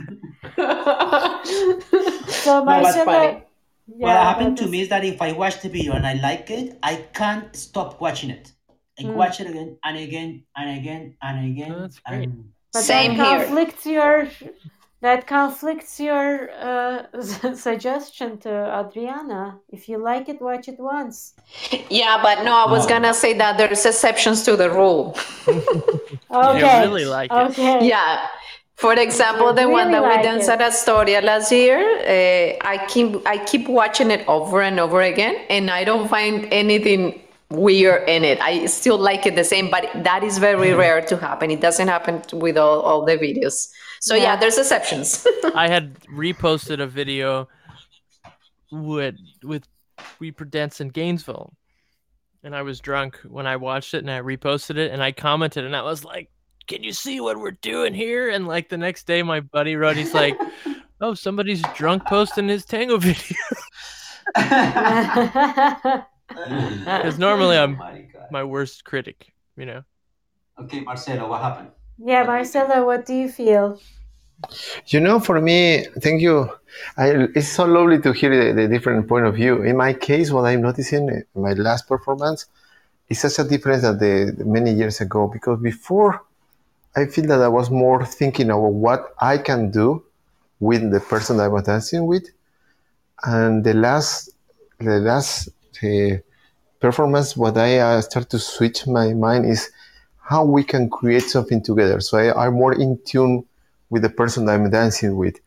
[2.45, 3.41] So No, that's yeah,
[3.87, 6.79] what happened to me is that if I watch the video and I like it,
[6.83, 8.53] I can't stop watching it.
[8.99, 9.15] I Mm.
[9.15, 11.73] watch it again and again and again and again.
[11.75, 12.29] Oh, that's great.
[12.29, 13.39] and- But Same that here.
[13.47, 14.17] conflicts your
[15.07, 16.99] that conflicts your uh,
[17.69, 18.51] suggestion to
[18.81, 19.43] Adriana.
[19.77, 21.35] If you like it, watch it once.
[21.91, 22.91] yeah, but no, I was No.
[22.95, 25.17] gonna say that there's exceptions to the rule.
[26.31, 26.81] Okay.
[26.87, 27.43] really like it.
[27.51, 27.87] Okay.
[27.87, 28.27] Yeah.
[28.77, 30.53] For example, the one really that we like danced it.
[30.55, 31.79] at Astoria last year,
[32.15, 36.35] uh, I keep I keep watching it over and over again, and I don't find
[36.51, 37.03] anything
[37.51, 38.41] weird in it.
[38.41, 40.79] I still like it the same, but that is very mm-hmm.
[40.79, 41.51] rare to happen.
[41.51, 43.69] It doesn't happen with all, all the videos.
[44.01, 44.37] So yeah, Yeah.
[44.37, 45.27] there's exceptions.
[45.55, 47.49] I had reposted a video
[48.71, 49.65] with with
[50.19, 51.55] we dance in Gainesville,
[52.43, 55.65] and I was drunk when I watched it, and I reposted it, and I commented,
[55.65, 56.31] and I was like,
[56.67, 59.97] "Can you see what we're doing here?" And like the next day, my buddy wrote,
[59.97, 60.37] he's like,
[61.01, 63.39] "Oh, somebody's drunk posting his tango video."
[66.85, 69.83] Because normally I'm Oh my my worst critic, you know.
[70.59, 71.71] Okay, Marcelo, what happened?
[71.99, 73.81] yeah, Marcelo, what do you feel?
[74.89, 76.51] You know, for me, thank you.
[76.97, 79.63] I, it's so lovely to hear the, the different point of view.
[79.63, 82.47] In my case, what I'm noticing in my last performance
[83.09, 85.29] is such a difference than the, the many years ago.
[85.29, 86.23] Because before,
[86.97, 90.05] I feel that I was more thinking about what I can do
[90.61, 92.29] with the person I was dancing with,
[93.25, 94.31] and the last,
[94.79, 95.49] the last
[95.83, 96.19] uh,
[96.81, 99.71] performance, what I uh, start to switch my mind is
[100.21, 102.01] how we can create something together.
[102.01, 103.45] So I, I'm more in tune
[103.91, 105.39] with the person that I'm dancing with.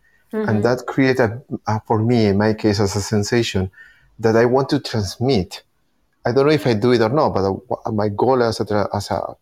[0.50, 1.22] And that creates,
[1.88, 3.72] for me, in my case, as a sensation
[4.20, 5.64] that I want to transmit.
[6.26, 9.10] I don't know if I do it or not, but my goal as a, as
[9.12, 9.36] a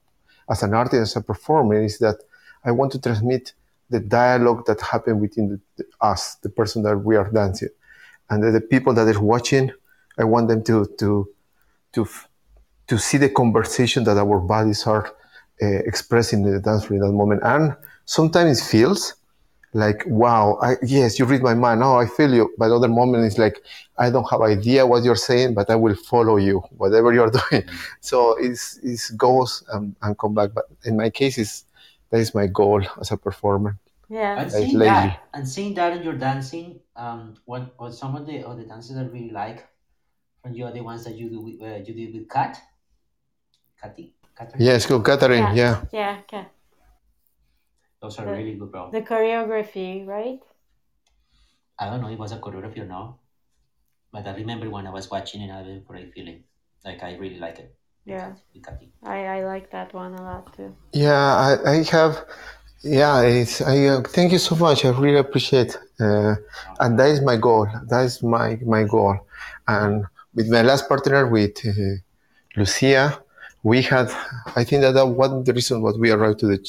[0.48, 2.18] as an artist, as a performer, is that
[2.64, 3.54] I want to transmit
[3.90, 7.70] the dialogue that happened within the, the- us, the person that we are dancing,
[8.30, 9.72] and that the people that are watching.
[10.18, 11.30] I want them to to
[11.94, 12.08] to
[12.88, 15.08] to see the conversation that our bodies are
[15.62, 17.42] uh, expressing in the dance floor in that moment.
[17.44, 19.16] And sometimes it feels
[19.74, 21.84] like, wow, I, yes, you read my mind.
[21.84, 22.54] Oh, I feel you.
[22.58, 23.62] But other moment it's like,
[23.98, 27.64] I don't have idea what you're saying, but I will follow you, whatever you're doing.
[28.02, 30.52] So it's, it's goes and, and come back.
[30.54, 31.66] But in my case, it's,
[32.12, 33.78] that is my goal as a performer.
[34.08, 34.40] Yeah.
[34.40, 38.44] And seeing that, and seeing that in your dancing, um, what what some of the
[38.44, 39.68] of the dances I really like
[40.46, 42.62] from you are the ones that you do with, uh, you did with Kat,
[43.82, 44.64] Kathy, Catherine.
[44.64, 45.58] Yes, go Catherine.
[45.58, 45.82] Yeah.
[45.92, 46.18] Yeah.
[46.22, 46.46] Okay.
[48.00, 48.92] those are The- really good, bro.
[48.92, 50.40] The choreography, right?
[51.80, 53.18] I don't know if it was a choreography or not,
[54.14, 56.44] but I remember when I was watching it, I had a great feeling.
[56.86, 57.76] Like I really like it.
[58.06, 58.34] Yeah.
[58.54, 58.68] With
[59.04, 60.76] I, I like that one a lot too.
[60.94, 62.24] Yeah, I, I have.
[62.84, 63.62] Yeah, it's.
[63.62, 64.86] I uh, thank you so much.
[64.86, 66.36] I really appreciate, uh,
[66.80, 67.68] and that is my goal.
[67.90, 69.18] That is my my goal.
[69.68, 71.96] And with my last partner, with uh,
[72.56, 73.22] Lucia,
[73.64, 74.12] we had.
[74.56, 76.60] I think that that one the reason what we arrived to the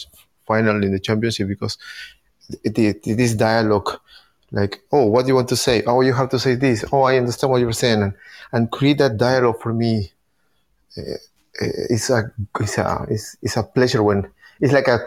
[0.47, 1.77] final in the championship because
[2.65, 4.01] it, it, it is dialogue.
[4.53, 5.83] Like, oh, what do you want to say?
[5.87, 6.85] Oh, you have to say this.
[6.93, 8.15] Oh, I understand what you're saying, and,
[8.53, 10.13] and create that dialogue for me
[11.57, 14.31] it's a it's a it's, it's a pleasure when
[14.61, 15.01] it's like a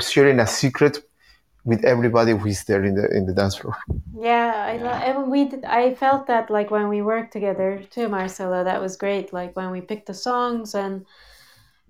[0.00, 0.98] sharing a secret
[1.64, 3.76] with everybody who is there in the in the dance floor.
[4.14, 5.64] Yeah, I lo- and we did.
[5.64, 8.62] I felt that like when we worked together too, Marcelo.
[8.64, 9.32] That was great.
[9.32, 11.06] Like when we picked the songs and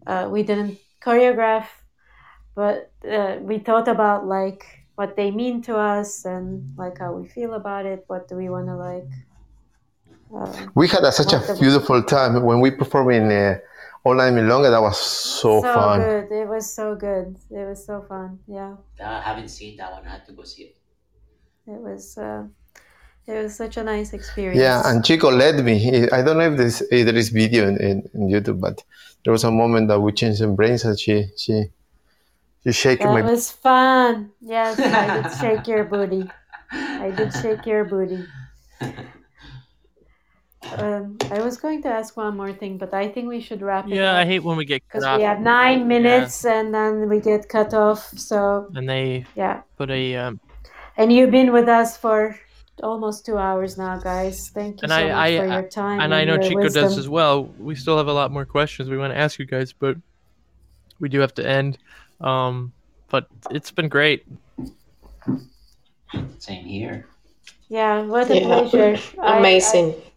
[0.06, 1.66] uh, we didn't choreograph,
[2.54, 4.64] but uh, we thought about like
[4.96, 8.04] what they mean to us and like how we feel about it.
[8.08, 9.08] What do we want to like?
[10.34, 13.58] Uh, We had a, such a beautiful time when we performed in uh,
[14.04, 14.70] Online Milonga.
[14.70, 16.00] That was so, so fun.
[16.00, 16.32] good.
[16.32, 17.36] It was so good.
[17.50, 18.38] It was so fun.
[18.46, 18.76] Yeah.
[19.02, 20.06] I haven't seen that one.
[20.06, 20.76] I have to go see it.
[21.66, 22.44] it was uh,
[23.26, 24.58] it was such a nice experience.
[24.58, 26.08] Yeah, and Chico led me.
[26.10, 28.82] I don't know if this if there is video in, in, in YouTube, but
[29.24, 31.66] there was a moment that we changed some brains, and she she
[32.64, 33.22] she shaking that my.
[33.22, 34.32] was fun.
[34.40, 36.28] Yes, I did shake your booty.
[36.72, 38.24] I did shake your booty.
[40.78, 43.86] Um, I was going to ask one more thing, but I think we should wrap
[43.88, 45.18] it Yeah, I hate when we get cut because off.
[45.18, 48.08] we have nine minutes and then we get cut off.
[48.16, 50.40] So And they yeah, put a um,
[50.96, 52.38] and you've been with us for
[52.82, 54.50] almost two hours now, guys.
[54.54, 56.42] Thank you and so I, much I, for I- your time and I know your
[56.42, 57.44] Chico does as well.
[57.58, 59.96] We still have a lot more questions we want to ask you guys, but
[61.00, 61.78] we do have to end.
[62.20, 62.72] Um,
[63.10, 64.24] but it's been great.
[66.38, 67.06] Same here.
[67.68, 68.46] Yeah, what a Yeah.
[68.46, 68.96] pleasure.
[69.20, 69.94] I- Amazing.
[69.96, 70.11] I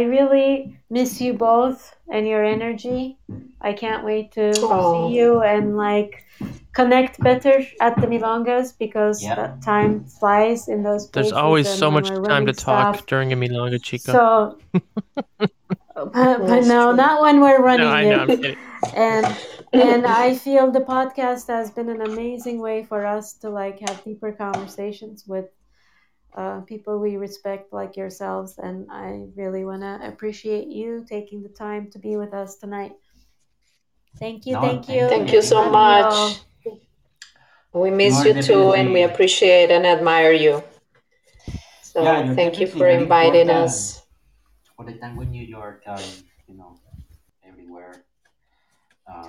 [0.00, 3.18] really miss you both and your energy.
[3.60, 5.08] I can't wait to Oh.
[5.08, 6.24] see you and like
[6.72, 9.34] connect better at the Milongas because Yeah.
[9.36, 11.30] that time flies in those places.
[11.30, 13.06] There's always so much time to talk stuff.
[13.06, 14.12] during a Milonga Chico.
[14.12, 14.58] So,
[15.94, 16.96] but, but no, true.
[16.96, 18.18] not when we're running no, I know.
[18.20, 18.56] I'm kidding.
[18.94, 19.26] And
[19.72, 24.02] and I feel the podcast has been an amazing way for us to like have
[24.04, 25.46] deeper conversations with
[26.34, 31.48] uh, people we respect like yourselves and i really want to appreciate you taking the
[31.48, 32.92] time to be with us tonight
[34.18, 36.40] thank you No, thank thank you Thank you so much.
[37.72, 40.62] We miss You you are too, and we appreciate and admire you.
[41.82, 43.50] So Yeah, thank you for inviting important.
[43.50, 44.02] us.
[44.76, 45.98] For the time when New York, um,
[46.48, 46.78] you know,
[47.46, 48.04] everywhere.
[49.06, 49.28] Uh,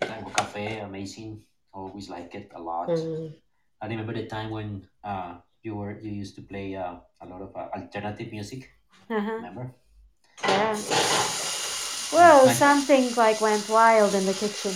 [0.00, 1.42] Tango Cafe, amazing.
[1.72, 2.88] Always like it a lot.
[2.88, 3.32] Mm.
[3.80, 7.42] I remember the time when uh, you were you used to play uh, a lot
[7.42, 8.70] of uh, alternative music.
[9.10, 9.32] uh-huh.
[9.42, 9.74] Remember?
[10.44, 10.72] yeah
[12.16, 14.72] well Like- something like went wild in the kitchen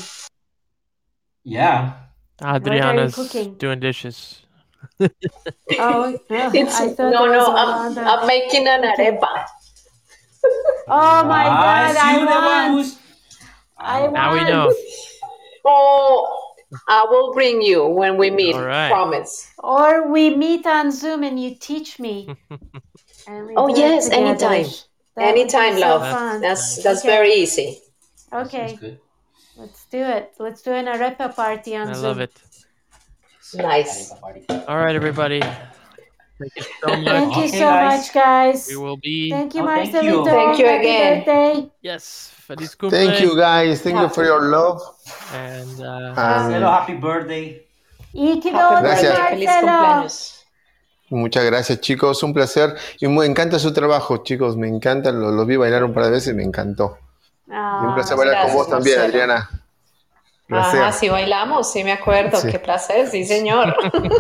[1.45, 1.93] Yeah.
[2.43, 3.55] Adriana's cooking?
[3.57, 4.43] doing dishes.
[5.01, 6.19] oh
[6.53, 7.55] It's i thought no, no.
[7.57, 9.33] I'm, I'm making an arepa.
[10.89, 12.99] oh my Ah, god i you the one want who's-
[13.79, 14.69] I Now we want know.
[15.65, 16.44] Oh,
[16.89, 18.55] I will bring you when we meet.
[18.55, 18.91] All right.
[18.91, 19.53] Promise.
[19.59, 22.29] Or we meet on Zoom and you teach me.
[23.57, 24.67] Oh, yes, anytime.
[25.17, 26.03] That Anytime, so love.
[26.03, 26.41] fun.
[26.41, 27.09] That's that's Okay.
[27.09, 27.79] very easy.
[28.33, 28.79] Okay,
[29.57, 30.33] let's do it.
[30.39, 32.03] Let's do an arepa party on I Zoom.
[32.05, 32.41] love it.
[33.55, 34.13] Nice.
[34.67, 35.41] All right, everybody.
[36.45, 37.37] Thank you so Thank much.
[37.37, 37.99] you Okay, so guys.
[37.99, 38.69] much, guys.
[38.69, 39.31] We will be.
[39.31, 40.19] Thank you, Oh, thank Marcelito.
[40.19, 40.25] you.
[40.25, 41.25] Thank you Happy again.
[41.25, 41.71] birthday.
[41.83, 42.31] Yes.
[42.47, 42.91] Feliz cumple.
[42.91, 43.81] Thank you guys.
[43.81, 44.81] Thank you for your love.
[45.33, 47.63] And uh, Marcelo, happy birthday.
[48.15, 49.17] Ikido, Happy Gracias.
[49.17, 49.31] birthday.
[49.31, 50.45] Feliz cumpleaños.
[51.11, 52.23] muchas gracias, chicos.
[52.23, 52.77] Un placer.
[53.01, 54.57] Y me encanta su trabajo, chicos.
[54.57, 55.11] Me encanta.
[55.13, 56.99] Lo, lo vi bailar un par de veces y me encantó.
[57.47, 59.23] Y un Ah, placer bailar con gracias, vos también, Marcelo.
[59.23, 59.51] Adriana.
[60.51, 60.99] Ajá, Gracias.
[60.99, 62.37] sí bailamos, sí me acuerdo.
[62.39, 62.51] Sí.
[62.51, 63.75] Qué placer, sí, señor.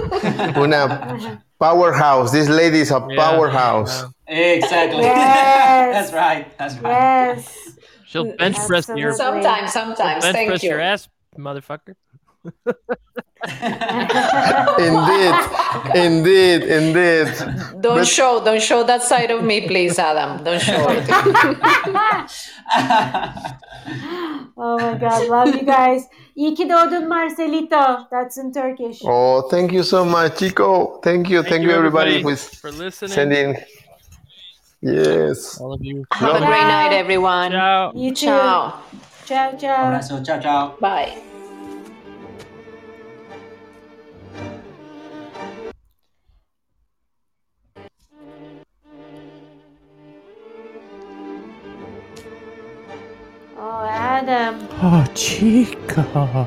[0.56, 2.32] Una powerhouse.
[2.32, 4.06] This lady is a yeah, powerhouse.
[4.26, 5.02] Exactly.
[5.02, 5.14] Yes.
[6.10, 6.58] That's right.
[6.58, 7.36] That's right.
[7.36, 7.76] yes.
[8.06, 10.24] she'll bench press your sometimes, sometimes.
[10.24, 10.70] bench Thank press you.
[10.70, 11.94] your ass, motherfucker.
[14.78, 15.34] Indeed.
[15.94, 16.62] Indeed.
[16.62, 17.28] Indeed.
[17.80, 20.42] Don't But- show, don't show that side of me, please, Adam.
[20.44, 21.04] Don't show it.
[24.56, 26.04] Oh my God, love you guys.
[26.36, 28.06] İyi ki doğdun Marcelito.
[28.10, 29.02] That's in Turkish.
[29.04, 31.00] Oh, thank you so much, Chico.
[31.02, 31.42] Thank you.
[31.42, 33.12] Thank, you, everybody, who is for listening.
[33.14, 33.56] sending.
[34.82, 35.60] Yes.
[35.60, 36.04] All of you.
[36.12, 37.50] Have a great night, everyone.
[37.50, 37.92] Ciao.
[37.94, 38.26] You too.
[38.26, 38.72] Ciao.
[39.26, 39.90] Ciao, ciao.
[39.90, 40.24] Abrazo.
[40.24, 40.74] Ciao, ciao.
[40.80, 41.33] Bye.
[53.66, 54.68] Oh, Adam.
[54.82, 56.46] Oh, Chico.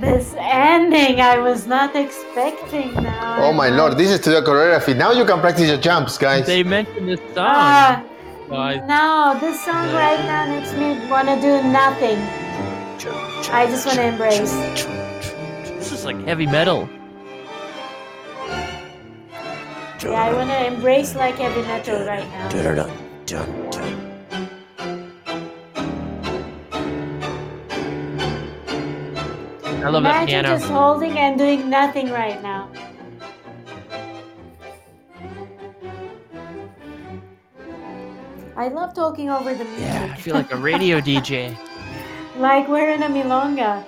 [0.00, 3.36] This ending I was not expecting now.
[3.40, 4.96] Oh my lord, this is to the choreography.
[4.96, 6.44] Now you can practice your jumps, guys.
[6.44, 7.46] They mentioned this song.
[7.46, 8.02] Ah,
[8.48, 12.18] so I- no, this song right now makes me want to do nothing.
[13.54, 14.50] I just want to embrace.
[15.78, 16.88] this is like heavy metal.
[20.02, 23.97] Yeah, I want to embrace like heavy metal right now.
[29.88, 30.48] I love that Imagine piano.
[30.58, 32.68] just holding and doing nothing right now.
[38.56, 39.80] I love talking over the music.
[39.80, 41.56] Yeah, I feel like a radio DJ.
[42.36, 43.84] like we're in a milonga.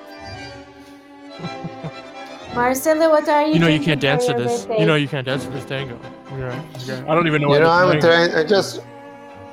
[2.55, 3.55] Marcelo, what are you?
[3.55, 4.65] You know you can't dance to this.
[4.65, 4.81] birthday?
[4.81, 5.99] You know you can't dance to this tango.
[6.39, 7.05] Yeah, yeah.
[7.09, 7.49] I don't even know.
[7.49, 8.35] What You what know, I'm trying.
[8.35, 8.81] I just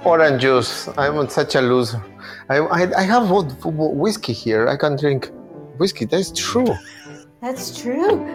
[0.06, 0.88] orange juice.
[0.98, 2.01] I'm such a loser.
[2.50, 4.67] I, I, I have wh- wh- whiskey here.
[4.67, 5.30] I can drink
[5.77, 6.06] whiskey.
[6.06, 6.75] That's true.
[7.41, 8.25] That's true.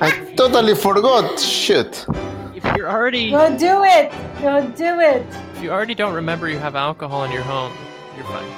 [0.00, 1.38] I totally forgot.
[1.38, 2.06] Shit.
[2.54, 4.12] If you're already Go do it.
[4.40, 5.24] Go do it.
[5.56, 7.72] if you already don't remember you have alcohol in your home,
[8.16, 8.50] you're fine.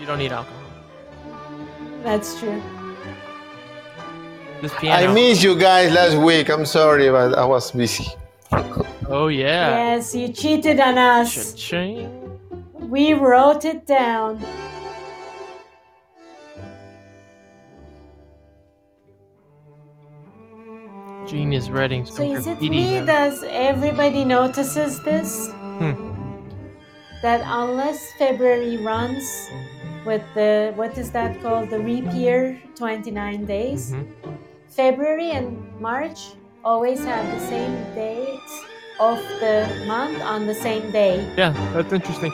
[0.00, 0.62] You don't need alcohol.
[2.02, 2.62] That's true.
[4.62, 5.10] This piano.
[5.10, 6.48] I missed you guys last week.
[6.50, 8.06] I'm sorry, but I was busy.
[9.08, 9.94] oh yeah.
[9.94, 11.52] Yes, you cheated on us.
[11.52, 12.38] Cha-ching.
[12.74, 14.40] We wrote it down.
[21.26, 23.00] Gene is writing So some is it me?
[23.00, 23.06] now.
[23.06, 25.50] Does everybody notices this?
[25.50, 25.92] Hmm.
[27.22, 29.24] That unless February runs
[30.04, 31.82] with the what is that called the
[32.14, 33.92] year, 29 days.
[33.92, 34.06] Mhm.
[34.68, 36.20] February and March
[36.64, 38.50] always have the same date
[39.00, 41.26] of the month on the same day.
[41.36, 42.32] Yeah, that's interesting.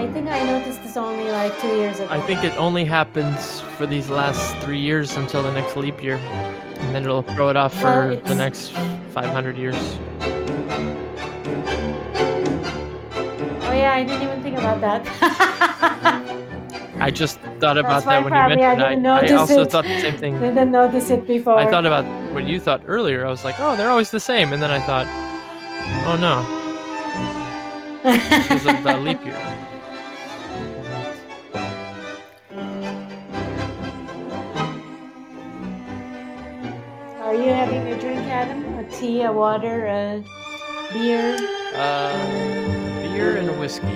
[0.00, 2.08] I think I noticed this only like two years ago.
[2.10, 6.16] I think it only happens for these last three years until the next leap year,
[6.16, 8.70] and then it'll throw it off for Well, the next
[9.12, 9.76] 500 years.
[13.60, 15.06] Oh yeah, I didn't even think about that.
[16.98, 19.06] I just thought about That's that when you I mentioned it.
[19.06, 19.70] I, I also it.
[19.70, 20.40] thought the same thing.
[20.40, 21.58] didn't notice it before.
[21.58, 23.26] I thought about what you thought earlier.
[23.26, 25.06] I was like, oh, they're always the same, and then I thought,
[26.06, 26.42] oh no,
[28.02, 29.66] because of the leap year.
[37.30, 38.76] Are you having a drink, Adam?
[38.80, 40.24] A tea, a water, a
[40.92, 41.36] beer?
[41.76, 42.12] Uh,
[43.04, 43.86] beer and a whiskey.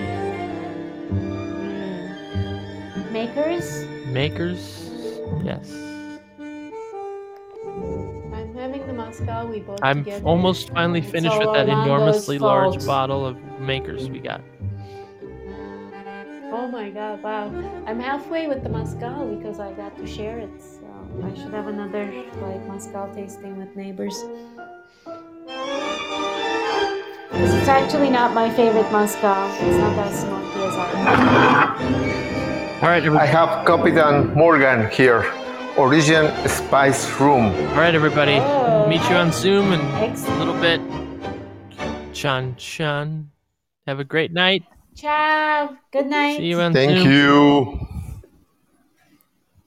[3.10, 3.86] Makers?
[4.06, 4.88] Makers,
[5.42, 5.68] yes.
[8.32, 9.48] I'm having the mezcal.
[9.48, 10.24] We both I'm together.
[10.24, 12.86] almost finally finished with that enormously large fault.
[12.86, 14.42] bottle of Makers we got.
[16.52, 17.50] Oh my god, wow.
[17.84, 20.62] I'm halfway with the mezcal because I got to share it.
[21.20, 22.04] So I should have another
[22.42, 24.16] like mezcal tasting with neighbors.
[27.30, 29.48] 'Cause it's actually not my favorite mezcal.
[29.60, 30.78] It's not as smoky as I
[32.82, 35.24] All right, I have Capitan Morgan here.
[35.76, 37.46] Origin Spice Room.
[37.72, 38.36] All right, everybody.
[38.38, 38.86] Oh.
[38.88, 40.80] Meet you on Zoom in a little bit.
[42.12, 43.30] Chan Chan.
[43.86, 44.62] Have a great night.
[44.94, 45.70] Ciao.
[45.92, 46.36] Good night.
[46.36, 47.10] See you on Thank Zoom.
[47.12, 47.78] you.